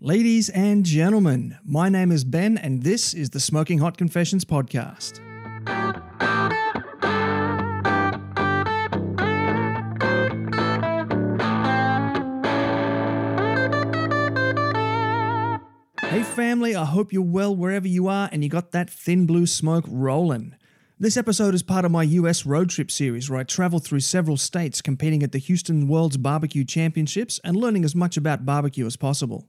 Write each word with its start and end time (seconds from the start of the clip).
Ladies 0.00 0.48
and 0.48 0.84
gentlemen, 0.84 1.56
my 1.64 1.88
name 1.88 2.10
is 2.10 2.24
Ben, 2.24 2.58
and 2.58 2.82
this 2.82 3.14
is 3.14 3.30
the 3.30 3.38
Smoking 3.38 3.78
Hot 3.78 3.96
Confessions 3.96 4.44
podcast. 4.44 5.20
Hey, 16.00 16.24
family, 16.24 16.74
I 16.74 16.84
hope 16.84 17.12
you're 17.12 17.22
well 17.22 17.54
wherever 17.54 17.86
you 17.86 18.08
are 18.08 18.28
and 18.32 18.42
you 18.42 18.50
got 18.50 18.72
that 18.72 18.90
thin 18.90 19.26
blue 19.26 19.46
smoke 19.46 19.84
rolling. 19.86 20.56
This 20.98 21.16
episode 21.16 21.54
is 21.54 21.62
part 21.62 21.84
of 21.84 21.92
my 21.92 22.02
US 22.02 22.44
road 22.44 22.68
trip 22.70 22.90
series 22.90 23.30
where 23.30 23.38
I 23.38 23.44
travel 23.44 23.78
through 23.78 24.00
several 24.00 24.38
states 24.38 24.82
competing 24.82 25.22
at 25.22 25.30
the 25.30 25.38
Houston 25.38 25.86
World's 25.86 26.16
Barbecue 26.16 26.64
Championships 26.64 27.38
and 27.44 27.56
learning 27.56 27.84
as 27.84 27.94
much 27.94 28.16
about 28.16 28.44
barbecue 28.44 28.86
as 28.86 28.96
possible. 28.96 29.46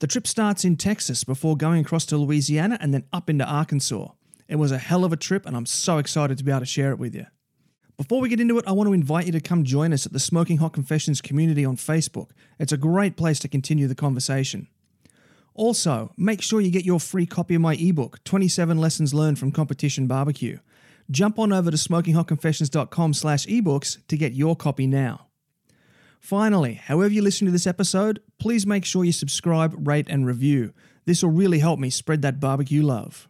The 0.00 0.06
trip 0.06 0.26
starts 0.26 0.64
in 0.64 0.76
Texas 0.76 1.24
before 1.24 1.58
going 1.58 1.82
across 1.82 2.06
to 2.06 2.16
Louisiana 2.16 2.78
and 2.80 2.94
then 2.94 3.04
up 3.12 3.28
into 3.28 3.44
Arkansas. 3.44 4.08
It 4.48 4.56
was 4.56 4.72
a 4.72 4.78
hell 4.78 5.04
of 5.04 5.12
a 5.12 5.16
trip 5.16 5.44
and 5.44 5.54
I'm 5.54 5.66
so 5.66 5.98
excited 5.98 6.38
to 6.38 6.44
be 6.44 6.50
able 6.50 6.60
to 6.60 6.66
share 6.66 6.90
it 6.90 6.98
with 6.98 7.14
you. 7.14 7.26
Before 7.98 8.22
we 8.22 8.30
get 8.30 8.40
into 8.40 8.56
it, 8.56 8.64
I 8.66 8.72
want 8.72 8.88
to 8.88 8.94
invite 8.94 9.26
you 9.26 9.32
to 9.32 9.42
come 9.42 9.62
join 9.62 9.92
us 9.92 10.06
at 10.06 10.14
the 10.14 10.18
Smoking 10.18 10.56
Hot 10.56 10.72
Confessions 10.72 11.20
community 11.20 11.66
on 11.66 11.76
Facebook. 11.76 12.30
It's 12.58 12.72
a 12.72 12.78
great 12.78 13.18
place 13.18 13.38
to 13.40 13.48
continue 13.48 13.86
the 13.86 13.94
conversation. 13.94 14.68
Also, 15.52 16.10
make 16.16 16.40
sure 16.40 16.62
you 16.62 16.70
get 16.70 16.86
your 16.86 16.98
free 16.98 17.26
copy 17.26 17.56
of 17.56 17.60
my 17.60 17.74
ebook, 17.74 18.24
27 18.24 18.78
Lessons 18.78 19.12
Learned 19.12 19.38
from 19.38 19.52
Competition 19.52 20.06
Barbecue. 20.06 20.60
Jump 21.10 21.38
on 21.38 21.52
over 21.52 21.70
to 21.70 21.76
smokinghotconfessions.com 21.76 23.12
slash 23.12 23.44
ebooks 23.46 23.98
to 24.08 24.16
get 24.16 24.32
your 24.32 24.56
copy 24.56 24.86
now. 24.86 25.26
Finally, 26.20 26.74
however 26.74 27.12
you 27.12 27.22
listen 27.22 27.46
to 27.46 27.50
this 27.50 27.66
episode, 27.66 28.20
please 28.38 28.66
make 28.66 28.84
sure 28.84 29.04
you 29.04 29.10
subscribe, 29.10 29.74
rate, 29.88 30.06
and 30.08 30.26
review. 30.26 30.72
This 31.06 31.22
will 31.22 31.30
really 31.30 31.58
help 31.58 31.80
me 31.80 31.88
spread 31.88 32.20
that 32.22 32.38
barbecue 32.38 32.82
love. 32.82 33.26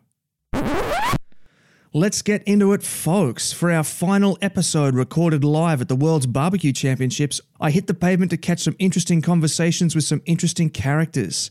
Let's 1.93 2.21
get 2.21 2.43
into 2.45 2.73
it, 2.73 2.83
folks. 2.83 3.53
For 3.53 3.71
our 3.71 3.85
final 3.85 4.37
episode 4.43 4.95
recorded 4.95 5.45
live 5.45 5.81
at 5.81 5.89
the 5.89 5.97
World's 5.97 6.27
Barbecue 6.27 6.73
Championships, 6.73 7.41
I 7.61 7.71
hit 7.71 7.87
the 7.87 7.95
pavement 7.95 8.33
to 8.33 8.37
catch 8.37 8.61
some 8.61 8.77
interesting 8.79 9.23
conversations 9.23 9.95
with 9.95 10.05
some 10.05 10.23
interesting 10.27 10.69
characters. 10.69 11.51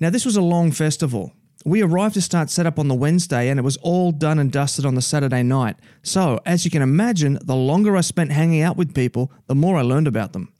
Now, 0.00 0.10
this 0.10 0.24
was 0.24 0.36
a 0.36 0.42
long 0.42 0.70
festival. 0.70 1.32
We 1.64 1.82
arrived 1.82 2.14
to 2.14 2.22
start 2.22 2.48
setup 2.48 2.78
on 2.78 2.88
the 2.88 2.94
Wednesday 2.94 3.48
and 3.48 3.58
it 3.58 3.64
was 3.64 3.76
all 3.78 4.12
done 4.12 4.38
and 4.38 4.52
dusted 4.52 4.86
on 4.86 4.94
the 4.94 5.02
Saturday 5.02 5.42
night. 5.42 5.76
So, 6.02 6.40
as 6.46 6.64
you 6.64 6.70
can 6.70 6.82
imagine, 6.82 7.38
the 7.42 7.56
longer 7.56 7.96
I 7.96 8.02
spent 8.02 8.30
hanging 8.30 8.62
out 8.62 8.76
with 8.76 8.94
people, 8.94 9.32
the 9.46 9.54
more 9.56 9.76
I 9.76 9.82
learned 9.82 10.06
about 10.06 10.32
them. 10.32 10.52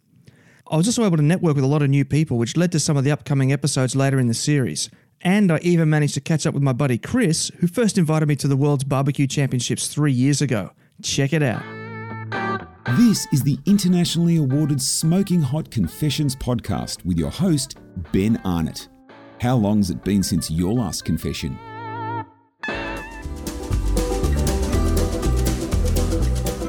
I 0.68 0.76
was 0.76 0.88
also 0.88 1.04
able 1.04 1.16
to 1.16 1.22
network 1.22 1.54
with 1.54 1.62
a 1.62 1.68
lot 1.68 1.82
of 1.82 1.90
new 1.90 2.04
people, 2.04 2.38
which 2.38 2.56
led 2.56 2.72
to 2.72 2.80
some 2.80 2.96
of 2.96 3.04
the 3.04 3.12
upcoming 3.12 3.52
episodes 3.52 3.94
later 3.94 4.18
in 4.18 4.26
the 4.26 4.34
series. 4.34 4.90
And 5.20 5.52
I 5.52 5.58
even 5.62 5.88
managed 5.88 6.14
to 6.14 6.20
catch 6.20 6.44
up 6.44 6.54
with 6.54 6.62
my 6.62 6.72
buddy 6.72 6.98
Chris, 6.98 7.52
who 7.60 7.68
first 7.68 7.98
invited 7.98 8.26
me 8.26 8.34
to 8.36 8.48
the 8.48 8.56
World's 8.56 8.82
Barbecue 8.82 9.28
Championships 9.28 9.86
three 9.86 10.12
years 10.12 10.42
ago. 10.42 10.72
Check 11.02 11.32
it 11.32 11.42
out. 11.42 11.62
This 12.96 13.28
is 13.32 13.44
the 13.44 13.58
internationally 13.64 14.36
awarded 14.36 14.82
Smoking 14.82 15.40
Hot 15.40 15.70
Confessions 15.70 16.34
podcast 16.34 17.04
with 17.04 17.16
your 17.16 17.30
host, 17.30 17.78
Ben 18.10 18.40
Arnott. 18.44 18.88
How 19.40 19.54
long's 19.54 19.90
it 19.90 20.02
been 20.02 20.24
since 20.24 20.50
your 20.50 20.72
last 20.72 21.04
confession? 21.04 21.56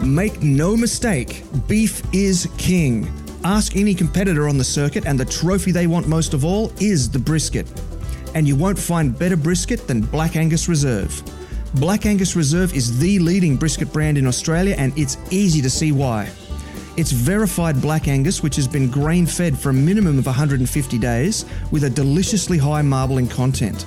Make 0.04 0.44
no 0.44 0.78
mistake, 0.78 1.44
beef 1.68 2.02
is 2.14 2.48
king. 2.58 3.12
Ask 3.48 3.78
any 3.78 3.94
competitor 3.94 4.50
on 4.50 4.58
the 4.58 4.64
circuit, 4.66 5.06
and 5.06 5.18
the 5.18 5.24
trophy 5.24 5.72
they 5.72 5.88
want 5.88 6.06
most 6.06 6.34
of 6.34 6.44
all 6.44 6.70
is 6.82 7.10
the 7.10 7.18
brisket. 7.18 7.66
And 8.36 8.46
you 8.46 8.58
won't 8.58 8.78
find 8.78 9.18
better 9.18 9.38
brisket 9.38 9.88
than 9.88 10.02
Black 10.02 10.36
Angus 10.36 10.68
Reserve. 10.68 11.24
Black 11.76 12.06
Angus 12.06 12.36
Reserve 12.36 12.74
is 12.74 13.00
the 13.00 13.20
leading 13.20 13.56
brisket 13.56 13.94
brand 13.94 14.18
in 14.18 14.28
Australia, 14.28 14.76
and 14.78 14.92
it's 15.00 15.18
easy 15.32 15.62
to 15.62 15.70
see 15.70 15.94
why. 15.94 16.30
It's 16.98 17.14
verified 17.14 17.82
Black 17.82 18.10
Angus, 18.10 18.44
which 18.44 18.58
has 18.58 18.68
been 18.68 18.92
grain 18.92 19.26
fed 19.26 19.58
for 19.58 19.70
a 19.70 19.74
minimum 19.74 20.20
of 20.20 20.26
150 20.26 20.98
days, 20.98 21.46
with 21.72 21.86
a 21.86 21.90
deliciously 21.90 22.58
high 22.58 22.82
marbling 22.82 23.30
content. 23.30 23.86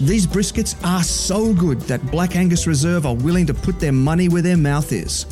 These 0.00 0.28
briskets 0.28 0.76
are 0.84 1.02
so 1.02 1.52
good 1.52 1.80
that 1.82 2.08
Black 2.12 2.36
Angus 2.36 2.68
Reserve 2.68 3.04
are 3.04 3.16
willing 3.16 3.46
to 3.46 3.54
put 3.54 3.80
their 3.80 3.90
money 3.90 4.28
where 4.28 4.42
their 4.42 4.56
mouth 4.56 4.92
is. 4.92 5.26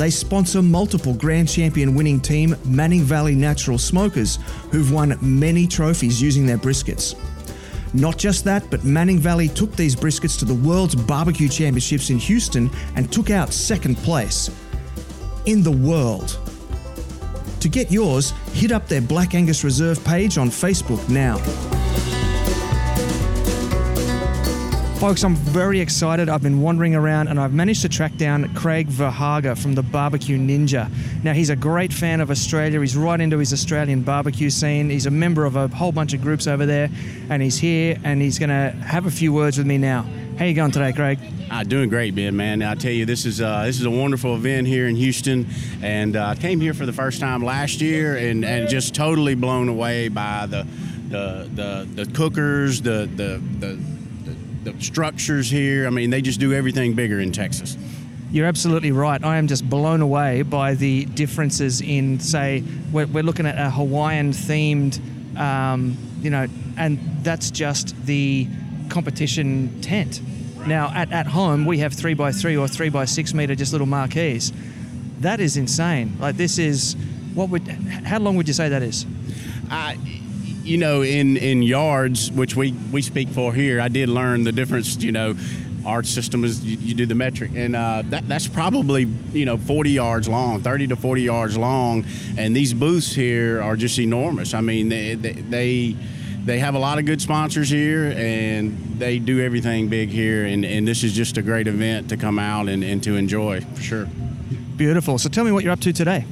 They 0.00 0.08
sponsor 0.08 0.62
multiple 0.62 1.12
Grand 1.12 1.46
Champion 1.46 1.94
winning 1.94 2.20
team 2.20 2.56
Manning 2.64 3.02
Valley 3.02 3.34
Natural 3.34 3.76
Smokers, 3.76 4.38
who've 4.70 4.90
won 4.90 5.18
many 5.20 5.66
trophies 5.66 6.22
using 6.22 6.46
their 6.46 6.56
briskets. 6.56 7.14
Not 7.92 8.16
just 8.16 8.42
that, 8.46 8.70
but 8.70 8.82
Manning 8.82 9.18
Valley 9.18 9.48
took 9.48 9.76
these 9.76 9.94
briskets 9.94 10.38
to 10.38 10.46
the 10.46 10.54
World's 10.54 10.94
Barbecue 10.94 11.50
Championships 11.50 12.08
in 12.08 12.16
Houston 12.16 12.70
and 12.96 13.12
took 13.12 13.28
out 13.28 13.52
second 13.52 13.98
place 13.98 14.48
in 15.44 15.62
the 15.62 15.70
world. 15.70 16.38
To 17.60 17.68
get 17.68 17.92
yours, 17.92 18.30
hit 18.54 18.72
up 18.72 18.88
their 18.88 19.02
Black 19.02 19.34
Angus 19.34 19.64
Reserve 19.64 20.02
page 20.02 20.38
on 20.38 20.48
Facebook 20.48 21.06
now. 21.10 21.36
Folks, 25.00 25.24
I'm 25.24 25.34
very 25.34 25.80
excited. 25.80 26.28
I've 26.28 26.42
been 26.42 26.60
wandering 26.60 26.94
around 26.94 27.28
and 27.28 27.40
I've 27.40 27.54
managed 27.54 27.80
to 27.82 27.88
track 27.88 28.14
down 28.18 28.52
Craig 28.54 28.86
Verhage 28.86 29.56
from 29.56 29.74
the 29.74 29.82
Barbecue 29.82 30.36
Ninja. 30.36 30.90
Now, 31.24 31.32
he's 31.32 31.48
a 31.48 31.56
great 31.56 31.90
fan 31.90 32.20
of 32.20 32.30
Australia. 32.30 32.78
He's 32.82 32.98
right 32.98 33.18
into 33.18 33.38
his 33.38 33.54
Australian 33.54 34.02
barbecue 34.02 34.50
scene. 34.50 34.90
He's 34.90 35.06
a 35.06 35.10
member 35.10 35.46
of 35.46 35.56
a 35.56 35.68
whole 35.68 35.90
bunch 35.90 36.12
of 36.12 36.20
groups 36.20 36.46
over 36.46 36.66
there 36.66 36.90
and 37.30 37.42
he's 37.42 37.56
here 37.56 37.96
and 38.04 38.20
he's 38.20 38.38
going 38.38 38.50
to 38.50 38.76
have 38.82 39.06
a 39.06 39.10
few 39.10 39.32
words 39.32 39.56
with 39.56 39.66
me 39.66 39.78
now. 39.78 40.04
How 40.38 40.44
you 40.44 40.52
going 40.52 40.70
today, 40.70 40.92
Craig? 40.92 41.18
Uh, 41.50 41.64
doing 41.64 41.88
great, 41.88 42.14
Ben. 42.14 42.36
Man, 42.36 42.62
I 42.62 42.74
tell 42.74 42.92
you, 42.92 43.06
this 43.06 43.24
is 43.24 43.40
uh, 43.40 43.64
this 43.64 43.80
is 43.80 43.86
a 43.86 43.90
wonderful 43.90 44.34
event 44.36 44.66
here 44.66 44.86
in 44.86 44.96
Houston, 44.96 45.46
and 45.82 46.16
I 46.16 46.32
uh, 46.32 46.34
came 46.34 46.60
here 46.60 46.72
for 46.72 46.86
the 46.86 46.92
first 46.92 47.20
time 47.20 47.42
last 47.42 47.82
year, 47.82 48.16
and, 48.16 48.42
and 48.42 48.66
just 48.68 48.94
totally 48.94 49.34
blown 49.34 49.68
away 49.68 50.08
by 50.08 50.46
the 50.46 50.66
the 51.08 51.50
the, 51.54 52.04
the 52.04 52.12
cookers, 52.12 52.80
the 52.80 53.10
the, 53.16 53.42
the 53.58 53.99
the 54.64 54.72
the 54.72 54.82
structures 54.82 55.50
here. 55.50 55.86
I 55.86 55.90
mean, 55.90 56.10
they 56.10 56.22
just 56.22 56.40
do 56.40 56.52
everything 56.52 56.94
bigger 56.94 57.20
in 57.20 57.32
Texas. 57.32 57.76
You're 58.32 58.46
absolutely 58.46 58.92
right. 58.92 59.22
I 59.24 59.38
am 59.38 59.48
just 59.48 59.68
blown 59.68 60.02
away 60.02 60.42
by 60.42 60.74
the 60.74 61.04
differences 61.06 61.80
in, 61.80 62.20
say, 62.20 62.62
we're, 62.92 63.06
we're 63.06 63.24
looking 63.24 63.46
at 63.46 63.58
a 63.58 63.70
Hawaiian 63.70 64.30
themed, 64.30 65.00
um, 65.36 65.96
you 66.20 66.30
know, 66.30 66.46
and 66.76 66.98
that's 67.24 67.50
just 67.50 67.96
the 68.06 68.46
competition 68.88 69.80
tent. 69.80 70.20
Now, 70.66 70.92
at, 70.94 71.10
at 71.10 71.26
home, 71.26 71.64
we 71.64 71.78
have 71.78 71.92
three 71.92 72.14
by 72.14 72.30
three 72.30 72.56
or 72.56 72.68
three 72.68 72.88
by 72.88 73.04
six 73.04 73.34
meter, 73.34 73.56
just 73.56 73.72
little 73.72 73.86
marquees. 73.86 74.52
That 75.20 75.40
is 75.40 75.56
insane. 75.56 76.16
Like, 76.20 76.36
this 76.36 76.58
is 76.58 76.96
what 77.34 77.48
would, 77.48 77.66
how 77.66 78.18
long 78.20 78.36
would 78.36 78.46
you 78.46 78.54
say 78.54 78.68
that 78.68 78.82
is? 78.82 79.06
I, 79.70 79.98
you 80.70 80.78
know, 80.78 81.02
in, 81.02 81.36
in 81.36 81.62
yards, 81.62 82.30
which 82.30 82.54
we, 82.54 82.70
we 82.92 83.02
speak 83.02 83.28
for 83.30 83.52
here, 83.52 83.80
I 83.80 83.88
did 83.88 84.08
learn 84.08 84.44
the 84.44 84.52
difference, 84.52 85.02
you 85.02 85.10
know, 85.10 85.34
our 85.84 86.04
system 86.04 86.44
is 86.44 86.64
you, 86.64 86.76
you 86.76 86.94
do 86.94 87.06
the 87.06 87.14
metric, 87.16 87.50
and 87.56 87.74
uh, 87.74 88.02
that, 88.04 88.28
that's 88.28 88.46
probably 88.46 89.08
you 89.32 89.46
know 89.46 89.56
40 89.56 89.90
yards 89.90 90.28
long, 90.28 90.60
30 90.60 90.88
to 90.88 90.96
40 90.96 91.22
yards 91.22 91.56
long, 91.56 92.04
and 92.36 92.54
these 92.54 92.72
booths 92.72 93.12
here 93.12 93.60
are 93.62 93.76
just 93.76 93.98
enormous. 93.98 94.54
I 94.54 94.60
mean, 94.60 94.90
they, 94.90 95.14
they, 95.14 95.32
they 95.32 95.96
they 96.44 96.58
have 96.60 96.74
a 96.74 96.78
lot 96.78 96.98
of 96.98 97.06
good 97.06 97.20
sponsors 97.20 97.68
here 97.68 98.14
and 98.16 98.98
they 98.98 99.18
do 99.18 99.40
everything 99.40 99.88
big 99.88 100.08
here. 100.08 100.46
And, 100.46 100.64
and 100.64 100.88
this 100.88 101.04
is 101.04 101.12
just 101.12 101.36
a 101.36 101.42
great 101.42 101.68
event 101.68 102.08
to 102.08 102.16
come 102.16 102.38
out 102.38 102.66
and, 102.70 102.82
and 102.82 103.02
to 103.04 103.16
enjoy. 103.16 103.60
For 103.60 103.82
sure. 103.82 104.08
Beautiful. 104.76 105.18
So 105.18 105.28
tell 105.28 105.44
me 105.44 105.52
what 105.52 105.64
you're 105.64 105.72
up 105.72 105.80
to 105.80 105.92
today 105.92 106.24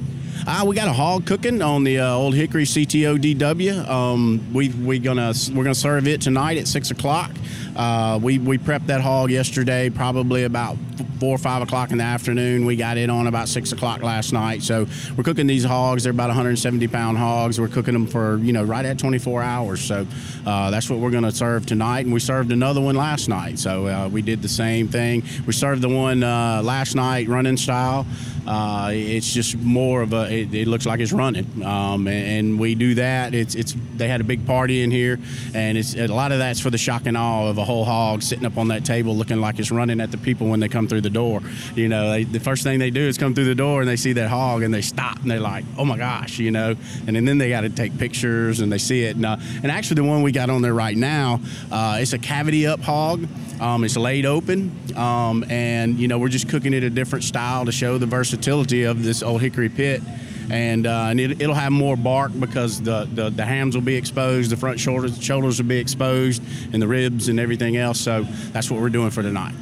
uh, 0.47 0.63
we 0.65 0.75
got 0.75 0.87
a 0.87 0.93
hog 0.93 1.25
cooking 1.25 1.61
on 1.61 1.83
the 1.83 1.99
uh, 1.99 2.13
Old 2.13 2.33
Hickory 2.33 2.63
CTO 2.63 3.17
DW. 3.17 3.87
Um, 3.87 4.53
we 4.53 4.69
we 4.69 4.99
gonna 4.99 5.33
we're 5.53 5.63
gonna 5.63 5.75
serve 5.75 6.07
it 6.07 6.21
tonight 6.21 6.57
at 6.57 6.67
six 6.67 6.91
o'clock. 6.91 7.31
Uh, 7.75 8.19
we 8.21 8.37
we 8.39 8.57
prepped 8.57 8.87
that 8.87 9.01
hog 9.01 9.31
yesterday, 9.31 9.89
probably 9.89 10.43
about 10.43 10.77
four 11.19 11.35
or 11.35 11.37
five 11.37 11.61
o'clock 11.61 11.91
in 11.91 11.97
the 11.97 12.03
afternoon. 12.03 12.65
We 12.65 12.75
got 12.75 12.97
it 12.97 13.09
on 13.09 13.27
about 13.27 13.47
six 13.47 13.71
o'clock 13.71 14.01
last 14.01 14.33
night. 14.33 14.63
So 14.63 14.87
we're 15.15 15.23
cooking 15.23 15.47
these 15.47 15.63
hogs. 15.63 16.03
They're 16.03 16.11
about 16.11 16.29
170 16.29 16.87
pound 16.87 17.17
hogs. 17.17 17.59
We're 17.59 17.67
cooking 17.67 17.93
them 17.93 18.07
for 18.07 18.37
you 18.37 18.53
know 18.53 18.63
right 18.63 18.85
at 18.85 18.97
24 18.97 19.41
hours. 19.41 19.81
So 19.81 20.07
uh, 20.45 20.71
that's 20.71 20.89
what 20.89 20.99
we're 20.99 21.11
gonna 21.11 21.31
serve 21.31 21.65
tonight. 21.65 22.01
And 22.05 22.13
we 22.13 22.19
served 22.19 22.51
another 22.51 22.81
one 22.81 22.95
last 22.95 23.29
night. 23.29 23.59
So 23.59 23.87
uh, 23.87 24.09
we 24.09 24.21
did 24.21 24.41
the 24.41 24.49
same 24.49 24.87
thing. 24.87 25.23
We 25.45 25.53
served 25.53 25.81
the 25.81 25.89
one 25.89 26.23
uh, 26.23 26.61
last 26.63 26.95
night 26.95 27.27
running 27.27 27.57
style. 27.57 28.05
It's 28.51 29.31
just 29.31 29.57
more 29.57 30.01
of 30.01 30.13
a 30.13 30.28
it, 30.29 30.53
it 30.53 30.67
looks 30.67 30.85
like 30.85 30.99
it's 30.99 31.11
running. 31.11 31.63
Um, 31.63 32.07
and, 32.07 32.27
and, 32.27 32.59
we 32.59 32.75
do 32.75 32.95
that. 32.95 33.33
It's 33.33 33.55
it's 33.55 33.75
they 33.95 34.07
had 34.07 34.21
a 34.21 34.23
big 34.23 34.45
party 34.45 34.81
in 34.81 34.91
here, 34.91 35.19
and 35.53 35.77
it's 35.77 35.95
a 35.95 36.07
lot 36.07 36.31
of 36.31 36.39
that's 36.39 36.59
for 36.59 36.69
the 36.69 36.77
shock 36.77 37.05
and 37.05 37.15
awe 37.15 37.47
of 37.47 37.57
a 37.57 37.63
whole 37.63 37.85
hog 37.85 38.21
sitting 38.21 38.45
up 38.45 38.57
on 38.57 38.69
that 38.69 38.85
table 38.85 39.15
looking 39.15 39.39
like 39.39 39.59
it's 39.59 39.71
running 39.71 40.01
at 40.01 40.11
the 40.11 40.17
people 40.17 40.47
when 40.47 40.59
they 40.59 40.67
come 40.67 40.87
through 40.87 41.01
the 41.01 41.09
door. 41.09 41.41
You 41.75 41.87
know, 41.87 42.11
they, 42.11 42.23
the 42.23 42.39
first 42.39 42.63
thing 42.63 42.79
they 42.79 42.89
do 42.91 43.01
is 43.01 43.17
come 43.17 43.33
through 43.33 43.45
the 43.45 43.55
door 43.55 43.81
and 43.81 43.89
they 43.89 43.95
see 43.95 44.13
that 44.13 44.29
hog 44.29 44.63
and 44.63 44.73
they 44.73 44.81
stop 44.81 45.19
and 45.21 45.31
they're 45.31 45.39
like, 45.39 45.65
oh 45.77 45.85
my 45.85 45.97
gosh, 45.97 46.39
you 46.39 46.51
know, 46.51 46.75
and, 47.07 47.15
and 47.17 47.27
then 47.27 47.37
they 47.37 47.49
got 47.49 47.61
to 47.61 47.69
take 47.69 47.97
pictures 47.97 48.59
and 48.59 48.71
they 48.71 48.77
see 48.77 49.03
it. 49.03 49.15
And, 49.15 49.25
uh, 49.25 49.37
and 49.63 49.71
actually, 49.71 49.95
the 49.95 50.03
one 50.03 50.21
we 50.21 50.31
got 50.31 50.49
on 50.49 50.61
there 50.61 50.73
right 50.73 50.97
now, 50.97 51.39
uh, 51.71 51.97
it's 51.99 52.13
a 52.13 52.19
cavity 52.19 52.67
up 52.67 52.81
hog. 52.81 53.25
Um, 53.59 53.83
it's 53.83 53.97
laid 53.97 54.25
open, 54.25 54.71
um, 54.95 55.43
and 55.49 55.99
you 55.99 56.07
know 56.07 56.17
we're 56.17 56.29
just 56.29 56.47
cooking 56.47 56.73
it 56.73 56.83
a 56.83 56.89
different 56.89 57.25
style 57.25 57.65
to 57.65 57.73
show 57.73 57.97
the 57.97 58.05
versatility 58.05 58.83
of 58.83 59.03
this 59.03 59.21
old 59.21 59.41
hickory 59.41 59.67
pit. 59.67 60.01
And, 60.49 60.87
uh, 60.87 61.07
and 61.09 61.19
it, 61.19 61.39
will 61.39 61.53
have 61.53 61.71
more 61.71 61.95
bark 61.95 62.31
because 62.39 62.81
the, 62.81 63.07
the, 63.13 63.29
the, 63.29 63.45
hams 63.45 63.75
will 63.75 63.83
be 63.83 63.95
exposed, 63.95 64.49
the 64.49 64.57
front 64.57 64.79
shoulders 64.79 65.21
shoulders 65.21 65.61
will 65.61 65.69
be 65.69 65.77
exposed, 65.77 66.41
and 66.73 66.81
the 66.81 66.87
ribs 66.87 67.29
and 67.29 67.39
everything 67.39 67.77
else. 67.77 67.99
So 67.99 68.23
that's 68.51 68.71
what 68.71 68.81
we're 68.81 68.89
doing 68.89 69.11
for 69.11 69.21
tonight. 69.21 69.53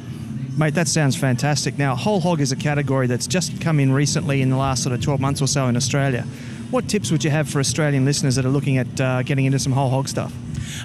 Mate, 0.56 0.74
that 0.74 0.88
sounds 0.88 1.14
fantastic. 1.14 1.78
Now, 1.78 1.94
whole 1.94 2.20
hog 2.20 2.40
is 2.40 2.50
a 2.50 2.56
category 2.56 3.06
that's 3.06 3.28
just 3.28 3.60
come 3.60 3.78
in 3.78 3.92
recently 3.92 4.42
in 4.42 4.50
the 4.50 4.56
last 4.56 4.82
sort 4.82 4.92
of 4.92 5.00
12 5.00 5.20
months 5.20 5.40
or 5.40 5.46
so 5.46 5.66
in 5.66 5.76
Australia. 5.76 6.22
What 6.70 6.88
tips 6.88 7.12
would 7.12 7.22
you 7.22 7.30
have 7.30 7.48
for 7.48 7.60
Australian 7.60 8.04
listeners 8.04 8.34
that 8.34 8.44
are 8.44 8.50
looking 8.50 8.76
at 8.76 9.00
uh, 9.00 9.22
getting 9.22 9.44
into 9.44 9.58
some 9.58 9.72
whole 9.72 9.88
hog 9.88 10.08
stuff? 10.08 10.34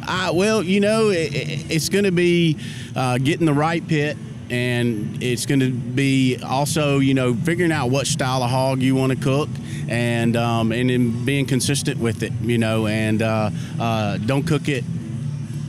Uh, 0.07 0.31
well, 0.33 0.61
you 0.61 0.79
know, 0.79 1.09
it, 1.09 1.31
it's 1.71 1.89
going 1.89 2.03
to 2.03 2.11
be 2.11 2.57
uh, 2.95 3.17
getting 3.17 3.45
the 3.45 3.53
right 3.53 3.85
pit 3.87 4.15
and 4.49 5.23
it's 5.23 5.45
going 5.45 5.59
to 5.59 5.71
be 5.71 6.37
also 6.45 6.99
you 6.99 7.13
know 7.13 7.33
figuring 7.33 7.71
out 7.71 7.89
what 7.89 8.05
style 8.05 8.43
of 8.43 8.49
hog 8.49 8.81
you 8.81 8.93
want 8.93 9.11
to 9.11 9.17
cook 9.17 9.49
and 9.93 10.35
um, 10.35 10.71
and 10.71 10.89
then 10.89 11.23
being 11.23 11.45
consistent 11.45 11.99
with 11.99 12.23
it 12.23 12.33
you 12.41 12.57
know 12.57 12.87
and 12.87 13.21
uh, 13.21 13.49
uh, 13.79 14.17
don't 14.17 14.47
cook 14.47 14.67
it 14.67 14.83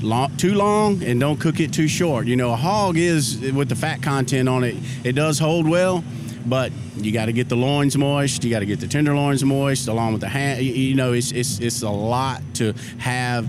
long, 0.01 0.35
too 0.37 0.55
long 0.55 1.03
and 1.03 1.21
don't 1.21 1.39
cook 1.39 1.61
it 1.61 1.73
too 1.73 1.89
short 1.89 2.27
you 2.27 2.37
know 2.37 2.53
a 2.53 2.57
hog 2.57 2.97
is 2.97 3.39
with 3.53 3.69
the 3.69 3.77
fat 3.77 4.03
content 4.03 4.49
on 4.49 4.65
it 4.65 4.77
it 5.05 5.13
does 5.13 5.39
hold 5.39 5.69
well 5.69 6.03
but 6.47 6.73
you 6.97 7.13
got 7.13 7.27
to 7.27 7.33
get 7.33 7.49
the 7.49 7.57
loins 7.57 7.97
moist 7.97 8.45
you 8.45 8.51
got 8.51 8.61
to 8.61 8.67
get 8.67 8.81
the 8.81 8.89
tenderloins 8.89 9.45
moist 9.45 9.89
along 9.89 10.13
with 10.13 10.21
the 10.21 10.29
hand 10.29 10.63
you 10.63 10.95
know 10.95 11.13
it's, 11.13 11.31
it's 11.33 11.59
it's 11.61 11.83
a 11.83 11.91
lot 11.91 12.41
to 12.55 12.73
have 12.99 13.49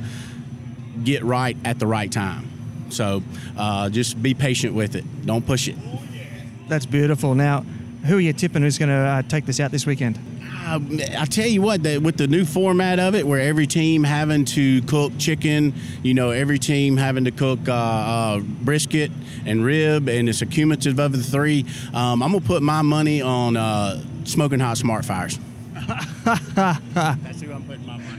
get 1.04 1.24
right 1.24 1.56
at 1.64 1.80
the 1.80 1.88
right 1.88 2.12
time. 2.12 2.50
So 2.90 3.24
uh, 3.58 3.90
just 3.90 4.22
be 4.22 4.34
patient 4.34 4.74
with 4.74 4.96
it. 4.96 5.26
Don't 5.26 5.46
push 5.46 5.68
it. 5.68 5.76
That's 6.68 6.86
beautiful. 6.86 7.36
Now, 7.36 7.62
who 8.06 8.18
are 8.18 8.22
you 8.22 8.34
tipping 8.34 8.62
who's 8.62 8.78
going 8.78 8.90
to 8.90 8.96
uh, 8.96 9.22
take 9.24 9.46
this 9.46 9.60
out 9.60 9.72
this 9.72 9.86
weekend? 9.86 10.20
Uh, 10.66 10.80
I 11.20 11.26
tell 11.26 11.46
you 11.46 11.62
what, 11.62 11.84
the, 11.84 12.00
with 12.00 12.18
the 12.18 12.26
new 12.26 12.44
format 12.44 12.98
of 12.98 13.14
it, 13.14 13.28
where 13.28 13.40
every 13.40 13.68
team 13.68 14.04
having 14.04 14.46
to 14.46 14.82
cook 14.84 15.14
chicken, 15.20 15.76
you 16.02 16.16
know, 16.16 16.32
every 16.32 16.58
team 16.58 16.98
having 16.98 17.26
to 17.26 17.32
cook 17.32 17.70
uh, 17.70 17.74
uh, 17.74 18.40
brisket 18.40 19.12
and 19.46 19.64
rib, 19.64 20.10
and 20.10 20.28
it's 20.28 20.42
a 20.42 20.46
cumulative 20.48 20.98
of 20.98 21.12
the 21.12 21.22
three. 21.22 21.66
Um, 21.94 22.24
I'm 22.24 22.32
gonna 22.32 22.42
put 22.42 22.64
my 22.64 22.82
money 22.82 23.22
on 23.22 23.56
uh, 23.56 24.02
smoking 24.24 24.60
hot 24.60 24.78
smart 24.78 25.06
fires. 25.06 25.38
That's 25.76 27.42
who 27.42 27.54
I'm 27.54 27.64
putting 27.66 27.86
my 27.86 27.98
money 27.98 28.10
on. 28.10 28.15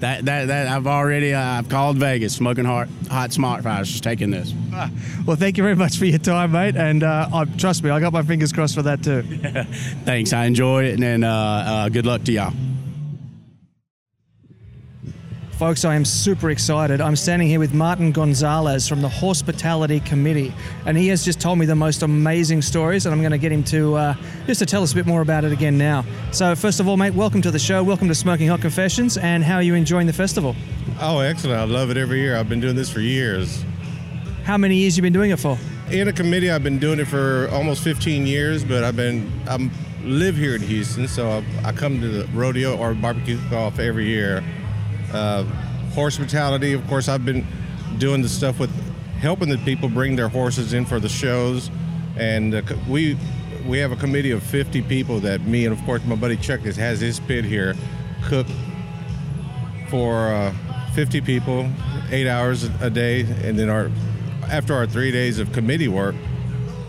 That 0.00 0.24
that, 0.24 0.48
that 0.48 0.68
I've 0.68 0.86
already 0.86 1.32
uh, 1.34 1.40
I've 1.40 1.68
called 1.68 1.96
Vegas. 1.98 2.34
Smoking 2.34 2.64
hot 2.64 2.88
hot 3.10 3.32
smart 3.32 3.62
fires 3.62 3.90
just 3.90 4.04
taking 4.04 4.30
this. 4.30 4.52
Well, 5.26 5.36
thank 5.36 5.56
you 5.56 5.62
very 5.62 5.76
much 5.76 5.96
for 5.96 6.04
your 6.04 6.18
time, 6.18 6.52
mate. 6.52 6.76
And 6.76 7.02
uh, 7.02 7.28
I, 7.32 7.44
trust 7.44 7.82
me, 7.82 7.90
I 7.90 7.98
got 7.98 8.12
my 8.12 8.22
fingers 8.22 8.52
crossed 8.52 8.74
for 8.74 8.82
that 8.82 9.02
too. 9.02 9.22
Thanks. 10.04 10.32
I 10.32 10.44
enjoyed 10.44 10.84
it, 10.84 11.00
and 11.00 11.24
uh, 11.24 11.28
uh, 11.28 11.88
good 11.88 12.06
luck 12.06 12.24
to 12.24 12.32
y'all. 12.32 12.52
Folks, 15.58 15.86
I 15.86 15.94
am 15.94 16.04
super 16.04 16.50
excited. 16.50 17.00
I'm 17.00 17.16
standing 17.16 17.48
here 17.48 17.58
with 17.58 17.72
Martin 17.72 18.12
Gonzalez 18.12 18.86
from 18.86 19.00
the 19.00 19.08
Hospitality 19.08 20.00
Committee, 20.00 20.52
and 20.84 20.98
he 20.98 21.08
has 21.08 21.24
just 21.24 21.40
told 21.40 21.58
me 21.58 21.64
the 21.64 21.74
most 21.74 22.02
amazing 22.02 22.60
stories, 22.60 23.06
and 23.06 23.14
I'm 23.14 23.20
going 23.20 23.32
to 23.32 23.38
get 23.38 23.52
him 23.52 23.64
to 23.64 23.94
uh, 23.94 24.14
just 24.46 24.58
to 24.58 24.66
tell 24.66 24.82
us 24.82 24.92
a 24.92 24.94
bit 24.94 25.06
more 25.06 25.22
about 25.22 25.44
it 25.44 25.52
again 25.52 25.78
now. 25.78 26.04
So, 26.30 26.54
first 26.54 26.78
of 26.78 26.88
all, 26.88 26.98
mate, 26.98 27.14
welcome 27.14 27.40
to 27.40 27.50
the 27.50 27.58
show. 27.58 27.82
Welcome 27.82 28.06
to 28.08 28.14
Smoking 28.14 28.48
Hot 28.48 28.60
Confessions, 28.60 29.16
and 29.16 29.42
how 29.42 29.54
are 29.54 29.62
you 29.62 29.74
enjoying 29.74 30.06
the 30.06 30.12
festival? 30.12 30.54
Oh, 31.00 31.20
excellent! 31.20 31.58
I 31.58 31.64
love 31.64 31.88
it 31.88 31.96
every 31.96 32.20
year. 32.20 32.36
I've 32.36 32.50
been 32.50 32.60
doing 32.60 32.76
this 32.76 32.90
for 32.90 33.00
years. 33.00 33.64
How 34.44 34.58
many 34.58 34.76
years 34.76 34.98
you 34.98 35.02
been 35.02 35.14
doing 35.14 35.30
it 35.30 35.38
for? 35.38 35.56
In 35.90 36.08
a 36.08 36.12
committee, 36.12 36.50
I've 36.50 36.64
been 36.64 36.78
doing 36.78 37.00
it 37.00 37.08
for 37.08 37.48
almost 37.50 37.82
15 37.82 38.26
years, 38.26 38.62
but 38.62 38.84
I've 38.84 38.96
been 38.96 39.32
I'm 39.48 39.70
live 40.04 40.36
here 40.36 40.54
in 40.54 40.60
Houston, 40.60 41.08
so 41.08 41.30
I, 41.30 41.68
I 41.68 41.72
come 41.72 41.98
to 42.02 42.08
the 42.08 42.26
rodeo 42.34 42.76
or 42.76 42.92
barbecue 42.92 43.38
off 43.54 43.78
every 43.78 44.04
year 44.04 44.44
uh, 45.12 45.44
hospitality, 45.94 46.72
of 46.72 46.86
course, 46.86 47.08
I've 47.08 47.24
been 47.24 47.46
doing 47.98 48.22
the 48.22 48.28
stuff 48.28 48.58
with 48.58 48.70
helping 49.18 49.48
the 49.48 49.58
people 49.58 49.88
bring 49.88 50.16
their 50.16 50.28
horses 50.28 50.72
in 50.72 50.84
for 50.84 51.00
the 51.00 51.08
shows, 51.08 51.70
and 52.16 52.54
uh, 52.54 52.62
we 52.88 53.18
we 53.66 53.78
have 53.78 53.90
a 53.90 53.96
committee 53.96 54.30
of 54.30 54.42
50 54.42 54.82
people 54.82 55.18
that 55.20 55.40
me 55.42 55.64
and 55.66 55.76
of 55.76 55.84
course 55.84 56.04
my 56.04 56.14
buddy 56.14 56.36
Chuck 56.36 56.64
is, 56.64 56.76
has 56.76 57.00
his 57.00 57.18
pit 57.18 57.44
here, 57.44 57.74
cook 58.24 58.46
for 59.88 60.28
uh, 60.28 60.54
50 60.94 61.20
people, 61.22 61.68
eight 62.10 62.28
hours 62.28 62.64
a 62.80 62.90
day, 62.90 63.20
and 63.20 63.58
then 63.58 63.68
our 63.68 63.90
after 64.48 64.74
our 64.74 64.86
three 64.86 65.10
days 65.10 65.38
of 65.38 65.52
committee 65.52 65.88
work, 65.88 66.14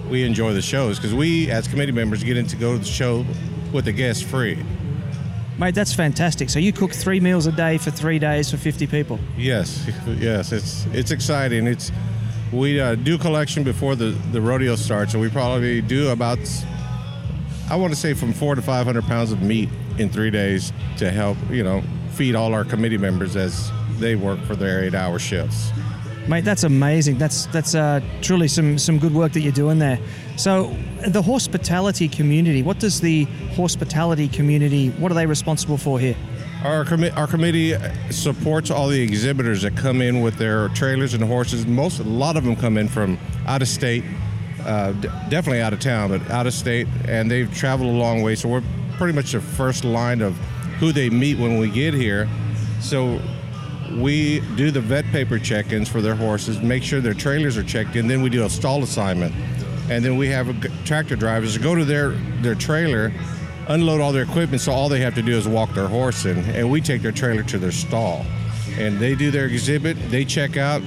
we 0.09 0.23
enjoy 0.23 0.53
the 0.53 0.61
shows. 0.61 0.97
Because 0.97 1.13
we 1.13 1.49
as 1.49 1.67
committee 1.67 1.91
members 1.91 2.23
get 2.23 2.37
in 2.37 2.47
to 2.47 2.55
go 2.55 2.73
to 2.73 2.79
the 2.79 2.85
show 2.85 3.25
with 3.73 3.85
the 3.85 3.91
guests 3.91 4.21
free. 4.21 4.63
Mate, 5.57 5.73
that's 5.73 5.93
fantastic. 5.93 6.51
So 6.51 6.59
you 6.59 6.71
cook 6.71 6.91
three 6.91 7.19
meals 7.19 7.47
a 7.47 7.51
day 7.51 7.79
for 7.79 7.89
three 7.89 8.19
days 8.19 8.51
for 8.51 8.57
50 8.57 8.85
people? 8.87 9.19
Yes, 9.35 9.89
yes. 10.07 10.51
It's 10.51 10.85
it's 10.87 11.11
exciting. 11.11 11.65
It's 11.65 11.91
we 12.51 12.79
uh, 12.79 12.95
do 12.95 13.17
collection 13.17 13.63
before 13.63 13.95
the, 13.95 14.15
the 14.31 14.39
rodeo 14.39 14.75
starts, 14.75 15.13
and 15.13 15.21
we 15.21 15.29
probably 15.29 15.81
do 15.81 16.09
about 16.09 16.39
I 17.69 17.75
want 17.75 17.91
to 17.91 17.99
say 17.99 18.13
from 18.13 18.33
four 18.33 18.55
to 18.55 18.61
500 18.61 19.03
pounds 19.05 19.31
of 19.31 19.41
meat 19.41 19.69
in 19.97 20.09
three 20.09 20.29
days 20.29 20.71
to 20.97 21.09
help 21.11 21.37
you 21.49 21.63
know 21.63 21.81
feed 22.11 22.35
all 22.35 22.53
our 22.53 22.63
committee 22.63 22.97
members 22.97 23.35
as 23.35 23.71
they 23.99 24.15
work 24.15 24.39
for 24.41 24.55
their 24.55 24.83
eight 24.83 24.93
hour 24.93 25.17
shifts. 25.17 25.71
Mate, 26.27 26.43
that's 26.43 26.63
amazing. 26.63 27.17
That's 27.17 27.45
that's 27.47 27.73
uh, 27.73 28.01
truly 28.21 28.49
some 28.49 28.77
some 28.77 28.99
good 28.99 29.13
work 29.13 29.31
that 29.31 29.39
you're 29.39 29.53
doing 29.53 29.79
there. 29.79 29.97
So, 30.35 30.75
the 31.07 31.21
hospitality 31.21 32.09
community. 32.09 32.61
What 32.63 32.79
does 32.79 32.99
the 32.99 33.23
hospitality 33.55 34.27
community? 34.27 34.89
What 34.89 35.11
are 35.11 35.15
they 35.15 35.25
responsible 35.25 35.77
for 35.77 35.99
here? 35.99 36.15
Our, 36.63 36.85
com- 36.85 37.11
our 37.15 37.27
committee 37.27 37.75
supports 38.09 38.71
all 38.71 38.87
the 38.87 38.99
exhibitors 38.99 39.61
that 39.61 39.77
come 39.77 40.01
in 40.01 40.21
with 40.21 40.35
their 40.37 40.69
trailers 40.69 41.13
and 41.13 41.23
horses. 41.23 41.65
Most, 41.65 41.99
a 41.99 42.03
lot 42.03 42.35
of 42.35 42.43
them 42.43 42.55
come 42.55 42.77
in 42.77 42.89
from 42.89 43.17
out 43.45 43.61
of 43.61 43.67
state, 43.67 44.03
uh, 44.65 44.91
d- 44.93 45.07
definitely 45.29 45.61
out 45.61 45.71
of 45.71 45.79
town, 45.79 46.09
but 46.09 46.29
out 46.31 46.47
of 46.47 46.53
state, 46.53 46.87
and 47.07 47.29
they've 47.29 47.53
traveled 47.55 47.93
a 47.93 47.97
long 47.97 48.21
way. 48.21 48.35
So 48.35 48.49
we're 48.49 48.63
pretty 48.97 49.13
much 49.13 49.31
the 49.31 49.39
first 49.39 49.85
line 49.85 50.21
of 50.21 50.35
who 50.79 50.91
they 50.91 51.09
meet 51.09 51.37
when 51.37 51.57
we 51.57 51.69
get 51.69 51.93
here. 51.93 52.27
So 52.81 53.21
we 53.95 54.41
do 54.55 54.71
the 54.71 54.81
vet 54.81 55.05
paper 55.05 55.39
check-ins 55.39 55.89
for 55.89 56.01
their 56.01 56.15
horses, 56.15 56.61
make 56.61 56.83
sure 56.83 57.01
their 57.01 57.13
trailers 57.13 57.57
are 57.57 57.63
checked 57.63 57.95
in. 57.95 58.07
Then 58.07 58.21
we 58.21 58.29
do 58.29 58.45
a 58.45 58.49
stall 58.49 58.83
assignment, 58.83 59.33
and 59.89 60.03
then 60.03 60.17
we 60.17 60.27
have 60.27 60.47
tractor 60.85 61.15
drivers 61.15 61.57
go 61.57 61.75
to 61.75 61.85
their 61.85 62.11
their 62.41 62.55
trailer, 62.55 63.11
unload 63.67 64.01
all 64.01 64.11
their 64.11 64.23
equipment, 64.23 64.61
so 64.61 64.71
all 64.71 64.89
they 64.89 65.01
have 65.01 65.15
to 65.15 65.21
do 65.21 65.37
is 65.37 65.47
walk 65.47 65.73
their 65.73 65.87
horse 65.87 66.25
in, 66.25 66.37
and 66.37 66.69
we 66.69 66.81
take 66.81 67.01
their 67.01 67.11
trailer 67.11 67.43
to 67.43 67.57
their 67.57 67.71
stall, 67.71 68.25
and 68.77 68.99
they 68.99 69.15
do 69.15 69.31
their 69.31 69.45
exhibit, 69.45 69.97
they 70.09 70.25
check 70.25 70.57
out, 70.57 70.81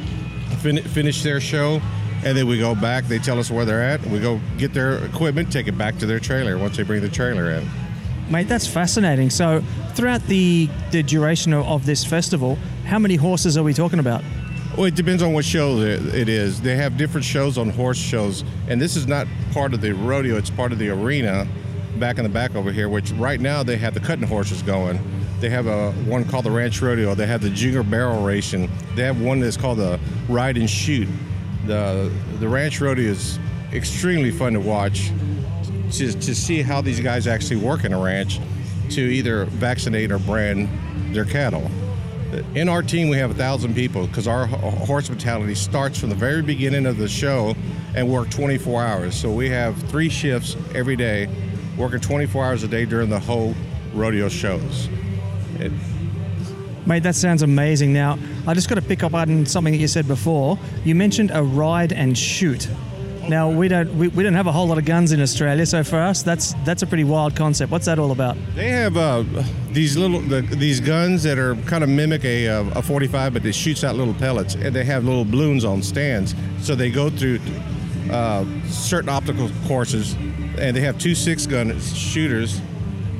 fin- 0.58 0.82
finish 0.82 1.22
their 1.22 1.40
show, 1.40 1.80
and 2.24 2.36
then 2.36 2.46
we 2.46 2.58
go 2.58 2.74
back. 2.74 3.04
They 3.04 3.18
tell 3.18 3.38
us 3.38 3.50
where 3.50 3.64
they're 3.64 3.82
at. 3.82 4.04
We 4.06 4.20
go 4.20 4.40
get 4.58 4.74
their 4.74 5.02
equipment, 5.04 5.50
take 5.50 5.68
it 5.68 5.78
back 5.78 5.98
to 5.98 6.06
their 6.06 6.20
trailer 6.20 6.58
once 6.58 6.76
they 6.76 6.82
bring 6.82 7.00
the 7.00 7.08
trailer 7.08 7.50
in. 7.50 7.66
Mate, 8.30 8.46
that's 8.46 8.66
fascinating. 8.66 9.30
So, 9.30 9.62
throughout 9.94 10.22
the, 10.26 10.68
the 10.92 11.02
duration 11.02 11.52
of, 11.52 11.66
of 11.66 11.86
this 11.86 12.04
festival, 12.04 12.58
how 12.90 12.98
many 12.98 13.14
horses 13.14 13.56
are 13.56 13.62
we 13.62 13.72
talking 13.72 14.00
about? 14.00 14.20
Well, 14.76 14.86
it 14.86 14.96
depends 14.96 15.22
on 15.22 15.32
what 15.32 15.44
show 15.44 15.78
it 15.78 16.28
is. 16.28 16.60
They 16.60 16.74
have 16.74 16.96
different 16.96 17.24
shows 17.24 17.56
on 17.56 17.70
horse 17.70 17.96
shows, 17.96 18.42
and 18.68 18.80
this 18.80 18.96
is 18.96 19.06
not 19.06 19.28
part 19.52 19.74
of 19.74 19.80
the 19.80 19.92
rodeo, 19.92 20.36
it's 20.36 20.50
part 20.50 20.72
of 20.72 20.80
the 20.80 20.88
arena 20.90 21.46
back 22.00 22.18
in 22.18 22.24
the 22.24 22.28
back 22.28 22.56
over 22.56 22.72
here, 22.72 22.88
which 22.88 23.12
right 23.12 23.40
now 23.40 23.62
they 23.62 23.76
have 23.76 23.94
the 23.94 24.00
cutting 24.00 24.26
horses 24.26 24.60
going. 24.62 24.98
They 25.38 25.50
have 25.50 25.68
a 25.68 25.92
one 25.92 26.24
called 26.24 26.44
the 26.44 26.50
Ranch 26.50 26.82
Rodeo. 26.82 27.14
They 27.14 27.26
have 27.26 27.42
the 27.42 27.50
Junior 27.50 27.84
Barrel 27.84 28.24
Racing. 28.24 28.68
They 28.96 29.04
have 29.04 29.20
one 29.20 29.38
that's 29.38 29.56
called 29.56 29.78
the 29.78 30.00
Ride 30.28 30.56
and 30.56 30.68
Shoot. 30.68 31.08
The 31.66 32.12
the 32.40 32.48
Ranch 32.48 32.80
Rodeo 32.80 33.08
is 33.08 33.38
extremely 33.72 34.32
fun 34.32 34.54
to 34.54 34.60
watch 34.60 35.12
to, 35.92 36.12
to 36.12 36.34
see 36.34 36.60
how 36.62 36.80
these 36.80 37.00
guys 37.00 37.26
actually 37.28 37.56
work 37.56 37.84
in 37.84 37.92
a 37.92 37.98
ranch 37.98 38.40
to 38.90 39.00
either 39.00 39.44
vaccinate 39.44 40.10
or 40.10 40.18
brand 40.18 40.68
their 41.14 41.24
cattle. 41.24 41.70
In 42.54 42.68
our 42.68 42.82
team, 42.82 43.08
we 43.08 43.16
have 43.16 43.32
a 43.32 43.34
thousand 43.34 43.74
people 43.74 44.06
because 44.06 44.28
our 44.28 44.46
horse 44.46 45.08
hospitality 45.08 45.54
starts 45.54 45.98
from 45.98 46.10
the 46.10 46.14
very 46.14 46.42
beginning 46.42 46.86
of 46.86 46.96
the 46.96 47.08
show 47.08 47.56
and 47.94 48.08
work 48.08 48.30
24 48.30 48.82
hours. 48.84 49.14
So 49.16 49.32
we 49.32 49.48
have 49.48 49.76
three 49.84 50.08
shifts 50.08 50.56
every 50.74 50.94
day, 50.94 51.28
working 51.76 52.00
24 52.00 52.44
hours 52.44 52.62
a 52.62 52.68
day 52.68 52.84
during 52.84 53.10
the 53.10 53.18
whole 53.18 53.54
rodeo 53.94 54.28
shows. 54.28 54.88
It, 55.58 55.72
Mate, 56.86 57.02
that 57.02 57.14
sounds 57.14 57.42
amazing. 57.42 57.92
Now, 57.92 58.18
I 58.46 58.54
just 58.54 58.68
got 58.68 58.76
to 58.76 58.82
pick 58.82 59.02
up 59.02 59.12
on 59.12 59.44
something 59.46 59.72
that 59.72 59.78
you 59.78 59.88
said 59.88 60.08
before. 60.08 60.58
You 60.84 60.94
mentioned 60.94 61.30
a 61.32 61.42
ride 61.42 61.92
and 61.92 62.16
shoot. 62.16 62.68
Now, 63.28 63.50
we 63.50 63.68
don't 63.68 63.92
we, 63.96 64.08
we 64.08 64.22
don't 64.22 64.34
have 64.34 64.46
a 64.46 64.52
whole 64.52 64.66
lot 64.66 64.78
of 64.78 64.84
guns 64.84 65.12
in 65.12 65.20
Australia, 65.20 65.66
so 65.66 65.84
for 65.84 65.98
us, 65.98 66.22
that's 66.22 66.54
that's 66.64 66.82
a 66.82 66.86
pretty 66.86 67.04
wild 67.04 67.36
concept. 67.36 67.70
What's 67.70 67.86
that 67.86 67.98
all 67.98 68.12
about? 68.12 68.36
They 68.54 68.70
have 68.70 68.96
uh, 68.96 69.24
these 69.70 69.96
little 69.96 70.20
the, 70.20 70.42
these 70.42 70.80
guns 70.80 71.22
that 71.24 71.38
are 71.38 71.54
kind 71.66 71.84
of 71.84 71.90
mimic 71.90 72.24
a, 72.24 72.48
uh, 72.48 72.78
a 72.78 72.82
45, 72.82 73.34
but 73.34 73.44
it 73.44 73.52
shoots 73.54 73.84
out 73.84 73.94
little 73.94 74.14
pellets, 74.14 74.54
and 74.54 74.74
they 74.74 74.84
have 74.84 75.04
little 75.04 75.24
balloons 75.24 75.64
on 75.64 75.82
stands. 75.82 76.34
So 76.60 76.74
they 76.74 76.90
go 76.90 77.10
through 77.10 77.40
uh, 78.10 78.44
certain 78.66 79.08
optical 79.08 79.50
courses, 79.66 80.14
and 80.58 80.76
they 80.76 80.80
have 80.80 80.98
two 80.98 81.14
six 81.14 81.46
gun 81.46 81.78
shooters, 81.80 82.60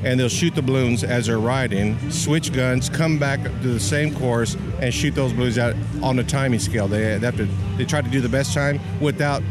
and 0.03 0.19
they'll 0.19 0.29
shoot 0.29 0.55
the 0.55 0.61
balloons 0.61 1.03
as 1.03 1.27
they're 1.27 1.39
riding, 1.39 2.11
switch 2.11 2.51
guns, 2.51 2.89
come 2.89 3.17
back 3.17 3.43
to 3.43 3.49
the 3.49 3.79
same 3.79 4.15
course, 4.15 4.55
and 4.79 4.93
shoot 4.93 5.15
those 5.15 5.31
balloons 5.31 5.57
out 5.57 5.75
on 6.01 6.15
the 6.15 6.23
timing 6.23 6.59
scale. 6.59 6.87
They, 6.87 7.17
they 7.17 7.25
have 7.25 7.37
to 7.37 7.47
they 7.77 7.85
try 7.85 8.01
to 8.01 8.09
do 8.09 8.19
the 8.19 8.29
best 8.29 8.53
time 8.53 8.79
without 8.99 9.43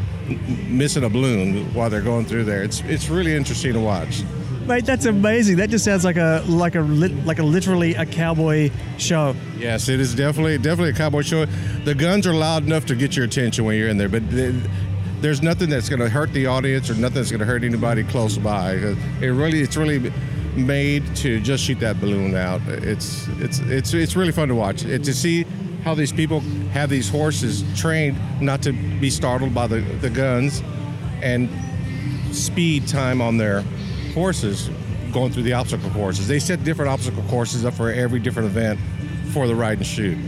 missing 0.68 1.04
a 1.04 1.08
balloon 1.08 1.72
while 1.74 1.90
they're 1.90 2.00
going 2.00 2.26
through 2.26 2.44
there. 2.44 2.62
It's 2.62 2.80
it's 2.82 3.08
really 3.08 3.34
interesting 3.34 3.72
to 3.74 3.80
watch. 3.80 4.22
Mate, 4.66 4.86
that's 4.86 5.06
amazing. 5.06 5.56
That 5.56 5.70
just 5.70 5.84
sounds 5.84 6.04
like 6.04 6.16
a 6.16 6.44
like 6.46 6.74
a 6.74 6.82
like 6.82 7.38
a 7.38 7.42
literally 7.42 7.94
a 7.94 8.06
cowboy 8.06 8.70
show. 8.98 9.34
Yes, 9.58 9.88
it 9.88 10.00
is 10.00 10.14
definitely 10.14 10.58
definitely 10.58 10.90
a 10.90 10.94
cowboy 10.94 11.22
show. 11.22 11.46
The 11.84 11.94
guns 11.94 12.26
are 12.26 12.34
loud 12.34 12.64
enough 12.64 12.86
to 12.86 12.94
get 12.94 13.16
your 13.16 13.24
attention 13.24 13.64
when 13.64 13.76
you're 13.76 13.88
in 13.88 13.96
there, 13.96 14.08
but 14.08 14.30
the, 14.30 14.54
there's 15.20 15.42
nothing 15.42 15.68
that's 15.68 15.88
going 15.88 16.00
to 16.00 16.08
hurt 16.08 16.32
the 16.32 16.46
audience 16.46 16.88
or 16.88 16.94
nothing 16.94 17.16
that's 17.16 17.30
going 17.30 17.40
to 17.40 17.46
hurt 17.46 17.64
anybody 17.64 18.04
close 18.04 18.38
by. 18.38 18.72
It 19.20 19.28
really 19.28 19.60
it's 19.60 19.76
really 19.76 20.12
made 20.56 21.16
to 21.16 21.40
just 21.40 21.64
shoot 21.64 21.80
that 21.80 22.00
balloon 22.00 22.34
out. 22.36 22.60
It's 22.68 23.28
it's 23.38 23.58
it's 23.60 23.94
it's 23.94 24.16
really 24.16 24.32
fun 24.32 24.48
to 24.48 24.54
watch. 24.54 24.84
It, 24.84 25.04
to 25.04 25.14
see 25.14 25.46
how 25.84 25.94
these 25.94 26.12
people 26.12 26.40
have 26.72 26.90
these 26.90 27.08
horses 27.08 27.64
trained 27.78 28.18
not 28.40 28.62
to 28.62 28.72
be 28.72 29.10
startled 29.10 29.54
by 29.54 29.66
the, 29.66 29.80
the 29.80 30.10
guns 30.10 30.62
and 31.22 31.48
speed 32.32 32.86
time 32.86 33.20
on 33.20 33.36
their 33.36 33.62
horses 34.14 34.70
going 35.12 35.32
through 35.32 35.42
the 35.42 35.52
obstacle 35.52 35.90
courses. 35.90 36.28
They 36.28 36.38
set 36.38 36.62
different 36.64 36.90
obstacle 36.90 37.22
courses 37.24 37.64
up 37.64 37.74
for 37.74 37.90
every 37.90 38.20
different 38.20 38.48
event 38.48 38.78
for 39.32 39.46
the 39.46 39.54
ride 39.54 39.78
and 39.78 39.86
shoot. 39.86 40.18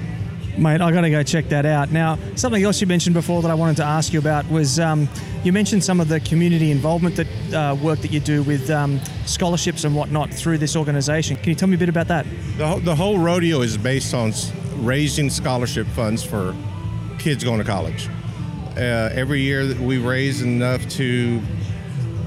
Mate, 0.59 0.81
I 0.83 0.93
got 0.93 1.01
to 1.03 1.11
go 1.11 1.23
check 1.23 1.49
that 1.49 1.65
out. 1.65 1.93
Now, 1.93 2.19
something 2.35 2.63
else 2.63 2.81
you 2.81 2.87
mentioned 2.87 3.15
before 3.15 3.41
that 3.43 3.51
I 3.51 3.55
wanted 3.55 3.77
to 3.77 3.85
ask 3.85 4.13
you 4.13 4.19
about 4.19 4.49
was 4.51 4.79
um, 4.79 5.09
you 5.45 5.53
mentioned 5.53 5.83
some 5.83 5.99
of 5.99 6.09
the 6.09 6.21
community 6.21 6.71
involvement 6.71 7.17
that 7.17 7.55
uh, 7.55 7.75
work 7.77 8.01
that 8.01 8.11
you 8.13 8.21
do 8.21 8.43
with 8.43 8.69
um, 8.71 9.01
scholarships 9.25 9.85
and 9.85 9.95
whatnot 9.97 10.31
through 10.31 10.59
this 10.59 10.77
organisation. 10.77 11.37
Can 11.37 11.49
you 11.49 11.55
tell 11.55 11.69
me 11.69 11.77
a 11.77 11.79
bit 11.79 11.89
about 11.89 12.09
that? 12.09 12.27
The, 12.59 12.67
whole- 12.67 12.81
the 12.81 12.95
whole 12.95 13.19
rodeo 13.19 13.63
is 13.63 13.79
based 13.79 14.13
on 14.13 14.29
s- 14.29 14.53
raising 14.83 15.31
scholarship 15.31 15.87
funds 15.89 16.25
for 16.25 16.55
kids 17.19 17.45
going 17.45 17.59
to 17.59 17.65
college. 17.65 18.09
Uh, 18.77 19.11
every 19.13 19.41
year 19.41 19.67
that 19.67 19.79
we 19.79 19.99
raise 19.99 20.43
enough 20.43 20.87
to, 20.89 21.41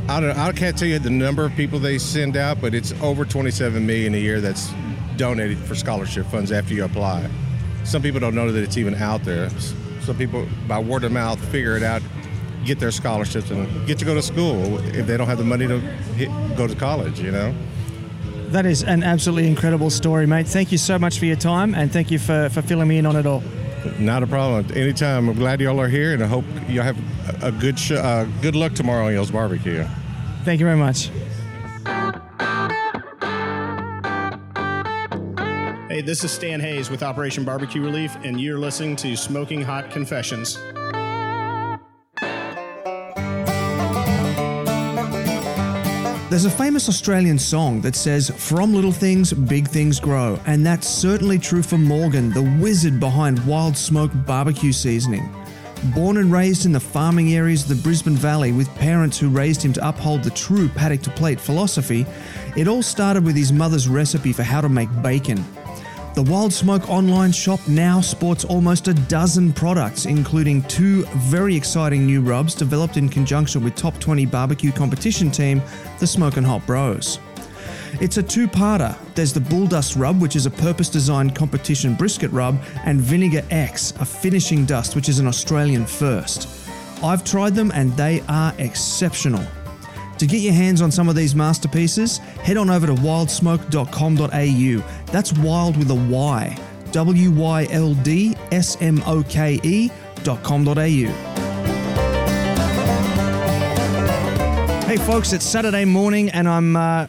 I 0.07 0.19
don't, 0.19 0.37
I 0.37 0.51
can't 0.53 0.77
tell 0.77 0.87
you 0.87 0.99
the 0.99 1.09
number 1.09 1.43
of 1.45 1.53
people 1.55 1.79
they 1.79 1.97
send 1.97 2.37
out, 2.37 2.61
but 2.61 2.73
it's 2.73 2.93
over 3.01 3.25
27 3.25 3.85
million 3.85 4.13
a 4.13 4.17
year 4.17 4.39
that's 4.39 4.71
donated 5.17 5.57
for 5.57 5.75
scholarship 5.75 6.25
funds 6.27 6.51
after 6.51 6.73
you 6.73 6.85
apply. 6.85 7.29
Some 7.83 8.01
people 8.01 8.19
don't 8.19 8.35
know 8.35 8.51
that 8.51 8.63
it's 8.63 8.77
even 8.77 8.95
out 8.95 9.23
there. 9.23 9.49
Some 10.01 10.17
people, 10.17 10.47
by 10.67 10.79
word 10.79 11.03
of 11.03 11.11
mouth, 11.11 11.43
figure 11.49 11.75
it 11.75 11.83
out, 11.83 12.01
get 12.63 12.79
their 12.79 12.91
scholarships, 12.91 13.51
and 13.51 13.87
get 13.87 13.97
to 13.99 14.05
go 14.05 14.13
to 14.15 14.21
school 14.21 14.77
if 14.95 15.07
they 15.07 15.17
don't 15.17 15.27
have 15.27 15.37
the 15.37 15.43
money 15.43 15.67
to 15.67 15.79
hit, 15.79 16.29
go 16.55 16.67
to 16.67 16.75
college. 16.75 17.19
You 17.19 17.31
know. 17.31 17.55
That 18.51 18.65
is 18.65 18.83
an 18.83 19.03
absolutely 19.03 19.47
incredible 19.47 19.89
story, 19.89 20.25
mate. 20.25 20.47
Thank 20.47 20.71
you 20.71 20.77
so 20.77 20.97
much 20.97 21.19
for 21.19 21.25
your 21.25 21.35
time 21.35 21.75
and 21.75 21.91
thank 21.91 22.11
you 22.11 22.19
for, 22.19 22.49
for 22.49 22.61
filling 22.61 22.87
me 22.87 22.97
in 22.97 23.05
on 23.05 23.15
it 23.15 23.25
all. 23.25 23.43
Not 23.99 24.23
a 24.23 24.27
problem. 24.27 24.65
Anytime. 24.75 25.29
I'm 25.29 25.37
glad 25.37 25.61
y'all 25.61 25.79
are 25.79 25.87
here, 25.87 26.13
and 26.13 26.23
I 26.23 26.27
hope 26.27 26.45
y'all 26.67 26.83
have 26.83 26.97
a 27.43 27.51
good 27.51 27.77
sh- 27.77 27.91
uh, 27.91 28.25
good 28.41 28.55
luck 28.55 28.73
tomorrow 28.73 29.07
on 29.07 29.13
y'all's 29.13 29.29
barbecue. 29.31 29.85
Thank 30.43 30.59
you 30.59 30.65
very 30.65 30.77
much. 30.77 31.11
Hey, 35.87 36.01
this 36.01 36.23
is 36.23 36.31
Stan 36.31 36.59
Hays 36.59 36.89
with 36.89 37.03
Operation 37.03 37.45
Barbecue 37.45 37.81
Relief, 37.81 38.17
and 38.23 38.41
you're 38.41 38.57
listening 38.57 38.95
to 38.97 39.15
Smoking 39.15 39.61
Hot 39.61 39.91
Confessions. 39.91 40.57
There's 46.27 46.45
a 46.45 46.49
famous 46.49 46.89
Australian 46.89 47.37
song 47.37 47.81
that 47.81 47.95
says, 47.95 48.31
From 48.31 48.73
little 48.73 48.91
things, 48.91 49.31
big 49.31 49.67
things 49.67 49.99
grow. 49.99 50.39
And 50.47 50.65
that's 50.65 50.87
certainly 50.87 51.37
true 51.37 51.61
for 51.61 51.77
Morgan, 51.77 52.31
the 52.31 52.41
wizard 52.59 52.99
behind 52.99 53.37
Wyld 53.41 53.77
Smoke 53.77 54.09
barbecue 54.25 54.71
seasoning. 54.71 55.29
Born 55.93 56.17
and 56.17 56.31
raised 56.31 56.65
in 56.65 56.71
the 56.71 56.79
farming 56.79 57.35
areas 57.35 57.61
of 57.61 57.77
the 57.77 57.83
Brisbane 57.83 58.15
Valley 58.15 58.51
with 58.51 58.73
parents 58.73 59.19
who 59.19 59.29
raised 59.29 59.61
him 59.61 59.71
to 59.73 59.87
uphold 59.87 60.23
the 60.23 60.31
true 60.31 60.67
paddock 60.67 61.03
to 61.03 61.11
plate 61.11 61.39
philosophy, 61.39 62.07
it 62.57 62.67
all 62.67 62.81
started 62.81 63.23
with 63.23 63.35
his 63.35 63.53
mother's 63.53 63.87
recipe 63.87 64.33
for 64.33 64.41
how 64.41 64.61
to 64.61 64.69
make 64.69 64.89
bacon. 65.03 65.45
The 66.15 66.23
Wyld 66.23 66.53
Smoke 66.53 66.89
online 66.89 67.33
shop 67.33 67.59
now 67.67 67.99
sports 67.99 68.45
almost 68.45 68.87
a 68.87 68.93
dozen 68.93 69.51
products, 69.51 70.05
including 70.05 70.61
two 70.63 71.03
very 71.17 71.53
exciting 71.53 72.05
new 72.05 72.21
rubs 72.21 72.55
developed 72.55 72.95
in 72.95 73.09
conjunction 73.09 73.61
with 73.61 73.75
top 73.75 73.99
20 73.99 74.25
barbecue 74.25 74.71
competition 74.71 75.29
team, 75.29 75.61
the 75.99 76.07
Smokin' 76.07 76.45
Hot 76.45 76.65
Bros. 76.65 77.19
It's 77.99 78.15
a 78.15 78.23
two 78.23 78.47
parter. 78.47 78.97
There's 79.13 79.33
the 79.33 79.41
Bull 79.41 79.67
Dust 79.67 79.97
Rub, 79.97 80.21
which 80.21 80.37
is 80.37 80.45
a 80.45 80.51
purpose 80.51 80.87
designed 80.87 81.35
competition 81.35 81.95
brisket 81.95 82.31
rub, 82.31 82.63
and 82.85 83.01
Vinegar 83.01 83.43
X, 83.49 83.91
a 83.99 84.05
finishing 84.05 84.63
dust, 84.63 84.95
which 84.95 85.09
is 85.09 85.19
an 85.19 85.27
Australian 85.27 85.85
first. 85.85 86.47
I've 87.03 87.25
tried 87.25 87.55
them 87.55 87.73
and 87.75 87.91
they 87.97 88.21
are 88.29 88.53
exceptional. 88.57 89.45
To 90.19 90.25
get 90.25 90.39
your 90.39 90.53
hands 90.53 90.81
on 90.81 90.91
some 90.91 91.09
of 91.09 91.15
these 91.15 91.35
masterpieces, 91.35 92.17
head 92.17 92.57
on 92.57 92.69
over 92.69 92.87
to 92.87 92.93
wyldsmoke.com.au. 92.93 95.11
That's 95.11 95.33
wild 95.33 95.77
with 95.77 95.91
a 95.91 95.95
Y. 95.95 96.57
W 96.91 97.31
Y 97.31 97.67
L 97.71 97.93
D 97.95 98.35
S 98.51 98.77
M 98.79 99.03
O 99.05 99.21
K 99.23 99.59
E 99.63 99.89
dot. 100.23 100.39
Hey 104.85 104.97
folks, 104.97 105.33
it's 105.33 105.43
Saturday 105.43 105.83
morning 105.83 106.29
and 106.29 106.47
I'm 106.47 106.77
uh, 106.77 107.07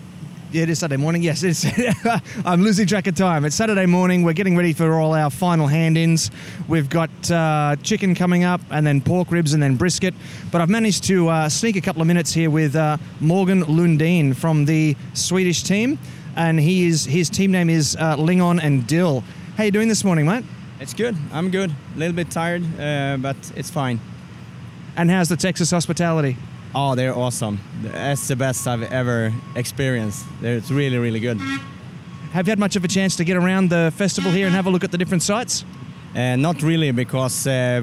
it 0.62 0.70
is 0.70 0.78
Saturday 0.78 1.00
morning. 1.00 1.22
Yes, 1.22 1.42
it's. 1.42 1.66
I'm 2.46 2.62
losing 2.62 2.86
track 2.86 3.06
of 3.06 3.14
time. 3.14 3.44
It's 3.44 3.56
Saturday 3.56 3.86
morning. 3.86 4.22
We're 4.22 4.32
getting 4.32 4.56
ready 4.56 4.72
for 4.72 4.94
all 4.94 5.14
our 5.14 5.30
final 5.30 5.66
hand-ins. 5.66 6.30
We've 6.66 6.88
got 6.88 7.10
uh, 7.30 7.76
chicken 7.82 8.14
coming 8.14 8.44
up, 8.44 8.60
and 8.70 8.86
then 8.86 9.00
pork 9.00 9.30
ribs, 9.30 9.52
and 9.52 9.62
then 9.62 9.76
brisket. 9.76 10.14
But 10.50 10.60
I've 10.60 10.70
managed 10.70 11.04
to 11.04 11.28
uh, 11.28 11.48
sneak 11.48 11.76
a 11.76 11.80
couple 11.80 12.00
of 12.00 12.08
minutes 12.08 12.32
here 12.32 12.48
with 12.48 12.74
uh, 12.74 12.96
Morgan 13.20 13.64
Lundin 13.64 14.34
from 14.34 14.64
the 14.64 14.96
Swedish 15.12 15.62
team, 15.62 15.98
and 16.36 16.58
he 16.58 16.86
is 16.86 17.04
his 17.04 17.28
team 17.28 17.52
name 17.52 17.68
is 17.68 17.96
uh, 17.96 18.16
Lingon 18.16 18.62
and 18.62 18.86
Dill. 18.86 19.22
How 19.56 19.64
you 19.64 19.70
doing 19.70 19.88
this 19.88 20.04
morning, 20.04 20.26
mate? 20.26 20.44
It's 20.80 20.94
good. 20.94 21.16
I'm 21.32 21.50
good. 21.50 21.70
A 21.70 21.98
little 21.98 22.16
bit 22.16 22.30
tired, 22.30 22.62
uh, 22.80 23.18
but 23.18 23.36
it's 23.56 23.70
fine. 23.70 24.00
And 24.96 25.10
how's 25.10 25.28
the 25.28 25.36
Texas 25.36 25.70
hospitality? 25.70 26.36
Oh, 26.78 26.94
they're 26.94 27.16
awesome. 27.16 27.58
That's 27.80 28.28
the 28.28 28.36
best 28.36 28.68
I've 28.68 28.82
ever 28.82 29.32
experienced. 29.54 30.26
It's 30.42 30.70
really, 30.70 30.98
really 30.98 31.20
good. 31.20 31.38
Have 32.32 32.46
you 32.46 32.50
had 32.50 32.58
much 32.58 32.76
of 32.76 32.84
a 32.84 32.88
chance 32.88 33.16
to 33.16 33.24
get 33.24 33.34
around 33.34 33.70
the 33.70 33.90
festival 33.96 34.30
here 34.30 34.46
and 34.46 34.54
have 34.54 34.66
a 34.66 34.70
look 34.70 34.84
at 34.84 34.90
the 34.90 34.98
different 34.98 35.22
sites? 35.22 35.64
Uh, 36.14 36.36
not 36.36 36.62
really, 36.62 36.90
because 36.92 37.46
uh, 37.46 37.82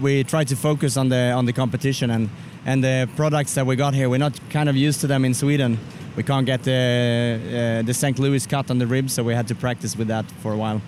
we 0.00 0.24
try 0.24 0.42
to 0.42 0.56
focus 0.56 0.96
on 0.96 1.10
the 1.10 1.32
on 1.32 1.44
the 1.44 1.52
competition 1.52 2.10
and 2.10 2.30
and 2.64 2.82
the 2.82 3.06
products 3.14 3.52
that 3.54 3.66
we 3.66 3.76
got 3.76 3.92
here. 3.92 4.08
We're 4.08 4.24
not 4.24 4.40
kind 4.48 4.70
of 4.70 4.76
used 4.76 5.02
to 5.02 5.06
them 5.06 5.26
in 5.26 5.34
Sweden. 5.34 5.78
We 6.16 6.22
can't 6.22 6.46
get 6.46 6.62
the 6.62 7.82
uh, 7.82 7.86
the 7.86 7.92
St. 7.92 8.18
Louis 8.18 8.46
cut 8.46 8.70
on 8.70 8.78
the 8.78 8.86
ribs, 8.86 9.12
so 9.12 9.22
we 9.22 9.34
had 9.34 9.46
to 9.48 9.54
practice 9.54 9.98
with 9.98 10.08
that 10.08 10.24
for 10.42 10.54
a 10.54 10.56
while. 10.56 10.80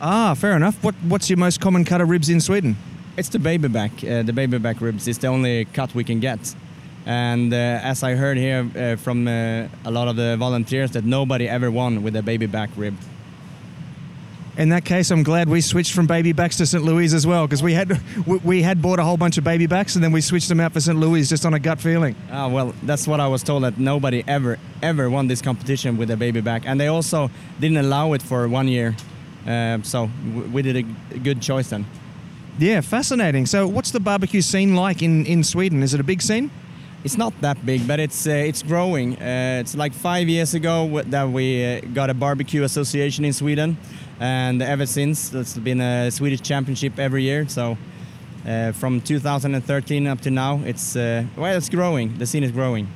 Ah, 0.00 0.34
fair 0.34 0.54
enough. 0.54 0.76
What 0.84 0.94
What's 1.08 1.28
your 1.28 1.38
most 1.38 1.60
common 1.60 1.84
cut 1.84 2.00
of 2.00 2.08
ribs 2.08 2.28
in 2.28 2.40
Sweden? 2.40 2.76
It's 3.16 3.28
the 3.28 3.38
baby 3.38 3.68
back. 3.68 3.92
Uh, 4.02 4.22
the 4.22 4.32
baby 4.32 4.58
back 4.58 4.80
ribs 4.80 5.06
is 5.06 5.18
the 5.18 5.28
only 5.28 5.66
cut 5.66 5.94
we 5.94 6.04
can 6.04 6.20
get. 6.20 6.54
And 7.06 7.52
uh, 7.52 7.56
as 7.56 8.02
I 8.02 8.14
heard 8.14 8.36
here 8.36 8.68
uh, 8.76 8.96
from 8.96 9.28
uh, 9.28 9.68
a 9.84 9.90
lot 9.90 10.08
of 10.08 10.16
the 10.16 10.36
volunteers, 10.36 10.92
that 10.92 11.04
nobody 11.04 11.48
ever 11.48 11.70
won 11.70 12.02
with 12.02 12.16
a 12.16 12.22
baby 12.22 12.46
back 12.46 12.70
rib. 12.76 12.96
In 14.56 14.68
that 14.68 14.84
case, 14.84 15.10
I'm 15.10 15.24
glad 15.24 15.48
we 15.48 15.60
switched 15.60 15.92
from 15.92 16.06
baby 16.06 16.32
backs 16.32 16.56
to 16.58 16.66
St. 16.66 16.82
Louis 16.84 17.12
as 17.12 17.26
well 17.26 17.44
because 17.46 17.62
we 17.62 17.74
had 17.74 18.00
we- 18.44 18.62
had 18.62 18.80
bought 18.80 19.00
a 19.00 19.04
whole 19.04 19.16
bunch 19.16 19.36
of 19.36 19.42
baby 19.44 19.66
backs 19.66 19.96
and 19.96 20.04
then 20.04 20.12
we 20.12 20.20
switched 20.20 20.48
them 20.48 20.60
out 20.60 20.72
for 20.72 20.80
St. 20.80 20.96
Louis 20.96 21.28
just 21.28 21.44
on 21.44 21.54
a 21.54 21.58
gut 21.58 21.80
feeling. 21.80 22.14
Ah, 22.30 22.48
well, 22.48 22.72
that's 22.84 23.08
what 23.08 23.18
I 23.18 23.26
was 23.26 23.42
told 23.42 23.64
that 23.64 23.78
nobody 23.78 24.22
ever 24.28 24.58
ever 24.80 25.10
won 25.10 25.26
this 25.26 25.42
competition 25.42 25.96
with 25.96 26.10
a 26.10 26.16
baby 26.16 26.40
back, 26.40 26.62
and 26.66 26.80
they 26.80 26.86
also 26.86 27.30
didn't 27.60 27.78
allow 27.78 28.12
it 28.12 28.22
for 28.22 28.48
one 28.48 28.68
year. 28.68 28.94
Uh, 29.46 29.78
so 29.82 30.08
we 30.52 30.62
did 30.62 30.76
a 30.76 31.18
good 31.18 31.42
choice 31.42 31.68
then. 31.70 31.84
Yeah, 32.58 32.80
fascinating. 32.82 33.46
So, 33.46 33.66
what's 33.66 33.90
the 33.90 33.98
barbecue 33.98 34.40
scene 34.40 34.76
like 34.76 35.02
in 35.02 35.26
in 35.26 35.42
Sweden? 35.42 35.82
Is 35.82 35.92
it 35.92 36.00
a 36.00 36.04
big 36.04 36.22
scene? 36.22 36.50
It's 37.02 37.18
not 37.18 37.32
that 37.40 37.66
big, 37.66 37.86
but 37.86 37.98
it's 37.98 38.26
uh, 38.26 38.30
it's 38.30 38.62
growing. 38.62 39.16
Uh, 39.16 39.58
it's 39.60 39.74
like 39.74 39.92
five 39.92 40.28
years 40.28 40.54
ago 40.54 41.02
that 41.10 41.28
we 41.28 41.64
uh, 41.64 41.80
got 41.92 42.10
a 42.10 42.14
barbecue 42.14 42.62
association 42.62 43.24
in 43.24 43.32
Sweden, 43.32 43.76
and 44.20 44.62
ever 44.62 44.86
since 44.86 45.34
it's 45.34 45.58
been 45.58 45.80
a 45.80 46.10
Swedish 46.10 46.42
championship 46.42 46.98
every 46.98 47.24
year. 47.24 47.48
So 47.48 47.76
uh, 48.46 48.70
from 48.72 49.00
2013 49.00 50.06
up 50.06 50.20
to 50.20 50.30
now, 50.30 50.60
it's 50.64 50.94
uh, 50.94 51.24
well, 51.36 51.56
it's 51.56 51.68
growing. 51.68 52.16
The 52.18 52.26
scene 52.26 52.44
is 52.44 52.52
growing. 52.52 52.86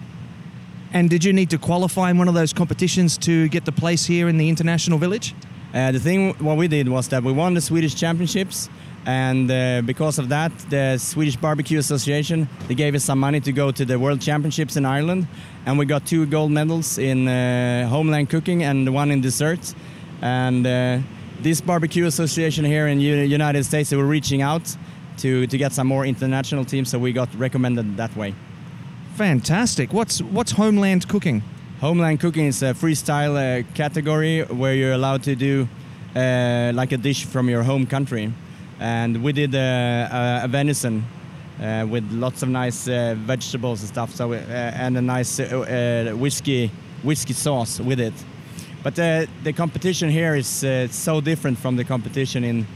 And 0.92 1.10
did 1.10 1.24
you 1.24 1.32
need 1.32 1.50
to 1.50 1.58
qualify 1.58 2.10
in 2.10 2.18
one 2.18 2.28
of 2.28 2.34
those 2.34 2.52
competitions 2.52 3.18
to 3.18 3.48
get 3.48 3.64
the 3.64 3.72
place 3.72 4.06
here 4.06 4.28
in 4.28 4.38
the 4.38 4.48
international 4.48 4.98
village? 4.98 5.34
Uh, 5.74 5.92
the 5.92 6.00
thing 6.00 6.32
what 6.38 6.56
we 6.56 6.68
did 6.68 6.88
was 6.88 7.08
that 7.08 7.22
we 7.22 7.32
won 7.32 7.54
the 7.54 7.60
Swedish 7.60 7.94
championships, 7.94 8.70
and 9.08 9.50
uh, 9.50 9.80
because 9.86 10.18
of 10.18 10.28
that, 10.28 10.52
the 10.68 10.98
Swedish 10.98 11.36
Barbecue 11.36 11.78
Association 11.78 12.46
they 12.68 12.74
gave 12.74 12.94
us 12.94 13.04
some 13.04 13.18
money 13.18 13.40
to 13.40 13.52
go 13.52 13.70
to 13.70 13.86
the 13.86 13.98
World 13.98 14.20
Championships 14.20 14.76
in 14.76 14.84
Ireland, 14.84 15.26
and 15.64 15.78
we 15.78 15.86
got 15.86 16.04
two 16.04 16.26
gold 16.26 16.50
medals 16.50 16.98
in 16.98 17.26
uh, 17.26 17.88
homeland 17.88 18.28
cooking 18.28 18.64
and 18.64 18.92
one 18.94 19.10
in 19.10 19.22
desserts. 19.22 19.74
And 20.20 20.66
uh, 20.66 20.98
this 21.40 21.62
barbecue 21.62 22.04
association 22.04 22.66
here 22.66 22.86
in 22.86 23.00
U- 23.00 23.14
United 23.14 23.64
States, 23.64 23.88
they 23.88 23.96
were 23.96 24.10
reaching 24.10 24.42
out 24.42 24.76
to 25.16 25.46
to 25.46 25.56
get 25.56 25.72
some 25.72 25.88
more 25.88 26.04
international 26.04 26.66
teams, 26.66 26.90
so 26.90 26.98
we 26.98 27.12
got 27.12 27.28
recommended 27.38 27.96
that 27.96 28.14
way. 28.14 28.34
Fantastic. 29.14 29.90
What's 29.94 30.20
what's 30.20 30.52
homeland 30.52 31.08
cooking? 31.08 31.42
Homeland 31.80 32.20
cooking 32.20 32.46
is 32.46 32.62
a 32.62 32.74
freestyle 32.74 33.36
uh, 33.36 33.62
category 33.72 34.42
where 34.42 34.74
you're 34.74 34.92
allowed 34.92 35.22
to 35.22 35.34
do 35.34 35.66
uh, 36.14 36.72
like 36.74 36.92
a 36.92 36.98
dish 36.98 37.24
from 37.24 37.48
your 37.48 37.62
home 37.62 37.86
country. 37.86 38.32
And 38.80 39.22
we 39.22 39.32
did 39.32 39.54
uh, 39.54 39.58
a, 39.58 40.40
a 40.44 40.48
venison 40.48 41.04
uh, 41.60 41.86
with 41.88 42.10
lots 42.12 42.42
of 42.42 42.48
nice 42.48 42.88
uh, 42.88 43.14
vegetables 43.18 43.80
and 43.80 43.88
stuff, 43.88 44.14
so 44.14 44.32
uh, 44.32 44.36
and 44.36 44.96
a 44.96 45.02
nice 45.02 45.40
uh, 45.40 46.12
uh, 46.12 46.16
whiskey 46.16 46.70
whiskey 47.02 47.32
sauce 47.32 47.80
with 47.80 48.00
it. 48.00 48.14
But 48.82 48.98
uh, 48.98 49.26
the 49.42 49.52
competition 49.52 50.08
here 50.08 50.36
is 50.36 50.62
uh, 50.62 50.88
so 50.88 51.20
different 51.20 51.58
from 51.58 51.76
the 51.76 51.84
competition 51.84 52.44
in 52.44 52.66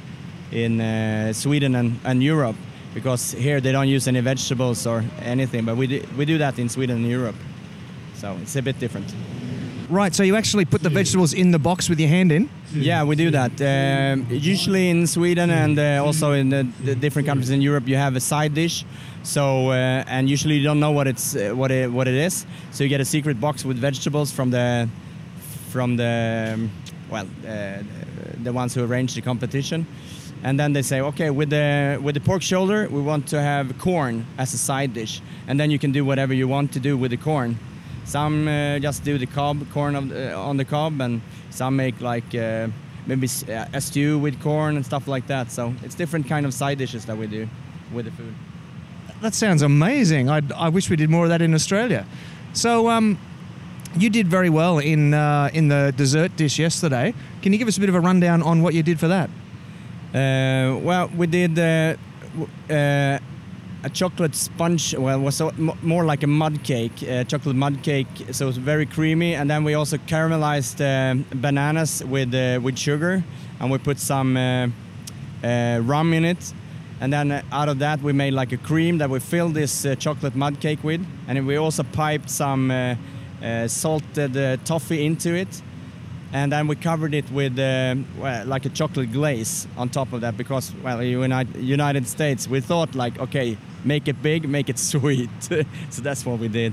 in 0.51 0.81
uh, 0.81 1.33
Sweden 1.33 1.75
and, 1.75 1.99
and 2.05 2.23
Europe 2.23 2.57
because 2.95 3.33
here 3.33 3.61
they 3.61 3.73
don't 3.73 3.89
use 3.89 4.07
any 4.09 4.21
vegetables 4.21 4.87
or 4.87 5.05
anything, 5.23 5.65
but 5.65 5.77
we 5.77 5.87
do, 5.87 6.03
we 6.17 6.25
do 6.25 6.39
that 6.39 6.59
in 6.59 6.69
Sweden 6.69 6.97
and 6.97 7.11
Europe. 7.11 7.37
So 8.15 8.37
it's 8.43 8.57
a 8.57 8.63
bit 8.63 8.79
different. 8.79 9.15
Right, 9.93 10.15
so 10.15 10.23
you 10.23 10.37
actually 10.37 10.65
put 10.65 10.83
the 10.83 10.89
vegetables 10.89 11.35
in 11.35 11.51
the 11.51 11.59
box 11.59 11.91
with 11.91 12.01
your 12.01 12.09
hand 12.09 12.33
in? 12.33 12.49
Yeah, 12.73 13.05
we 13.05 13.15
do 13.15 13.31
that. 13.31 13.53
Um, 13.61 14.27
usually 14.31 14.89
in 14.89 15.07
Sweden 15.07 15.51
and 15.51 15.79
uh, 15.79 16.03
also 16.03 16.33
in 16.33 16.49
the, 16.49 16.67
the 16.83 16.95
different 16.95 17.29
countries 17.29 17.51
in 17.51 17.61
Europe, 17.61 17.87
you 17.87 17.97
have 17.97 18.17
a 18.17 18.21
side 18.21 18.55
dish. 18.55 18.87
So 19.23 19.69
uh, 19.69 20.05
and 20.07 20.31
usually 20.31 20.57
you 20.57 20.65
don't 20.65 20.81
know 20.81 20.93
what 20.93 21.07
it's 21.07 21.37
uh, 21.37 21.51
what 21.55 21.71
it 21.71 21.93
what 21.93 22.09
it 22.09 22.15
is. 22.15 22.47
So 22.71 22.85
you 22.85 22.89
get 22.89 23.03
a 23.03 23.05
secret 23.05 23.39
box 23.39 23.67
with 23.67 23.77
vegetables 23.77 24.33
from 24.33 24.51
the 24.51 24.89
from 25.69 25.97
the 25.99 26.53
um, 26.55 26.71
well 27.11 27.27
uh, 27.47 27.83
the 28.43 28.53
ones 28.53 28.75
who 28.75 28.83
arrange 28.85 29.15
the 29.15 29.21
competition. 29.21 29.87
And 30.43 30.59
then 30.59 30.73
they 30.73 30.83
say, 30.83 31.03
okay, 31.03 31.29
with 31.29 31.51
the 31.51 32.01
with 32.03 32.15
the 32.15 32.21
pork 32.23 32.41
shoulder, 32.41 32.89
we 32.91 33.03
want 33.03 33.29
to 33.29 33.43
have 33.43 33.79
corn 33.79 34.25
as 34.39 34.55
a 34.55 34.59
side 34.59 34.95
dish, 34.95 35.21
and 35.47 35.61
then 35.61 35.71
you 35.71 35.79
can 35.79 35.93
do 35.93 36.03
whatever 36.03 36.33
you 36.33 36.49
want 36.49 36.73
to 36.73 36.81
do 36.81 36.97
with 36.97 37.11
the 37.11 37.19
corn. 37.19 37.59
Some 38.05 38.49
uh, 38.49 38.79
just 38.79 39.05
do 39.05 39.19
the 39.19 39.27
cob 39.27 39.71
corn 39.73 39.97
of, 39.97 40.13
uh, 40.13 40.49
on 40.49 40.57
the 40.57 40.65
cob, 40.65 41.01
and 41.01 41.21
some 41.51 41.77
make 41.77 42.01
like 42.01 42.35
uh, 42.35 42.69
maybe 43.07 43.29
uh, 43.49 43.67
a 43.73 43.81
stew 43.81 44.19
with 44.19 44.41
corn 44.43 44.77
and 44.77 44.85
stuff 44.85 45.09
like 45.09 45.27
that. 45.29 45.51
So 45.51 45.75
it's 45.83 45.95
different 45.95 46.29
kind 46.29 46.47
of 46.47 46.55
side 46.55 46.79
dishes 46.79 47.05
that 47.07 47.17
we 47.17 47.27
do 47.27 47.49
with 47.93 48.07
the 48.07 48.11
food. 48.13 48.35
That 49.21 49.35
sounds 49.35 49.63
amazing. 49.63 50.29
I, 50.29 50.43
I 50.57 50.69
wish 50.69 50.91
we 50.91 50.97
did 50.97 51.11
more 51.11 51.25
of 51.25 51.31
that 51.31 51.43
in 51.43 51.55
Australia. 51.55 52.05
So, 52.55 52.91
um, 52.91 53.19
you 53.97 54.11
did 54.11 54.27
very 54.29 54.51
well 54.51 54.79
in 54.79 55.15
uh, 55.15 55.51
in 55.53 55.69
the 55.69 55.93
dessert 55.97 56.37
dish 56.37 56.59
yesterday. 56.59 57.15
Can 57.43 57.53
you 57.53 57.59
give 57.59 57.69
us 57.69 57.77
a 57.77 57.81
bit 57.81 57.89
of 57.89 57.95
a 57.95 58.01
rundown 58.01 58.43
on 58.43 58.63
what 58.63 58.75
you 58.75 58.83
did 58.83 58.99
for 58.99 59.09
that? 59.09 59.31
Uh, 60.15 60.79
well, 60.79 61.09
we 61.17 61.27
did 61.27 61.59
uh, 61.59 61.97
uh, 62.71 63.19
a 63.85 63.91
chocolate 63.91 64.35
sponge. 64.35 64.95
Well, 64.95 65.21
was 65.21 65.37
so, 65.37 65.53
more 65.83 66.05
like 66.05 66.23
a 66.23 66.27
mud 66.27 66.63
cake, 66.63 66.93
uh, 67.03 67.25
chocolate 67.25 67.57
mud 67.57 67.83
cake. 67.83 68.07
So 68.31 68.45
it 68.45 68.49
was 68.49 68.57
very 68.57 68.87
creamy. 68.87 69.35
And 69.35 69.51
then 69.51 69.65
we 69.65 69.75
also 69.75 69.97
caramelized 69.97 70.81
uh, 70.81 71.23
bananas 71.35 72.03
with 72.05 72.35
uh, 72.35 72.61
with 72.63 72.79
sugar, 72.79 73.23
and 73.61 73.71
we 73.71 73.79
put 73.79 73.99
some 73.99 74.37
uh, 74.37 74.69
uh, 75.43 75.81
rum 75.83 76.13
in 76.13 76.25
it. 76.25 76.53
And 77.01 77.13
then 77.13 77.33
uh, 77.33 77.43
out 77.51 77.69
of 77.69 77.79
that, 77.81 78.01
we 78.03 78.13
made 78.13 78.33
like 78.33 78.53
a 78.53 78.59
cream 78.59 78.99
that 78.99 79.11
we 79.11 79.19
filled 79.19 79.55
this 79.55 79.87
chocolate 79.99 80.37
mud 80.37 80.61
cake 80.61 80.85
with. 80.85 81.05
And 81.27 81.47
we 81.47 81.57
also 81.57 81.83
piped 81.83 82.31
some 82.31 82.97
salted 83.67 84.65
toffee 84.65 85.05
into 85.05 85.35
it 85.35 85.63
and 86.33 86.51
then 86.51 86.67
we 86.67 86.77
covered 86.77 87.15
it 87.15 87.31
with 87.31 87.59
uh, 87.59 87.95
well, 88.19 88.47
like 88.47 88.65
a 88.65 88.71
chocolate 88.71 89.13
glaze 89.13 89.67
on 89.77 89.89
top 89.89 90.13
of 90.13 90.23
that 90.23 90.37
because 90.37 90.73
well 90.83 91.03
United, 91.03 91.57
United 91.57 92.07
States 92.07 92.49
we 92.49 92.61
thought 92.61 92.95
like 92.95 93.19
okay 93.19 93.57
make 93.85 94.09
it 94.09 94.23
big 94.23 94.49
make 94.49 94.69
it 94.69 94.79
sweet 94.93 95.31
so 95.91 96.03
that's 96.03 96.25
what 96.27 96.39
we 96.39 96.49
did 96.49 96.73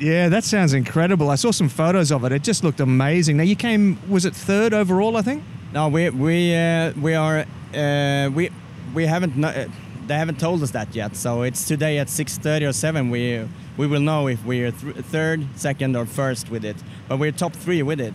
Yeah, 0.00 0.28
that 0.30 0.44
sounds 0.44 0.74
incredible. 0.74 1.28
I 1.28 1.36
saw 1.36 1.50
some 1.52 1.68
photos 1.68 2.12
of 2.12 2.22
it. 2.24 2.30
It 2.32 2.44
just 2.46 2.62
looked 2.62 2.80
amazing. 2.80 3.36
Now 3.36 3.42
you 3.42 3.56
came, 3.56 3.98
was 4.08 4.24
it 4.24 4.32
third 4.32 4.72
overall? 4.72 5.16
I 5.16 5.22
think. 5.22 5.42
no 5.72 5.88
we 5.88 6.10
we 6.10 6.54
uh, 6.54 6.92
we 7.02 7.14
are 7.16 7.44
uh, 7.74 8.30
we 8.36 8.50
we 8.94 9.06
haven't 9.06 9.44
uh, 9.44 9.66
they 10.06 10.14
haven't 10.14 10.38
told 10.38 10.62
us 10.62 10.70
that 10.70 10.94
yet 10.94 11.16
so 11.16 11.42
it's 11.42 11.66
today 11.68 11.98
at 11.98 12.08
6:30 12.08 12.68
or 12.68 12.72
7 12.72 13.10
we 13.10 13.22
we 13.76 13.86
will 13.86 14.00
know 14.10 14.28
if 14.28 14.38
we're 14.46 14.72
th- 14.72 15.04
third 15.12 15.40
second 15.56 15.96
or 15.96 16.06
first 16.06 16.48
with 16.50 16.64
it 16.64 16.76
but 17.08 17.18
we're 17.18 17.32
top 17.32 17.52
3 17.52 17.82
with 17.82 18.00
it 18.00 18.14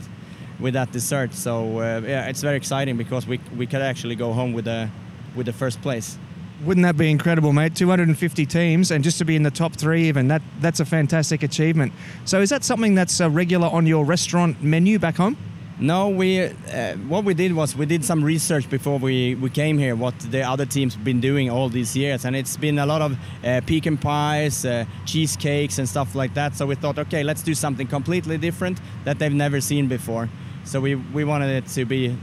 with 0.59 0.73
that 0.73 0.91
dessert 0.93 1.33
so 1.33 1.53
uh, 1.79 2.01
yeah 2.07 2.29
it's 2.29 2.41
very 2.41 2.57
exciting 2.57 2.97
because 2.97 3.27
we 3.29 3.37
we 3.59 3.65
could 3.67 3.81
actually 3.91 4.15
go 4.15 4.33
home 4.33 4.53
with 4.55 4.65
the 4.65 4.87
with 5.35 5.45
the 5.45 5.53
first 5.53 5.81
place 5.81 6.17
Wouldn't 6.65 6.85
that 6.85 6.97
be 6.97 7.11
incredible, 7.11 7.51
mate? 7.51 7.75
250 7.75 8.45
teams, 8.45 8.91
and 8.91 9.03
just 9.03 9.17
to 9.17 9.25
be 9.25 9.35
in 9.35 9.43
the 9.43 9.51
top 9.51 9.73
three, 9.73 10.07
even 10.07 10.29
that 10.29 10.41
that's 10.61 10.79
a 10.79 10.85
fantastic 10.85 11.43
achievement. 11.43 11.91
So, 12.25 12.39
is 12.41 12.49
that 12.51 12.63
something 12.63 12.95
that's 12.95 13.19
uh, 13.19 13.29
regular 13.29 13.67
on 13.67 13.85
your 13.85 14.05
restaurant 14.05 14.63
menu 14.63 14.97
back 14.97 15.17
home? 15.17 15.35
No, 15.79 16.07
we 16.07 16.39
uh, 16.39 16.93
what 17.09 17.25
we 17.25 17.33
did 17.33 17.53
was 17.53 17.75
we 17.75 17.85
did 17.85 18.05
some 18.05 18.23
research 18.23 18.69
before 18.69 18.97
we, 18.99 19.35
we 19.35 19.49
came 19.49 19.77
here. 19.77 19.95
What 19.95 20.17
the 20.19 20.43
other 20.43 20.65
teams 20.65 20.95
been 20.95 21.19
doing 21.19 21.49
all 21.49 21.67
these 21.67 21.97
years, 21.97 22.23
and 22.23 22.35
it's 22.35 22.55
been 22.55 22.79
a 22.79 22.85
lot 22.85 23.01
of 23.01 23.17
uh, 23.43 23.59
pecan 23.65 23.97
pies, 23.97 24.63
uh, 24.63 24.85
cheesecakes, 25.05 25.79
and 25.79 25.89
stuff 25.89 26.15
like 26.15 26.33
that. 26.35 26.55
So 26.55 26.65
we 26.65 26.75
thought, 26.75 26.97
okay, 26.97 27.23
let's 27.23 27.43
do 27.43 27.53
something 27.53 27.87
completely 27.87 28.37
different 28.37 28.79
that 29.03 29.19
they've 29.19 29.33
never 29.33 29.59
seen 29.59 29.87
before. 29.87 30.29
So 30.63 30.79
we 30.79 30.95
we 30.95 31.25
wanted 31.25 31.49
it 31.49 31.67
to 31.71 31.83
be 31.83 32.15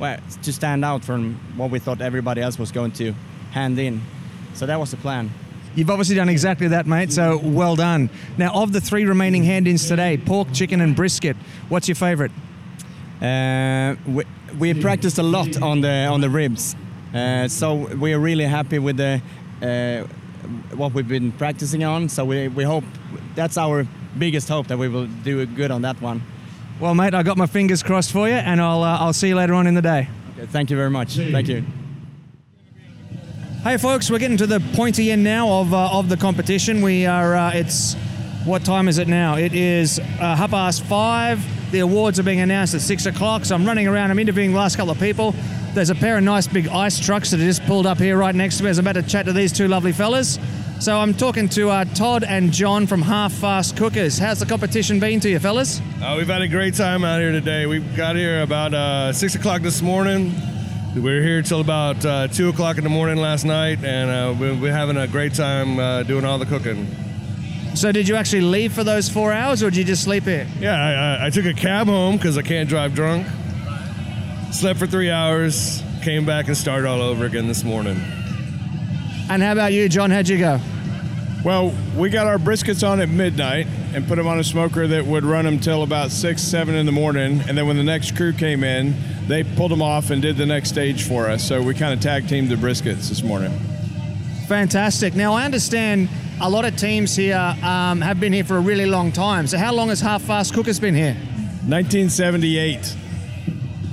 well 0.00 0.18
to 0.42 0.52
stand 0.52 0.84
out 0.84 1.04
from 1.04 1.38
what 1.56 1.70
we 1.70 1.78
thought 1.78 2.00
everybody 2.00 2.40
else 2.40 2.58
was 2.58 2.72
going 2.72 2.92
to 2.92 3.14
hand 3.56 3.78
in. 3.78 4.02
So 4.54 4.66
that 4.66 4.78
was 4.78 4.90
the 4.90 4.98
plan. 4.98 5.30
You've 5.74 5.90
obviously 5.90 6.16
done 6.16 6.28
exactly 6.28 6.68
that, 6.68 6.86
mate. 6.86 7.12
So 7.12 7.38
well 7.42 7.76
done. 7.76 8.10
Now, 8.38 8.52
of 8.62 8.72
the 8.72 8.80
three 8.80 9.04
remaining 9.04 9.44
hand-ins 9.44 9.88
today, 9.88 10.18
pork, 10.18 10.48
chicken, 10.52 10.80
and 10.80 10.94
brisket, 10.94 11.36
what's 11.68 11.88
your 11.88 11.96
favourite? 11.96 12.32
Uh, 13.20 13.96
we, 14.06 14.24
we 14.58 14.74
practiced 14.74 15.18
a 15.18 15.22
lot 15.22 15.60
on 15.62 15.80
the 15.80 16.06
on 16.14 16.20
the 16.20 16.28
ribs, 16.28 16.76
uh, 17.14 17.48
so 17.48 17.88
we're 17.96 18.18
really 18.18 18.44
happy 18.44 18.78
with 18.78 18.96
the 18.98 19.22
uh, 19.62 20.06
what 20.76 20.92
we've 20.92 21.08
been 21.08 21.32
practicing 21.32 21.82
on. 21.82 22.08
So 22.10 22.26
we, 22.26 22.48
we 22.48 22.64
hope 22.64 22.84
that's 23.34 23.56
our 23.56 23.86
biggest 24.18 24.48
hope 24.48 24.66
that 24.66 24.78
we 24.78 24.88
will 24.88 25.06
do 25.24 25.46
good 25.46 25.70
on 25.70 25.82
that 25.82 26.00
one. 26.02 26.20
Well, 26.78 26.94
mate, 26.94 27.14
I 27.14 27.22
got 27.22 27.38
my 27.38 27.46
fingers 27.46 27.82
crossed 27.82 28.12
for 28.12 28.28
you, 28.28 28.34
and 28.34 28.60
I'll 28.60 28.82
uh, 28.82 28.98
I'll 28.98 29.14
see 29.14 29.28
you 29.28 29.36
later 29.36 29.54
on 29.54 29.66
in 29.66 29.74
the 29.74 29.82
day. 29.82 30.08
Thank 30.52 30.70
you 30.70 30.76
very 30.76 30.90
much. 30.90 31.16
Thank 31.16 31.48
you. 31.48 31.85
Hey, 33.66 33.78
folks, 33.78 34.08
we're 34.12 34.20
getting 34.20 34.36
to 34.36 34.46
the 34.46 34.60
pointy 34.74 35.10
end 35.10 35.24
now 35.24 35.48
of 35.48 35.74
uh, 35.74 35.98
of 35.98 36.08
the 36.08 36.16
competition. 36.16 36.82
We 36.82 37.04
are. 37.04 37.34
Uh, 37.34 37.50
it's 37.52 37.94
what 38.44 38.64
time 38.64 38.86
is 38.86 38.98
it 38.98 39.08
now? 39.08 39.34
It 39.38 39.54
is 39.54 39.98
uh, 39.98 40.36
half 40.36 40.52
past 40.52 40.84
five. 40.84 41.44
The 41.72 41.80
awards 41.80 42.20
are 42.20 42.22
being 42.22 42.40
announced 42.40 42.76
at 42.76 42.80
six 42.80 43.06
o'clock. 43.06 43.44
So 43.44 43.56
I'm 43.56 43.66
running 43.66 43.88
around. 43.88 44.12
I'm 44.12 44.20
interviewing 44.20 44.52
the 44.52 44.56
last 44.56 44.76
couple 44.76 44.92
of 44.92 45.00
people. 45.00 45.34
There's 45.74 45.90
a 45.90 45.96
pair 45.96 46.16
of 46.16 46.22
nice 46.22 46.46
big 46.46 46.68
ice 46.68 47.00
trucks 47.00 47.32
that 47.32 47.40
are 47.40 47.44
just 47.44 47.66
pulled 47.66 47.88
up 47.88 47.98
here 47.98 48.16
right 48.16 48.36
next 48.36 48.58
to 48.58 48.62
me. 48.62 48.70
I'm 48.70 48.78
about 48.78 48.92
to 48.92 49.02
chat 49.02 49.26
to 49.26 49.32
these 49.32 49.52
two 49.52 49.66
lovely 49.66 49.90
fellas. 49.90 50.38
So 50.78 50.96
I'm 50.96 51.12
talking 51.12 51.48
to 51.48 51.70
uh, 51.70 51.86
Todd 51.86 52.22
and 52.22 52.52
John 52.52 52.86
from 52.86 53.02
Half 53.02 53.32
Fast 53.32 53.76
Cookers. 53.76 54.16
How's 54.16 54.38
the 54.38 54.46
competition 54.46 55.00
been 55.00 55.18
to 55.18 55.28
you, 55.28 55.40
fellas? 55.40 55.80
Uh, 56.00 56.14
we've 56.16 56.28
had 56.28 56.40
a 56.40 56.46
great 56.46 56.74
time 56.74 57.04
out 57.04 57.18
here 57.18 57.32
today. 57.32 57.66
We 57.66 57.80
got 57.80 58.14
here 58.14 58.42
about 58.42 58.74
uh, 58.74 59.12
six 59.12 59.34
o'clock 59.34 59.62
this 59.62 59.82
morning. 59.82 60.55
We 60.96 61.02
were 61.02 61.20
here 61.20 61.42
till 61.42 61.60
about 61.60 62.02
uh, 62.06 62.28
two 62.28 62.48
o'clock 62.48 62.78
in 62.78 62.84
the 62.84 62.88
morning 62.90 63.18
last 63.18 63.44
night, 63.44 63.84
and 63.84 64.10
uh, 64.10 64.34
we- 64.40 64.52
we're 64.58 64.72
having 64.72 64.96
a 64.96 65.06
great 65.06 65.34
time 65.34 65.78
uh, 65.78 66.02
doing 66.04 66.24
all 66.24 66.38
the 66.38 66.46
cooking. 66.46 66.86
So 67.74 67.92
did 67.92 68.08
you 68.08 68.16
actually 68.16 68.40
leave 68.40 68.72
for 68.72 68.82
those 68.82 69.06
four 69.10 69.30
hours, 69.30 69.62
or 69.62 69.68
did 69.68 69.76
you 69.76 69.84
just 69.84 70.02
sleep 70.02 70.24
here? 70.24 70.46
Yeah, 70.58 70.74
I, 70.74 71.24
I, 71.24 71.26
I 71.26 71.30
took 71.30 71.44
a 71.44 71.52
cab 71.52 71.86
home 71.88 72.16
because 72.16 72.38
I 72.38 72.42
can't 72.42 72.66
drive 72.66 72.94
drunk. 72.94 73.26
Slept 74.52 74.78
for 74.78 74.86
three 74.86 75.10
hours, 75.10 75.82
came 76.02 76.24
back 76.24 76.46
and 76.48 76.56
started 76.56 76.88
all 76.88 77.02
over 77.02 77.26
again 77.26 77.46
this 77.46 77.62
morning. 77.62 78.00
And 79.28 79.42
how 79.42 79.52
about 79.52 79.74
you, 79.74 79.90
John? 79.90 80.10
How'd 80.10 80.28
you 80.28 80.38
go? 80.38 80.58
Well, 81.44 81.74
we 81.94 82.08
got 82.08 82.26
our 82.26 82.38
briskets 82.38 82.88
on 82.88 83.00
at 83.00 83.10
midnight 83.10 83.66
and 83.92 84.08
put 84.08 84.16
them 84.16 84.26
on 84.26 84.38
a 84.38 84.44
smoker 84.44 84.86
that 84.86 85.04
would 85.04 85.24
run 85.24 85.44
them 85.44 85.60
till 85.60 85.82
about 85.82 86.10
six, 86.10 86.40
seven 86.40 86.74
in 86.74 86.86
the 86.86 86.92
morning. 86.92 87.42
And 87.46 87.56
then 87.58 87.66
when 87.66 87.76
the 87.76 87.84
next 87.84 88.16
crew 88.16 88.32
came 88.32 88.64
in, 88.64 88.94
they 89.26 89.42
pulled 89.42 89.70
them 89.70 89.82
off 89.82 90.10
and 90.10 90.22
did 90.22 90.36
the 90.36 90.46
next 90.46 90.70
stage 90.70 91.02
for 91.06 91.28
us. 91.28 91.46
So 91.46 91.62
we 91.62 91.74
kind 91.74 91.92
of 91.92 92.00
tag 92.00 92.28
teamed 92.28 92.48
the 92.48 92.56
briskets 92.56 93.08
this 93.08 93.22
morning. 93.22 93.52
Fantastic. 94.46 95.14
Now, 95.14 95.32
I 95.32 95.44
understand 95.44 96.08
a 96.40 96.48
lot 96.48 96.64
of 96.64 96.76
teams 96.76 97.16
here 97.16 97.36
um, 97.62 98.00
have 98.00 98.20
been 98.20 98.32
here 98.32 98.44
for 98.44 98.56
a 98.56 98.60
really 98.60 98.86
long 98.86 99.10
time. 99.10 99.46
So, 99.46 99.58
how 99.58 99.72
long 99.72 99.88
has 99.88 100.00
Half 100.00 100.22
Fast 100.22 100.54
Cookers 100.54 100.78
been 100.78 100.94
here? 100.94 101.14
1978. 101.66 102.94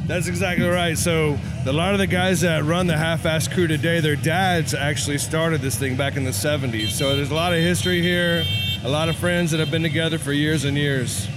That's 0.05 0.27
exactly 0.27 0.67
right. 0.67 0.97
So 0.97 1.37
a 1.65 1.71
lot 1.71 1.93
of 1.93 1.99
the 1.99 2.07
guys 2.07 2.41
that 2.41 2.65
run 2.65 2.87
the 2.87 2.97
half-ass 2.97 3.47
crew 3.47 3.67
today, 3.67 4.01
their 4.01 4.17
dads 4.17 4.73
actually 4.73 5.17
started 5.17 5.61
this 5.61 5.79
thing 5.79 5.95
back 5.95 6.17
in 6.17 6.25
the 6.25 6.31
70s. 6.31 6.89
So 6.89 7.15
there's 7.15 7.31
a 7.31 7.35
lot 7.35 7.53
of 7.53 7.59
history 7.59 8.01
here, 8.01 8.43
a 8.83 8.89
lot 8.89 9.07
of 9.07 9.15
friends 9.15 9.49
that 9.51 9.61
have 9.61 9.71
been 9.71 9.81
together 9.81 10.19
for 10.19 10.33
years 10.33 10.65
and 10.65 10.77
years. 10.77 11.27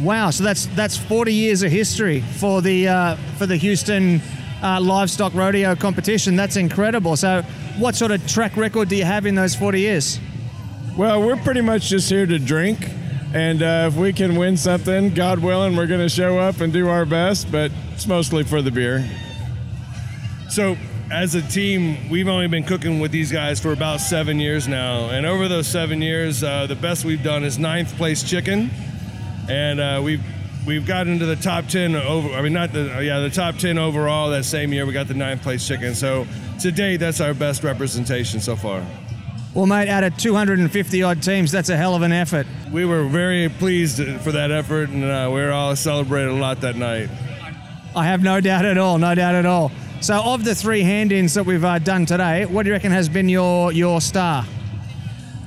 Wow, 0.00 0.30
so 0.30 0.42
that's 0.42 0.66
that's 0.66 0.96
40 0.96 1.32
years 1.32 1.62
of 1.62 1.70
history 1.70 2.20
for 2.20 2.60
the 2.60 2.88
uh, 2.88 3.16
for 3.38 3.46
the 3.46 3.56
Houston 3.56 4.20
uh, 4.62 4.80
livestock 4.80 5.34
rodeo 5.34 5.76
competition. 5.76 6.34
That's 6.34 6.56
incredible. 6.56 7.16
So, 7.16 7.42
what 7.78 7.94
sort 7.94 8.10
of 8.10 8.26
track 8.26 8.56
record 8.56 8.88
do 8.88 8.96
you 8.96 9.04
have 9.04 9.26
in 9.26 9.34
those 9.34 9.54
40 9.54 9.80
years? 9.80 10.18
Well, 10.96 11.22
we're 11.22 11.36
pretty 11.36 11.60
much 11.60 11.88
just 11.88 12.08
here 12.08 12.26
to 12.26 12.38
drink. 12.38 12.88
And 13.34 13.62
uh, 13.62 13.88
if 13.88 13.96
we 13.96 14.12
can 14.12 14.36
win 14.36 14.56
something, 14.56 15.12
God 15.12 15.40
willing, 15.40 15.74
we're 15.76 15.88
going 15.88 16.00
to 16.00 16.08
show 16.08 16.38
up 16.38 16.60
and 16.60 16.72
do 16.72 16.88
our 16.88 17.04
best, 17.04 17.50
but 17.50 17.72
it's 17.92 18.06
mostly 18.06 18.44
for 18.44 18.62
the 18.62 18.70
beer. 18.70 19.04
So, 20.48 20.76
as 21.10 21.34
a 21.34 21.42
team, 21.42 22.08
we've 22.10 22.28
only 22.28 22.46
been 22.46 22.62
cooking 22.62 23.00
with 23.00 23.10
these 23.10 23.32
guys 23.32 23.58
for 23.58 23.72
about 23.72 24.00
seven 24.00 24.38
years 24.38 24.68
now. 24.68 25.10
And 25.10 25.26
over 25.26 25.48
those 25.48 25.66
seven 25.66 26.00
years, 26.00 26.44
uh, 26.44 26.66
the 26.66 26.76
best 26.76 27.04
we've 27.04 27.24
done 27.24 27.42
is 27.42 27.58
ninth 27.58 27.96
place 27.96 28.22
chicken. 28.22 28.70
And 29.48 29.80
uh, 29.80 30.00
we've 30.02 30.22
we've 30.66 30.86
gotten 30.86 31.12
into 31.12 31.26
the 31.26 31.36
top 31.36 31.66
10 31.66 31.94
over 31.94 32.30
i 32.30 32.40
mean 32.40 32.54
not 32.54 32.72
the 32.72 32.84
yeah 33.04 33.20
the 33.20 33.28
top 33.28 33.56
10 33.56 33.76
overall 33.76 34.30
that 34.30 34.44
same 34.44 34.72
year 34.72 34.86
we 34.86 34.94
got 34.94 35.06
the 35.06 35.12
ninth 35.12 35.42
place 35.42 35.68
chicken 35.68 35.94
so 35.94 36.26
to 36.58 36.72
date 36.72 36.96
that's 36.96 37.20
our 37.20 37.34
best 37.34 37.62
representation 37.62 38.40
so 38.40 38.56
far 38.56 38.82
Well, 39.52 39.66
mate, 39.66 39.90
out 39.90 40.04
of 40.04 40.16
250 40.16 41.02
odd 41.02 41.22
teams, 41.22 41.52
that's 41.52 41.68
a 41.68 41.76
hell 41.76 41.94
of 41.94 42.00
an 42.00 42.12
effort. 42.12 42.46
we 42.72 42.86
were 42.86 43.04
very 43.04 43.50
pleased 43.50 43.98
for 44.22 44.32
that 44.32 44.50
effort 44.50 44.88
and 44.88 45.04
uh, 45.04 45.28
we 45.30 45.40
were 45.42 45.52
all 45.52 45.76
celebrated 45.76 46.30
a 46.30 46.34
lot 46.34 46.62
that 46.62 46.76
night 46.76 47.10
I 47.94 48.06
have 48.06 48.22
no 48.22 48.40
doubt 48.40 48.64
at 48.64 48.78
all, 48.78 48.96
no 48.98 49.14
doubt 49.14 49.34
at 49.34 49.44
all. 49.46 49.70
So, 50.00 50.20
of 50.20 50.44
the 50.44 50.54
three 50.54 50.80
hand-ins 50.80 51.34
that 51.34 51.44
we've 51.46 51.64
uh, 51.64 51.78
done 51.78 52.06
today, 52.06 52.44
what 52.46 52.62
do 52.64 52.68
you 52.70 52.72
reckon 52.72 52.90
has 52.90 53.08
been 53.08 53.28
your 53.28 53.70
your 53.70 54.00
star? 54.00 54.44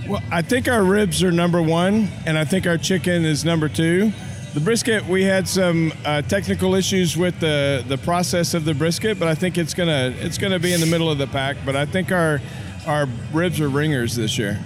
Well, 0.08 0.24
I 0.32 0.42
think 0.42 0.70
our 0.70 0.86
ribs 0.86 1.22
are 1.22 1.34
number 1.34 1.62
one, 1.62 2.08
and 2.26 2.38
I 2.38 2.46
think 2.46 2.66
our 2.66 2.78
chicken 2.78 3.26
is 3.26 3.44
number 3.44 3.68
two. 3.68 4.14
The 4.54 4.62
brisket, 4.62 5.06
we 5.06 5.24
had 5.24 5.50
some 5.50 5.92
uh, 6.06 6.22
technical 6.22 6.76
issues 6.76 7.18
with 7.18 7.38
the, 7.42 7.84
the 7.86 7.98
process 7.98 8.54
of 8.54 8.64
the 8.64 8.74
brisket, 8.74 9.20
but 9.20 9.28
I 9.28 9.36
think 9.36 9.58
it's 9.58 9.74
gonna 9.74 10.16
it's 10.20 10.38
gonna 10.38 10.60
be 10.60 10.72
in 10.72 10.80
the 10.80 10.86
middle 10.86 11.12
of 11.12 11.18
the 11.18 11.28
pack. 11.28 11.58
But 11.66 11.76
I 11.76 11.86
think 11.86 12.14
our 12.14 12.40
our 12.86 13.06
ribs 13.34 13.60
are 13.60 13.68
ringers 13.68 14.16
this 14.16 14.38
year. 14.38 14.58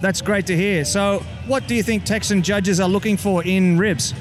That's 0.00 0.20
great 0.20 0.46
to 0.46 0.56
hear. 0.56 0.84
So, 0.84 1.24
what 1.46 1.68
do 1.68 1.76
you 1.76 1.84
think 1.84 2.04
Texan 2.04 2.42
judges 2.42 2.80
are 2.80 2.88
looking 2.88 3.16
for 3.16 3.44
in 3.44 3.78
ribs? 3.78 4.14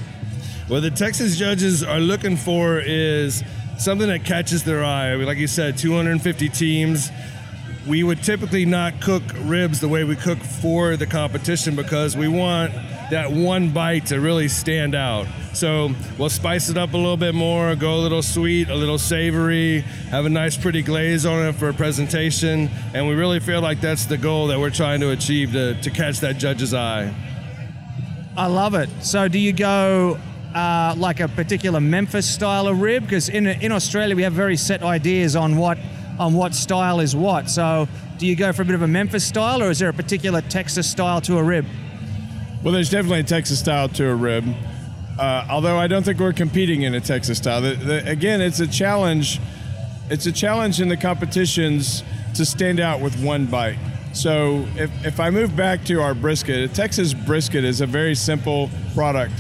What 0.68 0.82
the 0.82 0.92
Texas 0.92 1.38
judges 1.38 1.84
are 1.84 2.00
looking 2.00 2.38
for 2.38 2.80
is 2.80 3.44
something 3.80 4.08
that 4.10 4.26
catches 4.26 4.64
their 4.64 4.84
eye. 4.84 5.16
Like 5.16 5.40
you 5.40 5.48
said, 5.48 5.76
250 5.76 6.50
teams. 6.50 7.10
We 7.90 8.04
would 8.04 8.22
typically 8.22 8.66
not 8.66 9.02
cook 9.02 9.24
ribs 9.40 9.80
the 9.80 9.88
way 9.88 10.04
we 10.04 10.16
cook 10.16 10.38
for 10.38 10.96
the 10.96 11.08
competition 11.08 11.76
because 11.76 12.16
we 12.16 12.28
want 12.28 12.72
that 13.10 13.32
one 13.32 13.72
bite 13.72 14.06
to 14.08 14.20
really 14.20 14.48
stand 14.48 14.94
out. 14.94 15.26
So 15.54 15.90
we'll 16.20 16.30
spice 16.30 16.70
it 16.70 16.78
up 16.78 16.94
a 16.94 16.98
little 16.98 17.18
bit 17.18 17.34
more, 17.34 17.76
go 17.76 17.96
a 17.96 17.98
little 17.98 18.22
sweet, 18.22 18.70
a 18.70 18.76
little 18.76 19.00
savory, 19.00 19.80
have 20.12 20.28
a 20.28 20.30
nice 20.30 20.56
pretty 20.56 20.84
glaze 20.84 21.26
on 21.26 21.44
it 21.48 21.56
for 21.56 21.70
a 21.70 21.74
presentation, 21.74 22.70
and 22.94 23.08
we 23.08 23.16
really 23.16 23.40
feel 23.40 23.60
like 23.60 23.82
that's 23.82 24.06
the 24.06 24.20
goal 24.20 24.46
that 24.48 24.60
we're 24.60 24.70
trying 24.70 25.00
to 25.00 25.10
achieve 25.10 25.54
to, 25.54 25.74
to 25.82 25.90
catch 25.90 26.20
that 26.20 26.38
judge's 26.38 26.76
eye. 26.76 27.12
I 28.38 28.46
love 28.46 28.76
it. 28.76 28.90
So, 29.02 29.28
do 29.28 29.40
you 29.40 29.52
go 29.52 30.20
uh, 30.54 30.94
like 30.96 31.22
a 31.22 31.28
particular 31.28 31.82
Memphis 31.82 32.30
style 32.30 32.68
of 32.68 32.82
rib? 32.82 33.02
Because 33.02 33.30
in 33.30 33.48
in 33.48 33.72
Australia 33.72 34.16
we 34.16 34.22
have 34.22 34.34
very 34.34 34.58
set 34.58 34.84
ideas 34.84 35.36
on 35.36 35.58
what 35.58 35.80
on 36.20 36.34
what 36.34 36.54
style 36.54 37.00
is 37.00 37.16
what. 37.16 37.50
So, 37.50 37.88
do 38.18 38.28
you 38.28 38.36
go 38.36 38.52
for 38.52 38.64
a 38.64 38.66
bit 38.66 38.76
of 38.76 38.82
a 38.82 38.88
Memphis 38.88 39.24
style, 39.24 39.64
or 39.64 39.70
is 39.70 39.80
there 39.80 39.90
a 39.90 39.94
particular 39.94 40.42
Texas 40.42 40.90
style 40.90 41.22
to 41.22 41.38
a 41.38 41.44
rib? 41.44 41.66
Well, 42.62 42.74
there's 42.74 42.90
definitely 42.90 43.22
a 43.22 43.24
Texas 43.24 43.60
style 43.60 43.88
to 43.90 44.10
a 44.10 44.16
rib. 44.16 44.46
Uh, 45.18 45.46
although 45.50 45.78
I 45.78 45.88
don't 45.88 46.04
think 46.04 46.20
we're 46.20 46.34
competing 46.34 46.84
in 46.84 46.96
a 46.96 47.02
Texas 47.02 47.38
style. 47.38 47.62
The, 47.62 47.76
the, 47.76 48.10
again, 48.10 48.42
it's 48.42 48.60
a 48.60 48.68
challenge. 48.68 49.40
It's 50.10 50.26
a 50.26 50.32
challenge 50.32 50.82
in 50.82 50.90
the 50.90 50.98
competitions 50.98 52.04
to 52.36 52.46
stand 52.46 52.80
out 52.80 53.02
with 53.02 53.22
one 53.22 53.46
bite. 53.46 53.78
So 54.14 54.66
if, 54.76 55.06
if 55.06 55.20
I 55.20 55.30
move 55.30 55.56
back 55.56 55.86
to 55.86 56.02
our 56.02 56.14
brisket, 56.14 56.70
a 56.70 56.74
Texas 56.74 57.14
brisket 57.14 57.64
is 57.64 57.82
a 57.82 57.86
very 57.86 58.16
simple 58.16 58.70
product. 58.94 59.34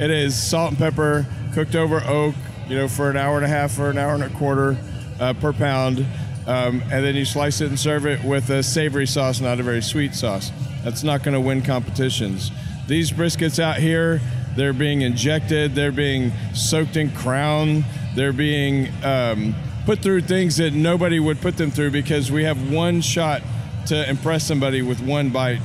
It 0.00 0.10
is 0.10 0.40
salt 0.40 0.70
and 0.70 0.78
pepper 0.78 1.26
cooked 1.52 1.76
over 1.76 2.02
oak, 2.04 2.34
you 2.68 2.76
know, 2.76 2.88
for 2.88 3.10
an 3.10 3.16
hour 3.16 3.36
and 3.36 3.44
a 3.44 3.48
half 3.48 3.78
or 3.78 3.90
an 3.90 3.98
hour 3.98 4.14
and 4.14 4.24
a 4.24 4.30
quarter 4.30 4.76
uh, 5.20 5.34
per 5.34 5.52
pound, 5.52 6.04
um, 6.46 6.82
and 6.90 7.04
then 7.04 7.14
you 7.14 7.24
slice 7.24 7.60
it 7.60 7.68
and 7.68 7.78
serve 7.78 8.06
it 8.06 8.22
with 8.22 8.50
a 8.50 8.62
savory 8.62 9.06
sauce, 9.06 9.40
not 9.40 9.60
a 9.60 9.62
very 9.62 9.82
sweet 9.82 10.14
sauce. 10.14 10.52
That's 10.82 11.02
not 11.02 11.22
going 11.22 11.34
to 11.34 11.40
win 11.40 11.62
competitions. 11.62 12.50
These 12.86 13.10
briskets 13.10 13.58
out 13.58 13.78
here, 13.78 14.20
they're 14.56 14.74
being 14.74 15.00
injected, 15.00 15.74
they're 15.74 15.92
being 15.92 16.32
soaked 16.52 16.96
in 16.96 17.10
crown, 17.10 17.84
they're 18.14 18.32
being 18.32 18.92
um, 19.02 19.54
put 19.86 20.00
through 20.00 20.22
things 20.22 20.58
that 20.58 20.72
nobody 20.72 21.18
would 21.18 21.40
put 21.40 21.56
them 21.56 21.70
through 21.70 21.90
because 21.90 22.30
we 22.30 22.44
have 22.44 22.70
one 22.70 23.00
shot 23.00 23.42
to 23.86 24.08
impress 24.08 24.44
somebody 24.44 24.82
with 24.82 25.00
one 25.00 25.30
bite 25.30 25.60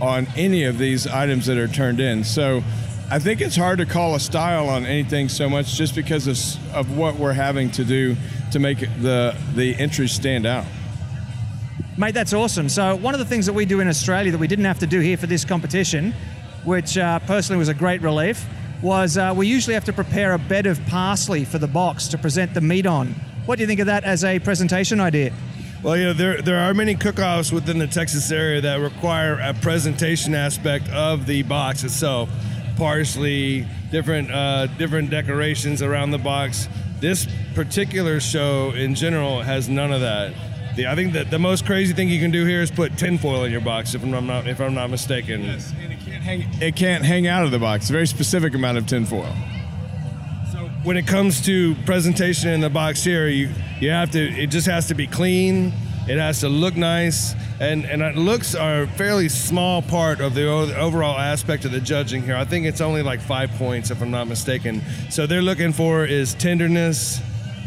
on 0.00 0.26
any 0.36 0.64
of 0.64 0.78
these 0.78 1.06
items 1.06 1.46
that 1.46 1.56
are 1.56 1.68
turned 1.68 2.00
in. 2.00 2.24
So 2.24 2.62
I 3.10 3.18
think 3.18 3.40
it's 3.40 3.56
hard 3.56 3.78
to 3.78 3.86
call 3.86 4.14
a 4.14 4.20
style 4.20 4.68
on 4.68 4.86
anything 4.86 5.28
so 5.28 5.48
much 5.48 5.74
just 5.74 5.94
because 5.94 6.26
of, 6.26 6.74
of 6.74 6.96
what 6.96 7.16
we're 7.16 7.32
having 7.32 7.70
to 7.72 7.84
do 7.84 8.16
to 8.52 8.58
make 8.58 8.80
the, 8.80 9.36
the 9.54 9.74
entries 9.76 10.12
stand 10.12 10.46
out. 10.46 10.64
Mate, 11.98 12.14
that's 12.14 12.32
awesome. 12.32 12.68
So, 12.68 12.96
one 12.96 13.12
of 13.12 13.20
the 13.20 13.26
things 13.26 13.44
that 13.46 13.52
we 13.52 13.66
do 13.66 13.80
in 13.80 13.88
Australia 13.88 14.32
that 14.32 14.38
we 14.38 14.48
didn't 14.48 14.64
have 14.64 14.78
to 14.78 14.86
do 14.86 15.00
here 15.00 15.18
for 15.18 15.26
this 15.26 15.44
competition, 15.44 16.14
which 16.64 16.96
uh, 16.96 17.18
personally 17.20 17.58
was 17.58 17.68
a 17.68 17.74
great 17.74 18.00
relief, 18.00 18.46
was 18.82 19.18
uh, 19.18 19.32
we 19.36 19.46
usually 19.46 19.74
have 19.74 19.84
to 19.84 19.92
prepare 19.92 20.32
a 20.32 20.38
bed 20.38 20.66
of 20.66 20.84
parsley 20.86 21.44
for 21.44 21.58
the 21.58 21.68
box 21.68 22.08
to 22.08 22.18
present 22.18 22.54
the 22.54 22.60
meat 22.60 22.86
on. 22.86 23.08
What 23.44 23.56
do 23.56 23.62
you 23.62 23.66
think 23.66 23.80
of 23.80 23.86
that 23.86 24.04
as 24.04 24.24
a 24.24 24.38
presentation 24.38 25.00
idea? 25.00 25.32
Well, 25.82 25.96
you 25.96 26.04
know, 26.04 26.12
there, 26.12 26.40
there 26.40 26.58
are 26.58 26.72
many 26.74 26.94
cook-offs 26.94 27.50
within 27.50 27.78
the 27.78 27.88
Texas 27.88 28.30
area 28.30 28.60
that 28.60 28.76
require 28.76 29.38
a 29.40 29.52
presentation 29.52 30.32
aspect 30.32 30.88
of 30.90 31.26
the 31.26 31.42
box 31.42 31.82
itself. 31.82 32.30
Parsley, 32.76 33.66
different 33.90 34.30
uh, 34.30 34.66
different 34.78 35.10
decorations 35.10 35.82
around 35.82 36.10
the 36.10 36.18
box. 36.18 36.68
This 37.00 37.26
particular 37.54 38.20
show, 38.20 38.70
in 38.70 38.94
general, 38.94 39.42
has 39.42 39.68
none 39.68 39.92
of 39.92 40.00
that. 40.00 40.34
The, 40.76 40.86
I 40.86 40.94
think 40.94 41.12
that 41.12 41.30
the 41.30 41.38
most 41.38 41.66
crazy 41.66 41.92
thing 41.92 42.08
you 42.08 42.20
can 42.20 42.30
do 42.30 42.46
here 42.46 42.62
is 42.62 42.70
put 42.70 42.96
tinfoil 42.96 43.44
in 43.44 43.52
your 43.52 43.60
box, 43.60 43.94
if 43.94 44.02
I'm 44.02 44.26
not 44.26 44.46
if 44.46 44.60
I'm 44.60 44.74
not 44.74 44.88
mistaken. 44.90 45.42
Yes, 45.42 45.72
and 45.80 45.92
it 45.92 46.00
can't 46.00 46.22
hang, 46.22 46.62
it 46.62 46.76
can't 46.76 47.04
hang 47.04 47.26
out 47.26 47.44
of 47.44 47.50
the 47.50 47.58
box. 47.58 47.90
A 47.90 47.92
very 47.92 48.06
specific 48.06 48.54
amount 48.54 48.78
of 48.78 48.86
tinfoil. 48.86 49.34
So 50.52 50.58
when 50.84 50.96
it 50.96 51.06
comes 51.06 51.44
to 51.46 51.74
presentation 51.84 52.50
in 52.50 52.60
the 52.60 52.70
box 52.70 53.04
here, 53.04 53.28
you 53.28 53.50
you 53.80 53.90
have 53.90 54.10
to. 54.12 54.20
It 54.20 54.46
just 54.46 54.66
has 54.66 54.86
to 54.88 54.94
be 54.94 55.06
clean. 55.06 55.72
It 56.08 56.18
has 56.18 56.40
to 56.40 56.48
look 56.48 56.74
nice, 56.74 57.34
and 57.60 57.84
and 57.84 58.16
looks 58.16 58.56
are 58.56 58.82
a 58.82 58.88
fairly 58.88 59.28
small 59.28 59.82
part 59.82 60.20
of 60.20 60.34
the 60.34 60.48
overall 60.48 61.16
aspect 61.16 61.64
of 61.64 61.70
the 61.70 61.80
judging 61.80 62.22
here. 62.22 62.34
I 62.34 62.44
think 62.44 62.66
it's 62.66 62.80
only 62.80 63.02
like 63.02 63.20
five 63.20 63.50
points, 63.52 63.92
if 63.92 64.02
I'm 64.02 64.10
not 64.10 64.26
mistaken. 64.26 64.82
So 65.10 65.26
they're 65.26 65.42
looking 65.42 65.72
for 65.72 66.04
is 66.04 66.34
tenderness, 66.34 67.20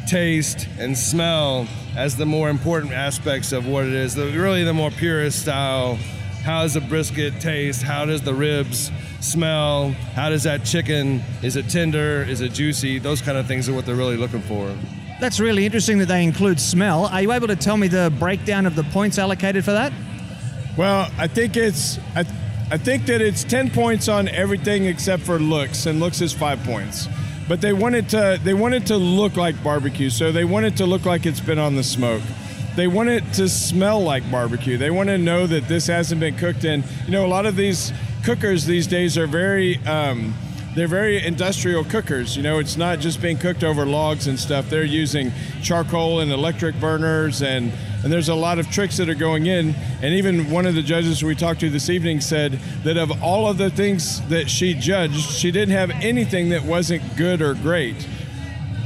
taste, 0.10 0.68
and 0.78 0.98
smell 0.98 1.66
as 1.96 2.18
the 2.18 2.26
more 2.26 2.50
important 2.50 2.92
aspects 2.92 3.54
of 3.54 3.68
what 3.68 3.86
it 3.86 3.94
is. 3.94 4.16
The, 4.16 4.26
really, 4.26 4.66
the 4.66 4.74
more 4.74 4.92
purist 4.92 5.42
style. 5.42 5.96
How 6.44 6.62
does 6.64 6.74
the 6.74 6.82
brisket 6.82 7.40
taste? 7.40 7.82
How 7.82 8.06
does 8.06 8.22
the 8.22 8.34
ribs 8.34 8.92
smell? 9.22 9.92
How 10.14 10.30
does 10.30 10.44
that 10.44 10.66
chicken? 10.66 11.24
Is 11.42 11.56
it 11.56 11.70
tender? 11.70 12.24
Is 12.24 12.42
it 12.42 12.52
juicy? 12.52 13.00
Those 13.00 13.22
kind 13.22 13.38
of 13.38 13.48
things 13.48 13.70
are 13.70 13.74
what 13.74 13.86
they're 13.86 13.96
really 13.96 14.18
looking 14.18 14.42
for. 14.42 14.76
That's 15.20 15.40
really 15.40 15.66
interesting 15.66 15.98
that 16.00 16.08
they 16.08 16.24
include 16.24 16.60
smell. 16.60 17.06
Are 17.06 17.22
you 17.22 17.32
able 17.32 17.48
to 17.48 17.56
tell 17.56 17.78
me 17.78 17.88
the 17.88 18.14
breakdown 18.20 18.66
of 18.66 18.76
the 18.76 18.84
points 18.84 19.18
allocated 19.18 19.64
for 19.64 19.72
that? 19.72 19.94
Well, 20.78 21.10
I 21.18 21.28
think 21.28 21.56
it's 21.56 21.98
I, 22.16 22.26
I 22.70 22.78
think 22.78 23.06
that 23.06 23.22
it's 23.22 23.44
ten 23.44 23.70
points 23.70 24.10
on 24.10 24.28
everything 24.28 24.86
except 24.86 25.24
for 25.24 25.40
looks, 25.40 25.86
and 25.86 26.00
looks 26.02 26.20
is 26.22 26.34
five 26.34 26.62
points. 26.64 27.08
But 27.48 27.62
they 27.62 27.72
wanted 27.74 28.10
to 28.10 28.40
they 28.44 28.54
wanted 28.54 28.88
to 28.88 28.98
look 28.98 29.38
like 29.38 29.64
barbecue, 29.64 30.10
so 30.10 30.32
they 30.32 30.44
wanted 30.46 30.76
to 30.78 30.86
look 30.86 31.06
like 31.06 31.26
it's 31.26 31.40
been 31.40 31.60
on 31.60 31.76
the 31.76 31.84
smoke. 31.84 32.24
they 32.76 32.88
want 32.88 33.10
it 33.10 33.24
to 33.34 33.48
smell 33.48 34.02
like 34.04 34.30
barbecue. 34.30 34.78
They 34.78 34.92
want 34.92 35.10
to 35.10 35.18
know 35.18 35.48
that 35.48 35.68
this 35.68 35.88
hasn't 35.88 36.20
been 36.20 36.36
cooked 36.36 36.66
in. 36.66 36.84
You 37.06 37.12
know, 37.12 37.26
a 37.26 37.28
lot 37.28 37.46
of 37.46 37.56
these 37.56 37.94
cookers 38.24 38.66
these 38.66 38.88
days 38.88 39.18
are 39.18 39.28
very. 39.28 39.78
Um, 39.86 40.34
they're 40.76 40.88
very 40.90 41.26
industrial 41.26 41.86
cookers. 41.86 42.36
You 42.36 42.44
know, 42.44 42.60
it's 42.60 42.76
not 42.76 43.00
just 43.00 43.22
being 43.22 43.38
cooked 43.38 43.64
over 43.64 43.86
logs 43.86 44.28
and 44.28 44.38
stuff. 44.38 44.70
They're 44.70 44.84
using 44.84 45.32
charcoal 45.64 46.20
and 46.20 46.32
electric 46.32 46.78
burners, 46.82 47.42
and, 47.42 47.72
and 48.04 48.12
there's 48.12 48.28
a 48.28 48.36
lot 48.36 48.60
of 48.60 48.70
tricks 48.70 48.98
that 48.98 49.10
are 49.10 49.16
going 49.16 49.46
in. 49.46 49.74
And 50.02 50.14
even 50.14 50.52
one 50.52 50.66
of 50.66 50.76
the 50.76 50.84
judges 50.84 51.24
we 51.24 51.34
talked 51.34 51.62
to 51.62 51.70
this 51.70 51.90
evening 51.90 52.20
said 52.20 52.60
that 52.84 52.98
of 52.98 53.24
all 53.24 53.48
of 53.48 53.58
the 53.58 53.70
things 53.70 54.22
that 54.28 54.50
she 54.50 54.74
judged, 54.74 55.30
she 55.32 55.50
didn't 55.50 55.74
have 55.74 55.92
anything 55.92 56.50
that 56.50 56.64
wasn't 56.64 57.16
good 57.16 57.42
or 57.42 57.54
great. 57.54 58.08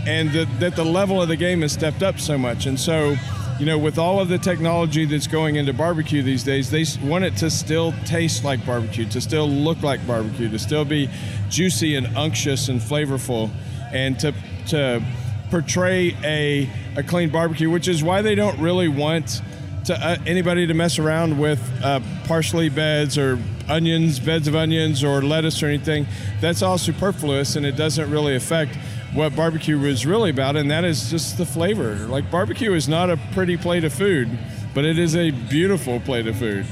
And 0.06 0.32
that, 0.32 0.60
that 0.60 0.76
the 0.76 0.86
level 0.86 1.22
of 1.22 1.28
the 1.28 1.36
game 1.36 1.62
has 1.64 1.74
stepped 1.74 2.04
up 2.04 2.20
so 2.20 2.38
much. 2.38 2.68
And 2.68 2.80
so, 2.80 3.16
you 3.60 3.66
know, 3.66 3.78
with 3.78 3.98
all 3.98 4.22
of 4.22 4.30
the 4.30 4.38
technology 4.38 5.04
that's 5.04 5.28
going 5.28 5.58
into 5.58 5.74
barbecue 5.74 6.24
these 6.24 6.44
days, 6.44 6.72
they 6.72 6.86
want 7.06 7.26
it 7.26 7.36
to 7.38 7.50
still 7.50 7.94
taste 8.06 8.46
like 8.46 8.66
barbecue, 8.66 9.06
to 9.10 9.20
still 9.20 9.50
look 9.50 9.84
like 9.84 10.06
barbecue, 10.08 10.50
to 10.50 10.58
still 10.58 10.86
be 10.86 11.10
juicy 11.50 11.96
and 11.96 12.08
unctuous 12.16 12.70
and 12.70 12.80
flavorful, 12.80 13.50
and 13.92 14.18
to 14.20 14.34
to 14.68 15.04
portray 15.52 16.16
a 16.24 16.70
a 16.96 17.04
clean 17.04 17.30
barbecue, 17.30 17.70
which 17.70 17.90
is 17.90 18.02
why 18.02 18.22
they 18.22 18.34
don't 18.34 18.58
really 18.60 18.88
want 18.88 19.42
to 19.86 19.94
uh, 19.94 20.16
anybody 20.26 20.66
to 20.66 20.74
mess 20.74 20.98
around 20.98 21.38
with 21.38 21.60
uh, 21.84 22.00
parsley 22.26 22.70
beds 22.70 23.18
or 23.18 23.38
onions, 23.68 24.20
beds 24.20 24.48
of 24.48 24.56
onions 24.56 25.04
or 25.04 25.22
lettuce 25.22 25.62
or 25.62 25.68
anything. 25.68 26.08
That's 26.40 26.62
all 26.62 26.78
superfluous, 26.78 27.58
and 27.58 27.66
it 27.66 27.76
doesn't 27.76 28.10
really 28.10 28.36
affect 28.36 28.78
what 29.14 29.36
barbecue 29.36 29.80
was 29.80 30.06
really 30.06 30.30
about, 30.30 30.56
and 30.56 30.70
that 30.70 30.84
is 30.84 31.10
just 31.10 31.38
the 31.38 31.46
flavor. 31.46 31.96
Like 32.08 32.30
barbecue 32.30 32.74
is 32.74 32.88
not 32.88 33.10
a 33.10 33.18
pretty 33.34 33.58
plate 33.58 33.84
of 33.84 33.94
food, 33.94 34.30
but 34.74 34.86
it 34.86 35.00
is 35.00 35.16
a 35.16 35.32
beautiful 35.32 36.00
plate 36.00 36.28
of 36.28 36.38
food. 36.38 36.66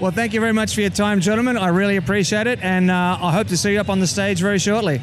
Well, 0.00 0.10
thank 0.10 0.34
you 0.34 0.40
very 0.40 0.52
much 0.52 0.74
for 0.74 0.80
your 0.80 0.90
time, 0.90 1.20
gentlemen. 1.20 1.56
I 1.56 1.68
really 1.68 1.96
appreciate 1.96 2.46
it, 2.46 2.58
and 2.62 2.90
uh, 2.90 3.18
I 3.20 3.32
hope 3.32 3.48
to 3.48 3.56
see 3.56 3.72
you 3.72 3.80
up 3.80 3.88
on 3.88 4.00
the 4.00 4.06
stage 4.06 4.40
very 4.40 4.58
shortly. 4.58 5.00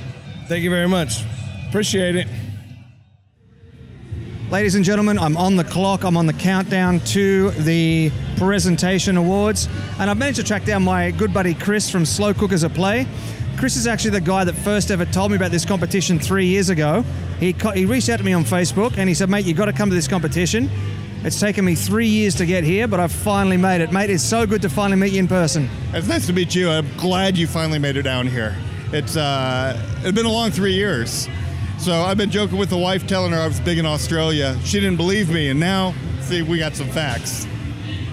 Thank 0.48 0.64
you 0.64 0.70
very 0.70 0.88
much. 0.88 1.24
Appreciate 1.70 2.16
it. 2.16 2.28
Ladies 4.50 4.76
and 4.76 4.84
gentlemen, 4.84 5.18
I'm 5.18 5.38
on 5.38 5.56
the 5.56 5.64
clock. 5.64 6.04
I'm 6.04 6.18
on 6.18 6.26
the 6.26 6.34
countdown 6.34 7.00
to 7.12 7.52
the 7.52 8.12
presentation 8.36 9.16
awards, 9.16 9.70
and 9.98 10.10
I've 10.10 10.18
managed 10.18 10.40
to 10.40 10.44
track 10.44 10.66
down 10.66 10.84
my 10.84 11.12
good 11.12 11.34
buddy 11.34 11.54
Chris 11.54 11.90
from 11.90 12.06
Slow 12.06 12.34
Cookers 12.34 12.66
at 12.66 12.74
Play. 12.74 13.08
Chris 13.62 13.76
is 13.76 13.86
actually 13.86 14.10
the 14.10 14.22
guy 14.22 14.44
that 14.44 14.56
first 14.56 14.90
ever 14.90 15.06
told 15.06 15.30
me 15.30 15.38
about 15.38 15.52
this 15.52 15.66
competition 15.66 16.18
three 16.18 16.48
years 16.48 16.70
ago. 16.70 17.06
He, 17.40 17.54
co- 17.54 17.70
he 17.70 17.86
reached 17.86 18.10
out 18.10 18.18
to 18.18 18.24
me 18.24 18.34
on 18.34 18.44
Facebook 18.44 18.98
and 18.98 19.08
he 19.08 19.14
said, 19.14 19.30
mate, 19.30 19.46
you've 19.46 19.56
got 19.56 19.66
to 19.66 19.72
come 19.72 19.88
to 19.88 19.94
this 19.94 20.08
competition. 20.08 20.68
It's 21.24 21.40
taken 21.40 21.64
me 21.64 21.76
three 21.76 22.08
years 22.08 22.34
to 22.38 22.48
get 22.48 22.64
here, 22.64 22.88
but 22.88 23.00
I've 23.00 23.12
finally 23.12 23.58
made 23.58 23.82
it. 23.82 23.92
Mate, 23.92 24.10
it's 24.10 24.24
so 24.24 24.48
good 24.48 24.64
to 24.64 24.70
finally 24.70 25.00
meet 25.00 25.14
you 25.14 25.20
in 25.20 25.28
person. 25.28 25.70
It's 25.94 26.08
nice 26.08 26.26
to 26.26 26.34
meet 26.34 26.56
you. 26.56 26.72
I'm 26.72 26.92
glad 26.98 27.38
you 27.38 27.46
finally 27.46 27.78
made 27.78 27.98
it 27.98 28.02
down 28.02 28.26
here. 28.26 28.58
It's 28.94 29.16
uh, 29.16 29.80
it's 29.98 30.12
been 30.12 30.26
a 30.26 30.32
long 30.32 30.50
three 30.50 30.74
years. 30.74 31.30
So 31.78 31.94
I've 31.94 32.18
been 32.18 32.32
joking 32.32 32.58
with 32.58 32.72
the 32.72 32.80
wife, 32.80 33.06
telling 33.06 33.32
her 33.32 33.40
I 33.40 33.46
was 33.46 33.60
big 33.60 33.78
in 33.78 33.86
Australia. 33.86 34.58
She 34.64 34.80
didn't 34.80 34.98
believe 34.98 35.30
me, 35.30 35.50
and 35.50 35.60
now, 35.60 35.94
see, 36.22 36.42
we 36.42 36.58
got 36.58 36.76
some 36.76 36.90
facts. 36.90 37.46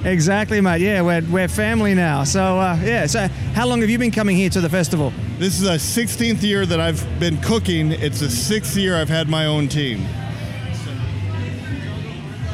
Exactly, 0.04 0.60
mate. 0.60 0.82
Yeah, 0.82 1.00
we're, 1.00 1.22
we're 1.22 1.48
family 1.48 1.94
now. 1.94 2.24
So, 2.24 2.58
uh, 2.58 2.78
yeah. 2.84 3.06
So, 3.06 3.28
how 3.54 3.66
long 3.66 3.80
have 3.80 3.88
you 3.88 3.98
been 3.98 4.10
coming 4.10 4.36
here 4.36 4.50
to 4.50 4.60
the 4.60 4.68
festival? 4.68 5.10
This 5.38 5.54
is 5.54 5.60
the 5.60 5.76
16th 5.76 6.42
year 6.42 6.66
that 6.66 6.80
I've 6.80 7.20
been 7.20 7.40
cooking. 7.40 7.92
It's 7.92 8.18
the 8.18 8.28
sixth 8.28 8.76
year 8.76 8.96
I've 8.96 9.08
had 9.08 9.28
my 9.28 9.46
own 9.46 9.68
team. 9.68 10.04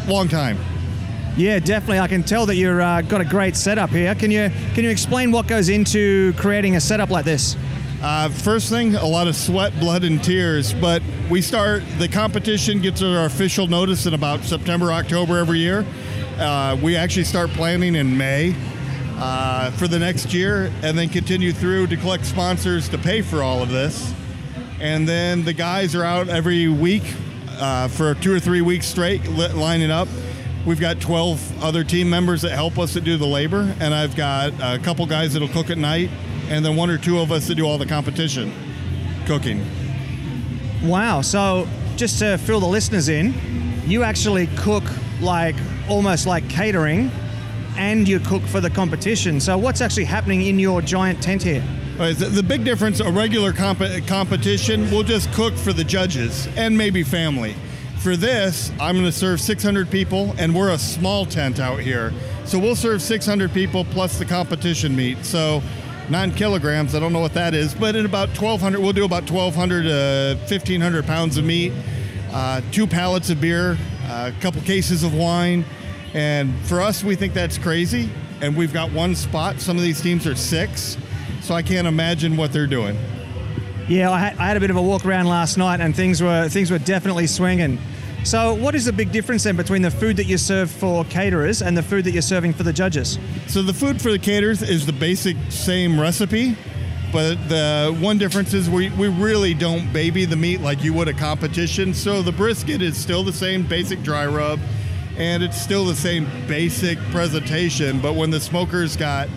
Long 0.06 0.28
time. 0.28 0.58
Yeah, 1.34 1.60
definitely. 1.60 2.00
I 2.00 2.08
can 2.08 2.22
tell 2.22 2.44
that 2.44 2.56
you've 2.56 2.78
uh, 2.78 3.00
got 3.00 3.22
a 3.22 3.24
great 3.24 3.56
setup 3.56 3.88
here. 3.88 4.14
Can 4.14 4.30
you 4.30 4.50
can 4.74 4.84
you 4.84 4.90
explain 4.90 5.32
what 5.32 5.46
goes 5.46 5.70
into 5.70 6.34
creating 6.34 6.76
a 6.76 6.80
setup 6.80 7.08
like 7.08 7.24
this? 7.24 7.56
Uh, 8.02 8.28
first 8.28 8.68
thing, 8.68 8.96
a 8.96 9.06
lot 9.06 9.28
of 9.28 9.34
sweat, 9.34 9.72
blood, 9.80 10.04
and 10.04 10.22
tears. 10.22 10.74
But 10.74 11.02
we 11.30 11.40
start 11.40 11.82
the 11.98 12.06
competition 12.06 12.82
gets 12.82 13.00
our 13.00 13.24
official 13.24 13.66
notice 13.66 14.04
in 14.04 14.12
about 14.12 14.44
September, 14.44 14.92
October 14.92 15.38
every 15.38 15.60
year. 15.60 15.86
Uh, 16.36 16.76
we 16.82 16.96
actually 16.96 17.24
start 17.24 17.48
planning 17.48 17.94
in 17.94 18.14
May 18.14 18.54
uh, 19.18 19.70
for 19.72 19.88
the 19.88 19.98
next 19.98 20.32
year, 20.32 20.72
and 20.82 20.98
then 20.98 21.08
continue 21.08 21.52
through 21.52 21.86
to 21.88 21.96
collect 21.96 22.24
sponsors 22.26 22.88
to 22.88 22.98
pay 22.98 23.22
for 23.22 23.42
all 23.42 23.62
of 23.62 23.68
this. 23.68 24.12
And 24.80 25.08
then 25.08 25.44
the 25.44 25.52
guys 25.52 25.94
are 25.94 26.04
out 26.04 26.28
every 26.28 26.68
week 26.68 27.02
uh, 27.58 27.88
for 27.88 28.14
two 28.14 28.34
or 28.34 28.40
three 28.40 28.60
weeks 28.60 28.86
straight, 28.86 29.24
li- 29.28 29.52
lining 29.52 29.90
up. 29.90 30.08
We've 30.66 30.80
got 30.80 31.00
12 31.00 31.62
other 31.62 31.84
team 31.84 32.08
members 32.08 32.42
that 32.42 32.52
help 32.52 32.78
us 32.78 32.94
to 32.94 33.00
do 33.00 33.16
the 33.16 33.26
labor, 33.26 33.74
and 33.80 33.94
I've 33.94 34.16
got 34.16 34.52
a 34.60 34.78
couple 34.82 35.04
guys 35.06 35.34
that'll 35.34 35.48
cook 35.48 35.70
at 35.70 35.78
night, 35.78 36.10
and 36.48 36.64
then 36.64 36.74
one 36.76 36.90
or 36.90 36.98
two 36.98 37.18
of 37.18 37.30
us 37.30 37.46
that 37.48 37.54
do 37.54 37.66
all 37.66 37.78
the 37.78 37.86
competition 37.86 38.52
cooking. 39.26 39.64
Wow. 40.82 41.20
So, 41.20 41.68
just 41.96 42.18
to 42.18 42.38
fill 42.38 42.60
the 42.60 42.66
listeners 42.66 43.08
in, 43.08 43.34
you 43.86 44.02
actually 44.02 44.48
cook 44.56 44.84
like 45.20 45.54
almost 45.88 46.26
like 46.26 46.48
catering 46.48 47.10
and 47.76 48.06
you 48.08 48.20
cook 48.20 48.42
for 48.42 48.60
the 48.60 48.70
competition. 48.70 49.40
So, 49.40 49.58
what's 49.58 49.80
actually 49.80 50.04
happening 50.04 50.42
in 50.42 50.58
your 50.58 50.82
giant 50.82 51.22
tent 51.22 51.42
here? 51.42 51.62
The, 51.96 52.44
big 52.46 52.64
difference, 52.64 52.98
a 52.98 53.10
regular 53.10 53.52
comp- 53.52 54.06
competition, 54.08 54.90
we'll 54.90 55.04
just 55.04 55.32
cook 55.32 55.54
for 55.54 55.72
the 55.72 55.84
judges 55.84 56.48
and 56.56 56.76
maybe 56.76 57.04
family. 57.04 57.54
For 57.98 58.16
this, 58.16 58.72
I'm 58.80 58.96
going 58.96 59.06
to 59.06 59.12
serve 59.12 59.40
600 59.40 59.90
people, 59.90 60.34
and 60.38 60.54
we're 60.54 60.72
a 60.72 60.78
small 60.78 61.24
tent 61.24 61.60
out 61.60 61.80
here. 61.80 62.12
So 62.44 62.58
we'll 62.58 62.76
serve 62.76 63.00
600 63.00 63.52
people 63.52 63.84
plus 63.84 64.18
the 64.18 64.24
competition 64.24 64.94
meat. 64.94 65.24
So 65.24 65.62
nine 66.10 66.32
kilograms, 66.32 66.94
I 66.94 67.00
don't 67.00 67.12
know 67.12 67.20
what 67.20 67.34
that 67.34 67.54
is, 67.54 67.74
but 67.74 67.96
in 67.96 68.04
about 68.04 68.28
1,200, 68.28 68.80
we'll 68.80 68.92
do 68.92 69.04
about 69.04 69.30
1,200 69.30 69.82
to 69.84 70.36
1,500 70.52 71.06
pounds 71.06 71.38
of 71.38 71.44
meat, 71.44 71.72
uh, 72.32 72.60
two 72.72 72.86
pallets 72.86 73.30
of 73.30 73.40
beer, 73.40 73.78
a 74.08 74.32
couple 74.40 74.60
cases 74.62 75.04
of 75.04 75.14
wine. 75.14 75.64
And 76.14 76.54
for 76.66 76.80
us, 76.80 77.04
we 77.04 77.16
think 77.16 77.34
that's 77.34 77.58
crazy. 77.58 78.08
And 78.40 78.56
we've 78.56 78.72
got 78.72 78.92
one 78.92 79.14
spot. 79.14 79.60
Some 79.60 79.76
of 79.76 79.82
these 79.82 80.00
teams 80.00 80.26
are 80.26 80.34
six. 80.34 80.96
So 81.42 81.54
I 81.54 81.62
can't 81.62 81.86
imagine 81.86 82.36
what 82.36 82.52
they're 82.52 82.66
doing. 82.66 82.96
Yeah, 83.88 84.10
I 84.10 84.18
had, 84.18 84.38
I 84.38 84.46
had 84.46 84.56
a 84.56 84.60
bit 84.60 84.70
of 84.70 84.76
a 84.76 84.82
walk 84.82 85.04
around 85.04 85.26
last 85.26 85.58
night, 85.58 85.80
and 85.80 85.94
things 85.94 86.22
were 86.22 86.48
things 86.48 86.70
were 86.70 86.78
definitely 86.78 87.26
swinging. 87.26 87.78
So, 88.24 88.54
what 88.54 88.74
is 88.74 88.86
the 88.86 88.92
big 88.94 89.12
difference 89.12 89.42
then 89.44 89.54
between 89.54 89.82
the 89.82 89.90
food 89.90 90.16
that 90.16 90.24
you 90.24 90.38
serve 90.38 90.70
for 90.70 91.04
caterers 91.04 91.60
and 91.60 91.76
the 91.76 91.82
food 91.82 92.04
that 92.06 92.12
you're 92.12 92.22
serving 92.22 92.54
for 92.54 92.62
the 92.62 92.72
judges? 92.72 93.18
So 93.48 93.60
the 93.60 93.74
food 93.74 94.00
for 94.00 94.10
the 94.10 94.18
caterers 94.18 94.62
is 94.62 94.86
the 94.86 94.94
basic 94.94 95.36
same 95.50 96.00
recipe, 96.00 96.56
but 97.12 97.34
the 97.50 97.94
one 98.00 98.16
difference 98.16 98.54
is 98.54 98.70
we, 98.70 98.88
we 98.90 99.08
really 99.08 99.52
don't 99.52 99.92
baby 99.92 100.24
the 100.24 100.36
meat 100.36 100.62
like 100.62 100.82
you 100.82 100.94
would 100.94 101.08
a 101.08 101.12
competition. 101.12 101.92
So 101.92 102.22
the 102.22 102.32
brisket 102.32 102.80
is 102.80 102.96
still 102.96 103.22
the 103.22 103.32
same 103.32 103.66
basic 103.66 104.02
dry 104.02 104.24
rub, 104.24 104.58
and 105.16 105.42
it's 105.42 105.60
still 105.60 105.84
the 105.84 105.94
same 105.94 106.26
basic 106.46 106.98
presentation. 107.10 108.00
But 108.00 108.14
when 108.14 108.30
the 108.30 108.40
smoker's 108.40 108.96
got 108.96 109.28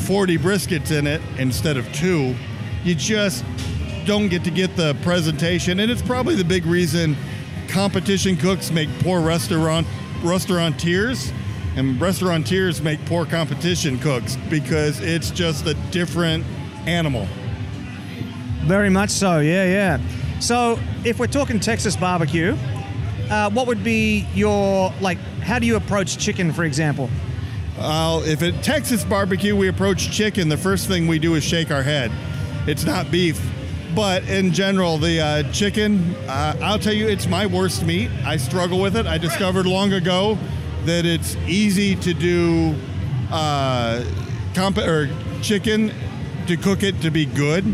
40 0.00 0.38
briskets 0.38 0.90
in 0.90 1.06
it 1.06 1.20
instead 1.38 1.76
of 1.76 1.90
two, 1.92 2.34
you 2.84 2.94
just 2.94 3.44
don't 4.04 4.28
get 4.28 4.44
to 4.44 4.50
get 4.50 4.74
the 4.76 4.96
presentation, 5.02 5.80
and 5.80 5.90
it's 5.90 6.02
probably 6.02 6.34
the 6.34 6.44
big 6.44 6.64
reason 6.64 7.16
competition 7.68 8.36
cooks 8.36 8.70
make 8.70 8.88
poor 9.00 9.20
restaurant 9.20 9.86
restaurateurs 10.22 11.30
and 11.76 12.00
restaurateurs 12.00 12.80
make 12.80 13.04
poor 13.04 13.26
competition 13.26 13.98
cooks 13.98 14.36
because 14.48 15.00
it's 15.00 15.30
just 15.30 15.66
a 15.66 15.74
different 15.90 16.44
animal. 16.86 17.28
Very 18.64 18.90
much 18.90 19.10
so, 19.10 19.40
yeah, 19.40 19.64
yeah. 19.64 20.40
So, 20.40 20.78
if 21.04 21.18
we're 21.18 21.26
talking 21.26 21.60
Texas 21.60 21.96
barbecue, 21.96 22.56
uh, 23.30 23.50
what 23.50 23.66
would 23.66 23.84
be 23.84 24.26
your 24.34 24.92
like? 25.00 25.18
How 25.42 25.58
do 25.58 25.66
you 25.66 25.76
approach 25.76 26.18
chicken, 26.18 26.52
for 26.52 26.64
example? 26.64 27.10
Uh, 27.78 28.22
if 28.24 28.42
at 28.42 28.62
Texas 28.62 29.04
barbecue 29.04 29.54
we 29.54 29.68
approach 29.68 30.10
chicken, 30.10 30.48
the 30.48 30.56
first 30.56 30.88
thing 30.88 31.06
we 31.06 31.18
do 31.18 31.34
is 31.34 31.44
shake 31.44 31.70
our 31.70 31.82
head. 31.82 32.10
It's 32.66 32.84
not 32.84 33.10
beef, 33.10 33.40
but 33.94 34.28
in 34.28 34.52
general, 34.52 34.98
the 34.98 35.20
uh, 35.20 35.52
chicken, 35.52 36.14
uh, 36.26 36.56
I'll 36.60 36.78
tell 36.78 36.92
you, 36.92 37.08
it's 37.08 37.26
my 37.26 37.46
worst 37.46 37.84
meat. 37.84 38.10
I 38.24 38.36
struggle 38.36 38.80
with 38.80 38.96
it. 38.96 39.06
I 39.06 39.16
discovered 39.16 39.66
long 39.66 39.92
ago 39.92 40.36
that 40.84 41.06
it's 41.06 41.36
easy 41.46 41.94
to 41.96 42.14
do 42.14 42.74
uh, 43.30 44.04
comp- 44.54 44.78
or 44.78 45.08
chicken 45.40 45.92
to 46.46 46.56
cook 46.56 46.82
it 46.82 47.00
to 47.02 47.10
be 47.10 47.26
good. 47.26 47.64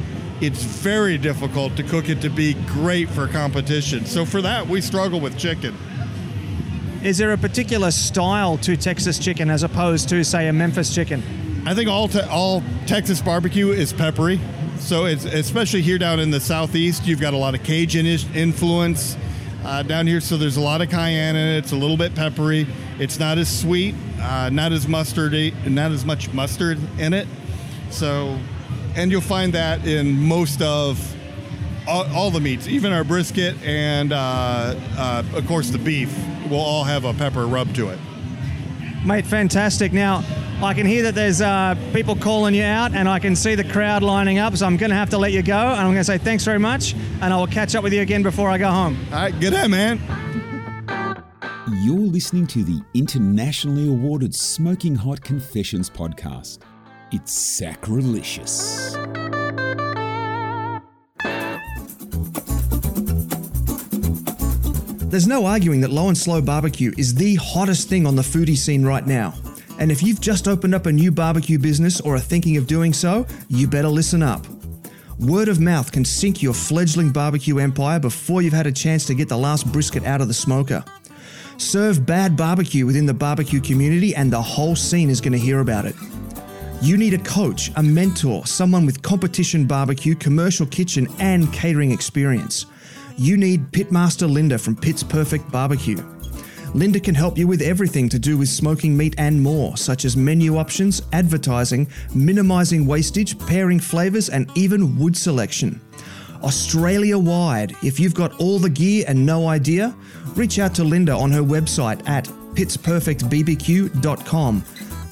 It's 0.40 0.62
very 0.62 1.16
difficult 1.16 1.76
to 1.76 1.82
cook 1.82 2.08
it 2.08 2.20
to 2.22 2.30
be 2.30 2.54
great 2.54 3.08
for 3.08 3.28
competition. 3.28 4.04
So 4.04 4.24
for 4.24 4.42
that, 4.42 4.66
we 4.66 4.80
struggle 4.80 5.20
with 5.20 5.38
chicken. 5.38 5.76
Is 7.02 7.18
there 7.18 7.32
a 7.32 7.38
particular 7.38 7.90
style 7.90 8.56
to 8.58 8.76
Texas 8.76 9.18
chicken 9.18 9.50
as 9.50 9.62
opposed 9.62 10.08
to, 10.08 10.24
say, 10.24 10.48
a 10.48 10.52
Memphis 10.52 10.94
chicken? 10.94 11.22
I 11.66 11.74
think 11.74 11.88
all 11.88 12.08
te- 12.08 12.20
all 12.20 12.62
Texas 12.86 13.20
barbecue 13.22 13.70
is 13.70 13.92
peppery. 13.92 14.40
So 14.78 15.04
it's 15.06 15.24
especially 15.24 15.82
here 15.82 15.98
down 15.98 16.18
in 16.20 16.30
the 16.30 16.40
southeast, 16.40 17.06
you've 17.06 17.20
got 17.20 17.32
a 17.32 17.38
lot 17.38 17.54
of 17.54 17.62
Cajun 17.62 18.06
influence. 18.34 19.16
uh, 19.64 19.82
down 19.82 20.06
here. 20.06 20.20
So 20.20 20.36
there's 20.36 20.56
a 20.56 20.60
lot 20.60 20.82
of 20.82 20.90
cayenne 20.90 21.36
in 21.36 21.48
it. 21.54 21.58
It's 21.58 21.72
a 21.72 21.76
little 21.76 21.96
bit 21.96 22.14
peppery. 22.14 22.66
It's 22.98 23.18
not 23.18 23.38
as 23.38 23.48
sweet, 23.60 23.94
uh, 24.20 24.50
not 24.50 24.72
as 24.72 24.86
mustardy, 24.86 25.54
not 25.68 25.90
as 25.90 26.04
much 26.04 26.32
mustard 26.32 26.78
in 26.98 27.12
it. 27.14 27.26
So, 27.90 28.38
and 28.96 29.10
you'll 29.10 29.20
find 29.20 29.52
that 29.52 29.86
in 29.86 30.18
most 30.18 30.62
of 30.62 31.16
all, 31.86 32.06
all 32.14 32.30
the 32.30 32.40
meats, 32.40 32.66
even 32.68 32.92
our 32.92 33.04
brisket 33.04 33.60
and 33.62 34.12
uh, 34.12 34.74
uh, 34.96 35.22
of 35.34 35.46
course 35.46 35.70
the 35.70 35.78
beef 35.78 36.16
will 36.48 36.60
all 36.60 36.84
have 36.84 37.04
a 37.04 37.12
pepper 37.14 37.46
rub 37.46 37.74
to 37.74 37.88
it. 37.88 37.98
Mate, 39.04 39.26
fantastic. 39.26 39.92
Now, 39.92 40.24
I 40.62 40.72
can 40.72 40.86
hear 40.86 41.02
that 41.02 41.14
there's 41.14 41.42
uh, 41.42 41.74
people 41.92 42.16
calling 42.16 42.54
you 42.54 42.62
out, 42.62 42.94
and 42.94 43.06
I 43.06 43.18
can 43.18 43.36
see 43.36 43.54
the 43.54 43.64
crowd 43.64 44.02
lining 44.02 44.38
up. 44.38 44.56
So 44.56 44.66
I'm 44.66 44.78
going 44.78 44.88
to 44.90 44.96
have 44.96 45.10
to 45.10 45.18
let 45.18 45.32
you 45.32 45.42
go, 45.42 45.58
and 45.58 45.80
I'm 45.80 45.88
going 45.88 45.96
to 45.96 46.04
say 46.04 46.16
thanks 46.16 46.42
very 46.42 46.58
much, 46.58 46.94
and 47.20 47.24
I 47.24 47.36
will 47.36 47.46
catch 47.46 47.74
up 47.74 47.84
with 47.84 47.92
you 47.92 48.00
again 48.00 48.22
before 48.22 48.48
I 48.48 48.56
go 48.56 48.70
home. 48.70 48.98
All 49.12 49.18
right, 49.18 49.40
good 49.40 49.52
day, 49.52 49.68
man. 49.68 50.00
You're 51.82 51.98
listening 51.98 52.46
to 52.48 52.64
the 52.64 52.80
internationally 52.94 53.88
awarded 53.88 54.34
Smoking 54.34 54.94
Hot 54.94 55.20
Confessions 55.20 55.90
podcast. 55.90 56.60
It's 57.14 57.32
sacrilegious. 57.32 58.96
There's 65.06 65.28
no 65.28 65.46
arguing 65.46 65.80
that 65.82 65.92
Low 65.92 66.08
and 66.08 66.18
Slow 66.18 66.42
Barbecue 66.42 66.92
is 66.98 67.14
the 67.14 67.36
hottest 67.36 67.88
thing 67.88 68.04
on 68.04 68.16
the 68.16 68.22
foodie 68.22 68.56
scene 68.56 68.84
right 68.84 69.06
now. 69.06 69.32
And 69.78 69.92
if 69.92 70.02
you've 70.02 70.20
just 70.20 70.48
opened 70.48 70.74
up 70.74 70.86
a 70.86 70.92
new 70.92 71.12
barbecue 71.12 71.56
business 71.56 72.00
or 72.00 72.16
are 72.16 72.18
thinking 72.18 72.56
of 72.56 72.66
doing 72.66 72.92
so, 72.92 73.24
you 73.48 73.68
better 73.68 73.86
listen 73.86 74.20
up. 74.20 74.44
Word 75.20 75.46
of 75.46 75.60
mouth 75.60 75.92
can 75.92 76.04
sink 76.04 76.42
your 76.42 76.52
fledgling 76.52 77.12
barbecue 77.12 77.60
empire 77.60 78.00
before 78.00 78.42
you've 78.42 78.52
had 78.52 78.66
a 78.66 78.72
chance 78.72 79.06
to 79.06 79.14
get 79.14 79.28
the 79.28 79.38
last 79.38 79.70
brisket 79.70 80.02
out 80.02 80.20
of 80.20 80.26
the 80.26 80.34
smoker. 80.34 80.84
Serve 81.58 82.04
bad 82.04 82.36
barbecue 82.36 82.84
within 82.84 83.06
the 83.06 83.14
barbecue 83.14 83.60
community, 83.60 84.16
and 84.16 84.32
the 84.32 84.42
whole 84.42 84.74
scene 84.74 85.10
is 85.10 85.20
going 85.20 85.30
to 85.30 85.38
hear 85.38 85.60
about 85.60 85.84
it. 85.84 85.94
You 86.84 86.96
need 86.98 87.14
a 87.14 87.18
coach, 87.18 87.70
a 87.76 87.82
mentor, 87.82 88.44
someone 88.44 88.84
with 88.84 89.00
competition 89.00 89.64
barbecue, 89.64 90.14
commercial 90.14 90.66
kitchen, 90.66 91.08
and 91.18 91.50
catering 91.50 91.92
experience. 91.92 92.66
You 93.16 93.38
need 93.38 93.72
Pitmaster 93.72 94.30
Linda 94.30 94.58
from 94.58 94.76
Pits 94.76 95.02
Perfect 95.02 95.50
Barbecue. 95.50 95.96
Linda 96.74 97.00
can 97.00 97.14
help 97.14 97.38
you 97.38 97.46
with 97.46 97.62
everything 97.62 98.10
to 98.10 98.18
do 98.18 98.36
with 98.36 98.50
smoking 98.50 98.94
meat 98.94 99.14
and 99.16 99.42
more, 99.42 99.78
such 99.78 100.04
as 100.04 100.14
menu 100.14 100.58
options, 100.58 101.00
advertising, 101.14 101.88
minimizing 102.14 102.84
wastage, 102.84 103.38
pairing 103.46 103.80
flavors, 103.80 104.28
and 104.28 104.50
even 104.54 104.98
wood 104.98 105.16
selection. 105.16 105.80
Australia 106.42 107.16
wide, 107.16 107.74
if 107.82 107.98
you've 107.98 108.12
got 108.12 108.38
all 108.38 108.58
the 108.58 108.68
gear 108.68 109.06
and 109.08 109.24
no 109.24 109.48
idea, 109.48 109.96
reach 110.34 110.58
out 110.58 110.74
to 110.74 110.84
Linda 110.84 111.12
on 111.12 111.30
her 111.30 111.40
website 111.40 112.06
at 112.06 112.26
pitsperfectbbq.com. 112.26 114.64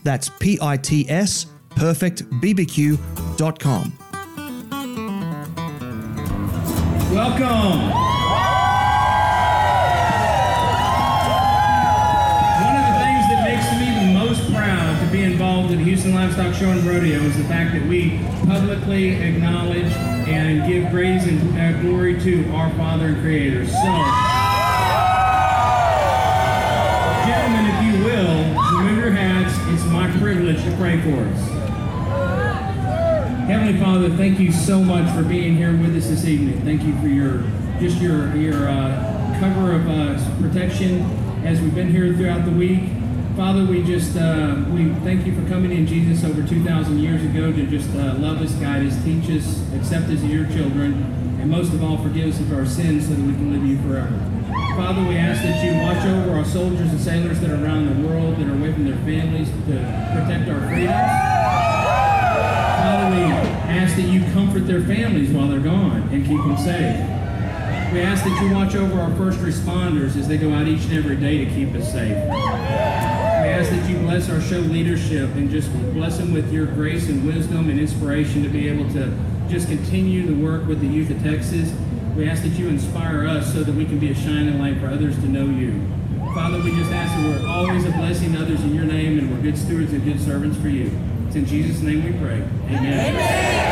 That's 0.04 0.28
P 0.28 0.58
I 0.60 0.76
T 0.76 1.08
S 1.08 1.46
perfectbbq.com. 1.76 3.92
Welcome. 7.12 7.90
One 12.62 12.76
of 12.76 12.84
the 12.88 12.94
things 13.04 13.24
that 13.28 13.40
makes 13.44 13.66
me 13.78 13.86
the 14.00 14.08
most 14.18 14.40
proud 14.52 14.98
to 15.04 15.10
be 15.12 15.20
involved 15.22 15.70
in 15.72 15.78
Houston 15.80 16.14
Livestock 16.14 16.54
Show 16.54 16.70
and 16.70 16.82
Rodeo 16.84 17.20
is 17.20 17.36
the 17.36 17.44
fact 17.44 17.72
that 17.74 17.86
we 17.86 18.18
publicly 18.46 19.10
acknowledge 19.10 19.92
and 20.26 20.66
give 20.66 20.90
praise 20.90 21.26
and 21.26 21.58
uh, 21.58 21.72
glory 21.82 22.18
to 22.20 22.50
our 22.52 22.70
Father 22.76 23.08
and 23.08 23.20
Creator. 23.20 23.66
So, 23.66 23.92
gentlemen, 27.26 27.66
if 27.68 27.82
you 27.84 27.92
will, 28.04 28.44
remove 28.78 28.98
your 28.98 29.10
hats. 29.10 29.54
It's 29.74 29.84
my 29.92 30.08
privilege 30.18 30.62
to 30.64 30.70
pray 30.76 30.98
for 31.02 31.24
us. 31.24 31.61
Heavenly 33.52 33.78
Father, 33.78 34.08
thank 34.08 34.38
you 34.38 34.50
so 34.50 34.82
much 34.82 35.14
for 35.14 35.22
being 35.22 35.58
here 35.58 35.76
with 35.76 35.94
us 35.94 36.08
this 36.08 36.24
evening. 36.24 36.62
Thank 36.62 36.84
you 36.84 36.98
for 37.02 37.06
your 37.06 37.42
just 37.78 38.00
your 38.00 38.34
your 38.34 38.66
uh, 38.66 39.36
cover 39.40 39.74
of 39.74 39.86
uh, 39.86 40.40
protection 40.40 41.02
as 41.44 41.60
we've 41.60 41.74
been 41.74 41.90
here 41.90 42.14
throughout 42.14 42.46
the 42.46 42.50
week. 42.50 42.80
Father, 43.36 43.62
we 43.66 43.82
just 43.82 44.16
uh, 44.16 44.64
we 44.70 44.88
thank 45.04 45.26
you 45.26 45.38
for 45.38 45.46
coming 45.50 45.70
in 45.70 45.86
Jesus 45.86 46.24
over 46.24 46.42
2,000 46.42 46.98
years 46.98 47.22
ago 47.22 47.52
to 47.52 47.66
just 47.66 47.90
uh, 47.90 48.14
love 48.14 48.40
us, 48.40 48.54
guide 48.54 48.86
us, 48.86 48.96
teach 49.04 49.28
us, 49.28 49.60
accept 49.74 50.06
us 50.06 50.12
as 50.12 50.24
your 50.24 50.46
children, 50.46 50.94
and 51.38 51.50
most 51.50 51.74
of 51.74 51.84
all, 51.84 51.98
forgive 51.98 52.32
us 52.32 52.40
of 52.40 52.54
our 52.54 52.64
sins 52.64 53.06
so 53.06 53.12
that 53.12 53.22
we 53.22 53.34
can 53.34 53.52
live 53.52 53.66
you 53.66 53.76
forever. 53.86 54.18
Father, 54.80 55.06
we 55.06 55.18
ask 55.18 55.42
that 55.42 55.62
you 55.62 55.78
watch 55.82 56.02
over 56.06 56.38
our 56.38 56.44
soldiers 56.46 56.88
and 56.88 56.98
sailors 56.98 57.38
that 57.40 57.50
are 57.50 57.62
around 57.62 57.84
the 57.84 58.08
world 58.08 58.38
that 58.38 58.48
are 58.48 58.54
away 58.54 58.72
from 58.72 58.86
their 58.86 58.96
families 59.04 59.50
to 59.50 59.76
protect 60.16 60.48
our 60.48 60.66
freedoms. 60.70 61.31
Ask 63.92 64.00
that 64.00 64.10
you 64.10 64.22
comfort 64.32 64.60
their 64.60 64.80
families 64.80 65.28
while 65.32 65.48
they're 65.48 65.60
gone 65.60 66.08
and 66.12 66.24
keep 66.24 66.38
them 66.38 66.56
safe. 66.56 66.96
We 67.92 68.00
ask 68.00 68.24
that 68.24 68.42
you 68.42 68.54
watch 68.54 68.74
over 68.74 68.98
our 68.98 69.14
first 69.16 69.38
responders 69.40 70.16
as 70.16 70.26
they 70.26 70.38
go 70.38 70.50
out 70.54 70.66
each 70.66 70.84
and 70.84 70.94
every 70.94 71.16
day 71.16 71.44
to 71.44 71.50
keep 71.50 71.74
us 71.74 71.92
safe. 71.92 72.16
We 72.26 72.38
ask 73.52 73.68
that 73.68 73.90
you 73.90 73.98
bless 73.98 74.30
our 74.30 74.40
show 74.40 74.60
leadership 74.60 75.28
and 75.34 75.50
just 75.50 75.70
bless 75.92 76.16
them 76.16 76.32
with 76.32 76.50
your 76.50 76.64
grace 76.64 77.10
and 77.10 77.26
wisdom 77.26 77.68
and 77.68 77.78
inspiration 77.78 78.42
to 78.44 78.48
be 78.48 78.66
able 78.66 78.90
to 78.94 79.14
just 79.50 79.68
continue 79.68 80.24
the 80.24 80.42
work 80.42 80.66
with 80.66 80.80
the 80.80 80.86
youth 80.86 81.10
of 81.10 81.22
Texas. 81.22 81.70
We 82.16 82.26
ask 82.26 82.42
that 82.44 82.58
you 82.58 82.68
inspire 82.68 83.26
us 83.26 83.52
so 83.52 83.62
that 83.62 83.74
we 83.74 83.84
can 83.84 83.98
be 83.98 84.10
a 84.10 84.14
shining 84.14 84.58
light 84.58 84.78
for 84.78 84.86
others 84.86 85.16
to 85.16 85.28
know 85.28 85.44
you. 85.44 85.86
Father, 86.32 86.62
we 86.62 86.70
just 86.76 86.90
ask 86.92 87.14
that 87.14 87.42
we're 87.42 87.46
always 87.46 87.84
a 87.84 87.90
blessing 87.90 88.32
to 88.32 88.40
others 88.40 88.62
in 88.62 88.74
your 88.74 88.86
name 88.86 89.18
and 89.18 89.30
we're 89.30 89.42
good 89.42 89.58
stewards 89.58 89.92
and 89.92 90.02
good 90.02 90.18
servants 90.18 90.56
for 90.56 90.70
you. 90.70 90.90
It's 91.26 91.36
in 91.36 91.44
Jesus' 91.44 91.82
name 91.82 92.04
we 92.04 92.18
pray. 92.18 92.42
Amen. 92.74 93.71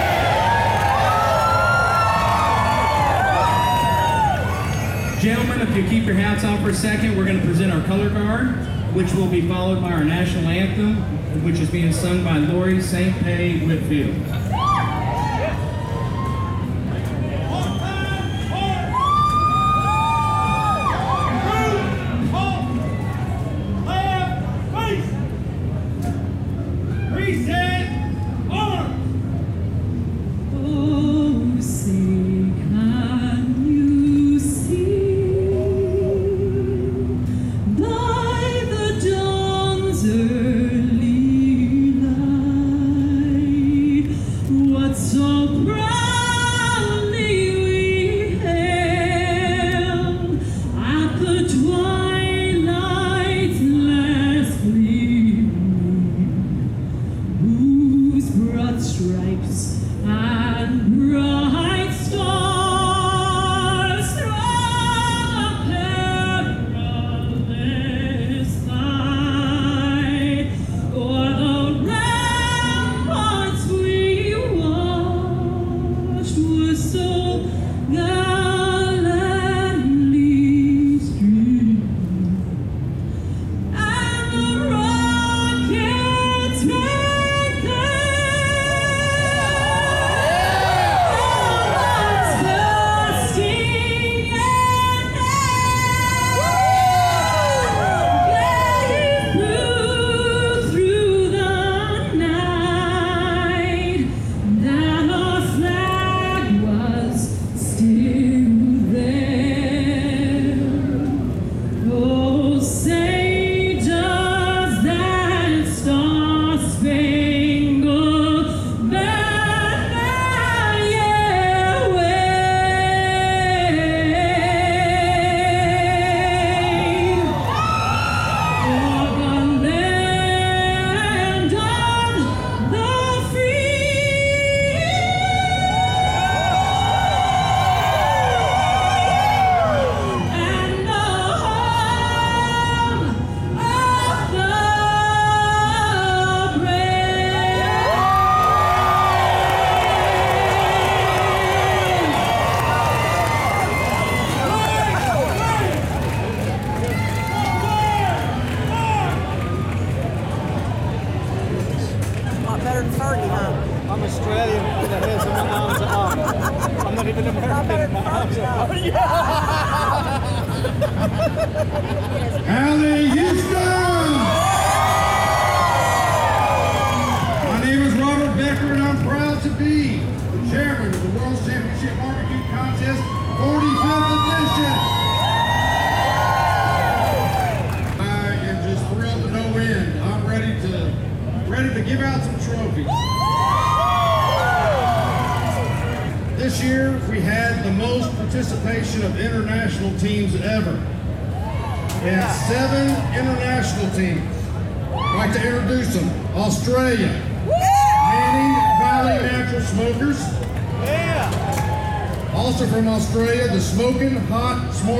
Gentlemen, 5.20 5.60
if 5.60 5.76
you 5.76 5.86
keep 5.86 6.06
your 6.06 6.14
hats 6.14 6.44
on 6.44 6.62
for 6.62 6.70
a 6.70 6.74
second, 6.74 7.14
we're 7.14 7.26
going 7.26 7.38
to 7.38 7.46
present 7.46 7.70
our 7.70 7.82
color 7.86 8.08
guard, 8.08 8.56
which 8.94 9.12
will 9.12 9.26
be 9.26 9.46
followed 9.46 9.82
by 9.82 9.92
our 9.92 10.02
national 10.02 10.48
anthem, 10.48 10.96
which 11.44 11.58
is 11.58 11.70
being 11.70 11.92
sung 11.92 12.24
by 12.24 12.38
Lori 12.38 12.80
St. 12.80 13.14
Pay 13.18 13.66
Whitfield. 13.66 14.16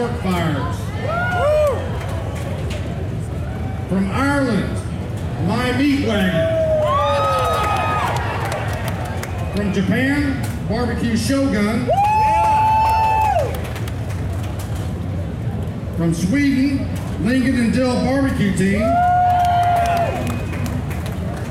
Fires. 0.08 0.76
From 3.90 4.10
Ireland, 4.10 4.78
My 5.46 5.76
Meat 5.76 6.06
Wagon. 6.06 6.56
From 9.54 9.72
Japan, 9.74 10.68
Barbecue 10.68 11.16
Shogun. 11.16 11.90
From 15.96 16.14
Sweden, 16.14 16.88
Lincoln 17.22 17.56
and 17.56 17.72
Dill 17.74 17.94
Barbecue 18.04 18.56
Team. 18.56 18.80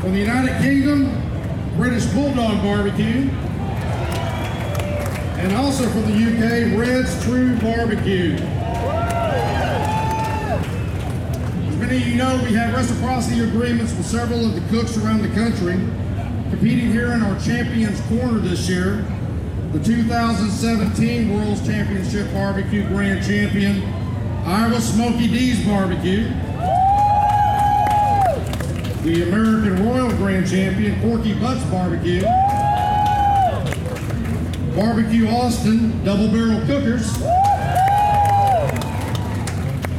From 0.02 0.14
the 0.14 0.20
United 0.20 0.60
Kingdom, 0.62 1.12
British 1.78 2.06
Bulldog 2.08 2.64
Barbecue. 2.64 3.30
And 5.40 5.54
also 5.56 5.88
from 5.88 6.02
the 6.02 6.12
UK, 6.12 6.78
Red's 6.78 7.24
True 7.24 7.56
Barbecue. 7.60 8.34
As 11.66 11.78
many 11.78 11.96
of 11.96 12.08
you 12.08 12.16
know, 12.18 12.42
we 12.44 12.52
have 12.54 12.74
reciprocity 12.74 13.40
agreements 13.40 13.94
with 13.96 14.06
several 14.06 14.46
of 14.46 14.54
the 14.54 14.62
cooks 14.70 14.98
around 14.98 15.22
the 15.22 15.30
country. 15.30 15.76
Competing 16.50 16.92
here 16.92 17.14
in 17.14 17.22
our 17.22 17.40
Champions 17.40 18.02
Corner 18.10 18.40
this 18.40 18.68
year, 18.68 19.06
the 19.72 19.80
2017 19.82 21.34
World's 21.34 21.66
Championship 21.66 22.34
Barbecue 22.34 22.86
Grand 22.90 23.26
Champion, 23.26 23.82
Iowa 24.46 24.82
Smokey 24.82 25.28
D's 25.28 25.66
Barbecue. 25.66 26.26
The 29.04 29.24
American 29.30 29.88
Royal 29.88 30.10
Grand 30.18 30.50
Champion, 30.50 31.00
Porky 31.00 31.34
Butts 31.34 31.64
Barbecue. 31.72 32.24
Barbecue 34.80 35.28
Austin 35.28 36.06
Double 36.06 36.30
Barrel 36.30 36.62
Cookers. 36.62 37.18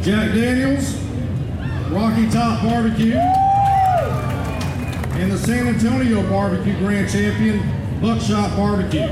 Jack 0.03 0.33
Daniels, 0.33 0.95
Rocky 1.91 2.31
Top 2.31 2.63
Barbecue. 2.63 3.13
And 5.21 5.31
the 5.31 5.37
San 5.37 5.69
Antonio 5.69 6.23
Barbecue 6.31 6.79
Grand 6.79 7.11
Champion, 7.11 7.61
Buckshot 8.01 8.57
Barbecue. 8.57 9.07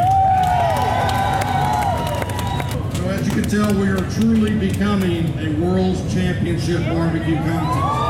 So 2.97 3.11
as 3.11 3.27
you 3.29 3.35
can 3.35 3.51
tell, 3.51 3.75
we 3.75 3.89
are 3.89 4.11
truly 4.13 4.59
becoming 4.59 5.39
a 5.39 5.53
World's 5.61 6.01
Championship 6.15 6.83
Barbecue 6.87 7.37
contest. 7.37 8.09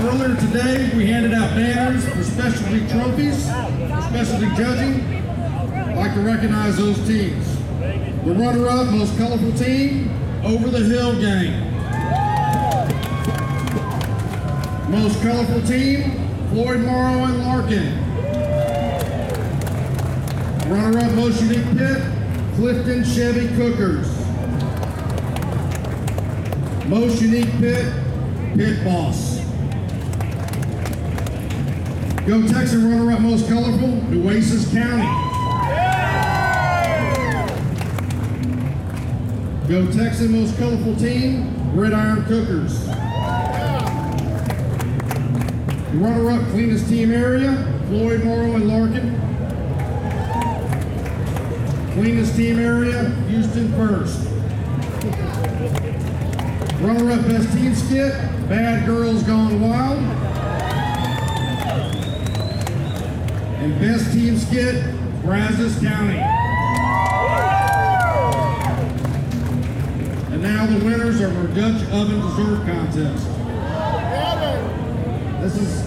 Earlier 0.00 0.36
today, 0.38 0.94
we 0.94 1.06
handed 1.06 1.32
out 1.32 1.54
banners 1.54 2.04
trophies, 2.88 3.44
specialty 3.44 4.46
judging. 4.56 5.00
I'd 5.74 5.96
like 5.96 6.14
to 6.14 6.20
recognize 6.20 6.76
those 6.76 6.96
teams. 7.06 7.56
The 8.24 8.34
runner-up, 8.34 8.88
most 8.88 9.16
colorful 9.16 9.52
team, 9.52 10.10
Over 10.44 10.68
the 10.68 10.80
Hill 10.80 11.20
Gang. 11.20 11.70
Most 14.90 15.22
colorful 15.22 15.62
team, 15.62 16.12
Floyd 16.50 16.80
Morrow 16.80 17.24
and 17.24 17.38
Larkin. 17.38 18.00
Runner-up, 20.70 21.12
most 21.12 21.42
unique 21.42 21.76
pit, 21.76 22.02
Clifton 22.56 23.04
Chevy 23.04 23.48
Cookers. 23.56 24.08
Most 26.88 27.22
unique 27.22 27.50
pit, 27.58 27.92
Pit 28.56 28.84
Boss. 28.84 29.43
Go 32.26 32.40
Texan 32.48 32.90
runner-up 32.90 33.20
most 33.20 33.46
colorful, 33.48 33.88
Nueces 34.08 34.72
County. 34.72 35.04
Go 39.68 39.86
Texan 39.92 40.32
most 40.32 40.56
colorful 40.56 40.96
team, 40.96 41.52
Gridiron 41.72 42.24
Cookers. 42.24 42.88
Runner-up 45.92 46.50
cleanest 46.52 46.88
team 46.88 47.12
area, 47.12 47.52
Floyd 47.88 48.24
Morrow 48.24 48.54
and 48.54 48.68
Larkin. 48.68 49.20
Cleanest 51.92 52.36
team 52.36 52.58
area, 52.58 53.10
Houston 53.28 53.70
First. 53.74 54.26
Runner-up 56.80 57.26
best 57.26 57.52
team 57.52 57.74
skit, 57.74 58.12
Bad 58.48 58.86
Girls 58.86 59.22
Gone 59.24 59.60
Wild. 59.60 60.23
And 63.64 63.80
best 63.80 64.12
team 64.12 64.36
skit, 64.36 64.84
Brazos 65.22 65.78
County. 65.80 66.18
And 70.30 70.42
now 70.42 70.66
the 70.66 70.84
winners 70.84 71.18
of 71.22 71.34
our 71.34 71.46
Dutch 71.46 71.82
Oven 71.90 72.20
Dessert 72.20 72.66
Contest. 72.66 73.26
This 75.40 75.56
is 75.56 75.80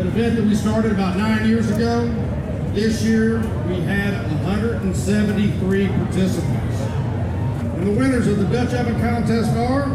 an 0.00 0.06
event 0.06 0.36
that 0.36 0.44
we 0.44 0.54
started 0.54 0.92
about 0.92 1.18
nine 1.18 1.46
years 1.46 1.70
ago. 1.70 2.06
This 2.72 3.02
year, 3.02 3.40
we 3.68 3.80
had 3.80 4.14
173 4.30 5.88
participants. 5.88 6.80
And 7.76 7.86
the 7.86 7.92
winners 7.92 8.26
of 8.26 8.38
the 8.38 8.46
Dutch 8.46 8.72
Oven 8.72 8.98
Contest 8.98 9.50
are, 9.58 9.94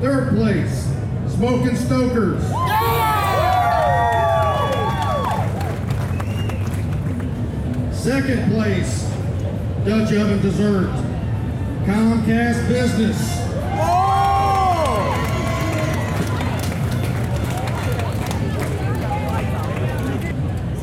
third 0.00 0.30
place, 0.30 0.88
Smoking 1.28 1.76
Stokers. 1.76 2.42
Second 8.00 8.50
place, 8.50 9.02
Dutch 9.84 10.14
Oven 10.14 10.40
Dessert, 10.40 10.88
Comcast 11.84 12.66
Business. 12.66 13.38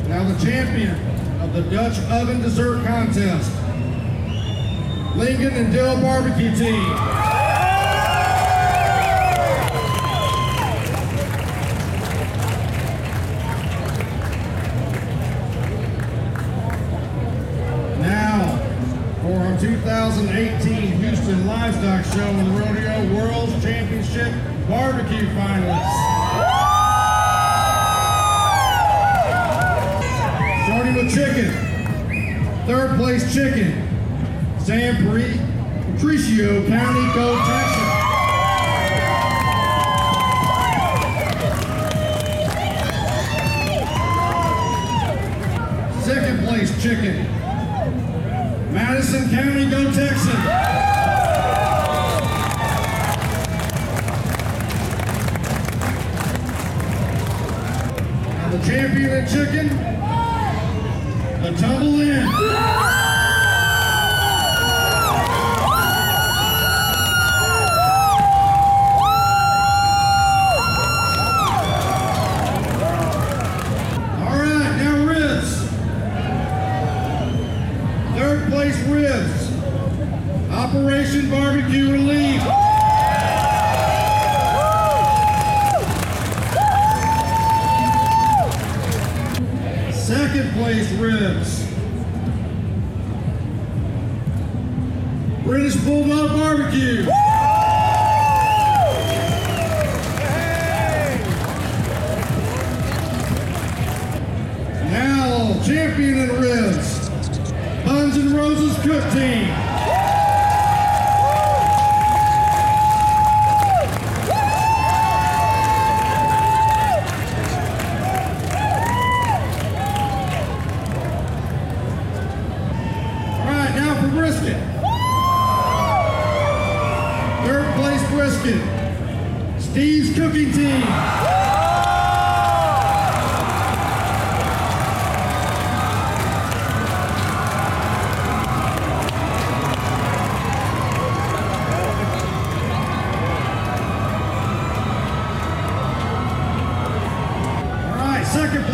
Now 0.08 0.32
the 0.32 0.38
champion 0.44 0.94
of 1.40 1.52
the 1.52 1.62
Dutch 1.62 1.98
Oven 2.08 2.40
Dessert 2.40 2.86
Contest, 2.86 3.50
Lincoln 5.16 5.54
and 5.54 5.72
Dill 5.72 6.00
Barbecue 6.00 6.54
Team. 6.54 6.94
Now, 18.00 18.56
for 19.22 19.32
our 19.32 19.58
2018 19.58 20.92
Houston 20.98 21.46
Livestock 21.46 22.04
Show 22.18 22.24
and 22.24 22.58
Rodeo 22.58 23.14
World 23.14 23.48
Championship 23.62 24.32
Barbecue 24.68 25.28
Finalists. 25.36 25.98
Starting 30.64 30.94
with 30.96 31.14
chicken. 31.14 32.66
Third 32.66 32.96
place 32.96 33.32
chicken. 33.32 33.70
San 34.58 34.96
Patricio 34.96 36.66
County, 36.66 37.14
Go 37.14 37.36
Texas. 37.46 37.77
The 61.48 61.56
trouble 61.56 62.00
is. 62.02 62.17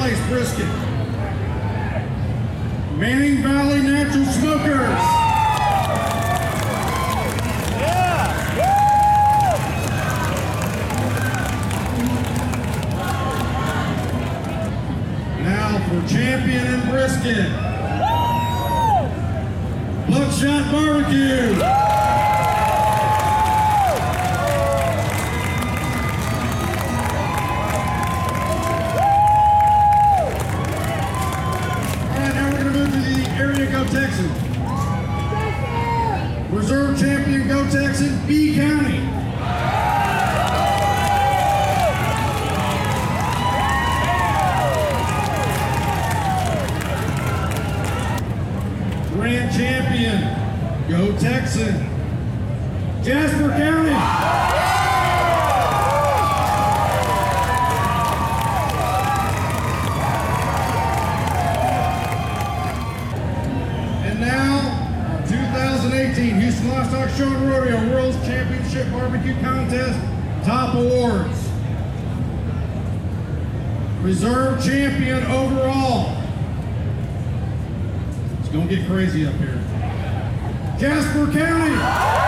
nice 0.04 0.28
Brisket. 0.28 0.66
Manning 2.98 3.42
Valley 3.42 3.80
Natural 3.80 4.26
Smokers. 4.26 5.23
crazy 79.04 79.26
up 79.26 79.34
here. 79.34 79.60
Jasper 80.78 81.30
County! 81.30 82.23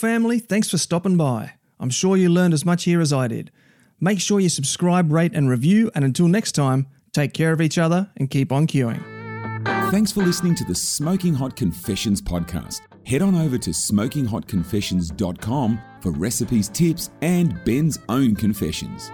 family, 0.00 0.38
thanks 0.38 0.70
for 0.70 0.78
stopping 0.78 1.18
by. 1.18 1.52
I'm 1.78 1.90
sure 1.90 2.16
you 2.16 2.30
learned 2.30 2.54
as 2.54 2.64
much 2.64 2.84
here 2.84 3.02
as 3.02 3.12
I 3.12 3.28
did. 3.28 3.50
Make 4.00 4.20
sure 4.20 4.40
you 4.40 4.48
subscribe, 4.48 5.12
rate, 5.12 5.32
and 5.34 5.46
review, 5.48 5.90
and 5.94 6.04
until 6.04 6.26
next 6.26 6.52
time, 6.52 6.86
take 7.12 7.34
care 7.34 7.52
of 7.52 7.60
each 7.60 7.76
other 7.76 8.10
and 8.16 8.30
keep 8.30 8.50
on 8.50 8.66
queuing. 8.66 9.02
Thanks 9.90 10.10
for 10.10 10.22
listening 10.22 10.54
to 10.56 10.64
the 10.64 10.74
Smoking 10.74 11.34
Hot 11.34 11.54
Confessions 11.54 12.22
podcast. 12.22 12.80
Head 13.04 13.20
on 13.20 13.34
over 13.34 13.58
to 13.58 13.70
smokinghotconfessions.com 13.70 15.80
for 16.00 16.12
recipes, 16.12 16.68
tips, 16.68 17.10
and 17.20 17.62
Ben's 17.64 17.98
own 18.08 18.36
confessions. 18.36 19.10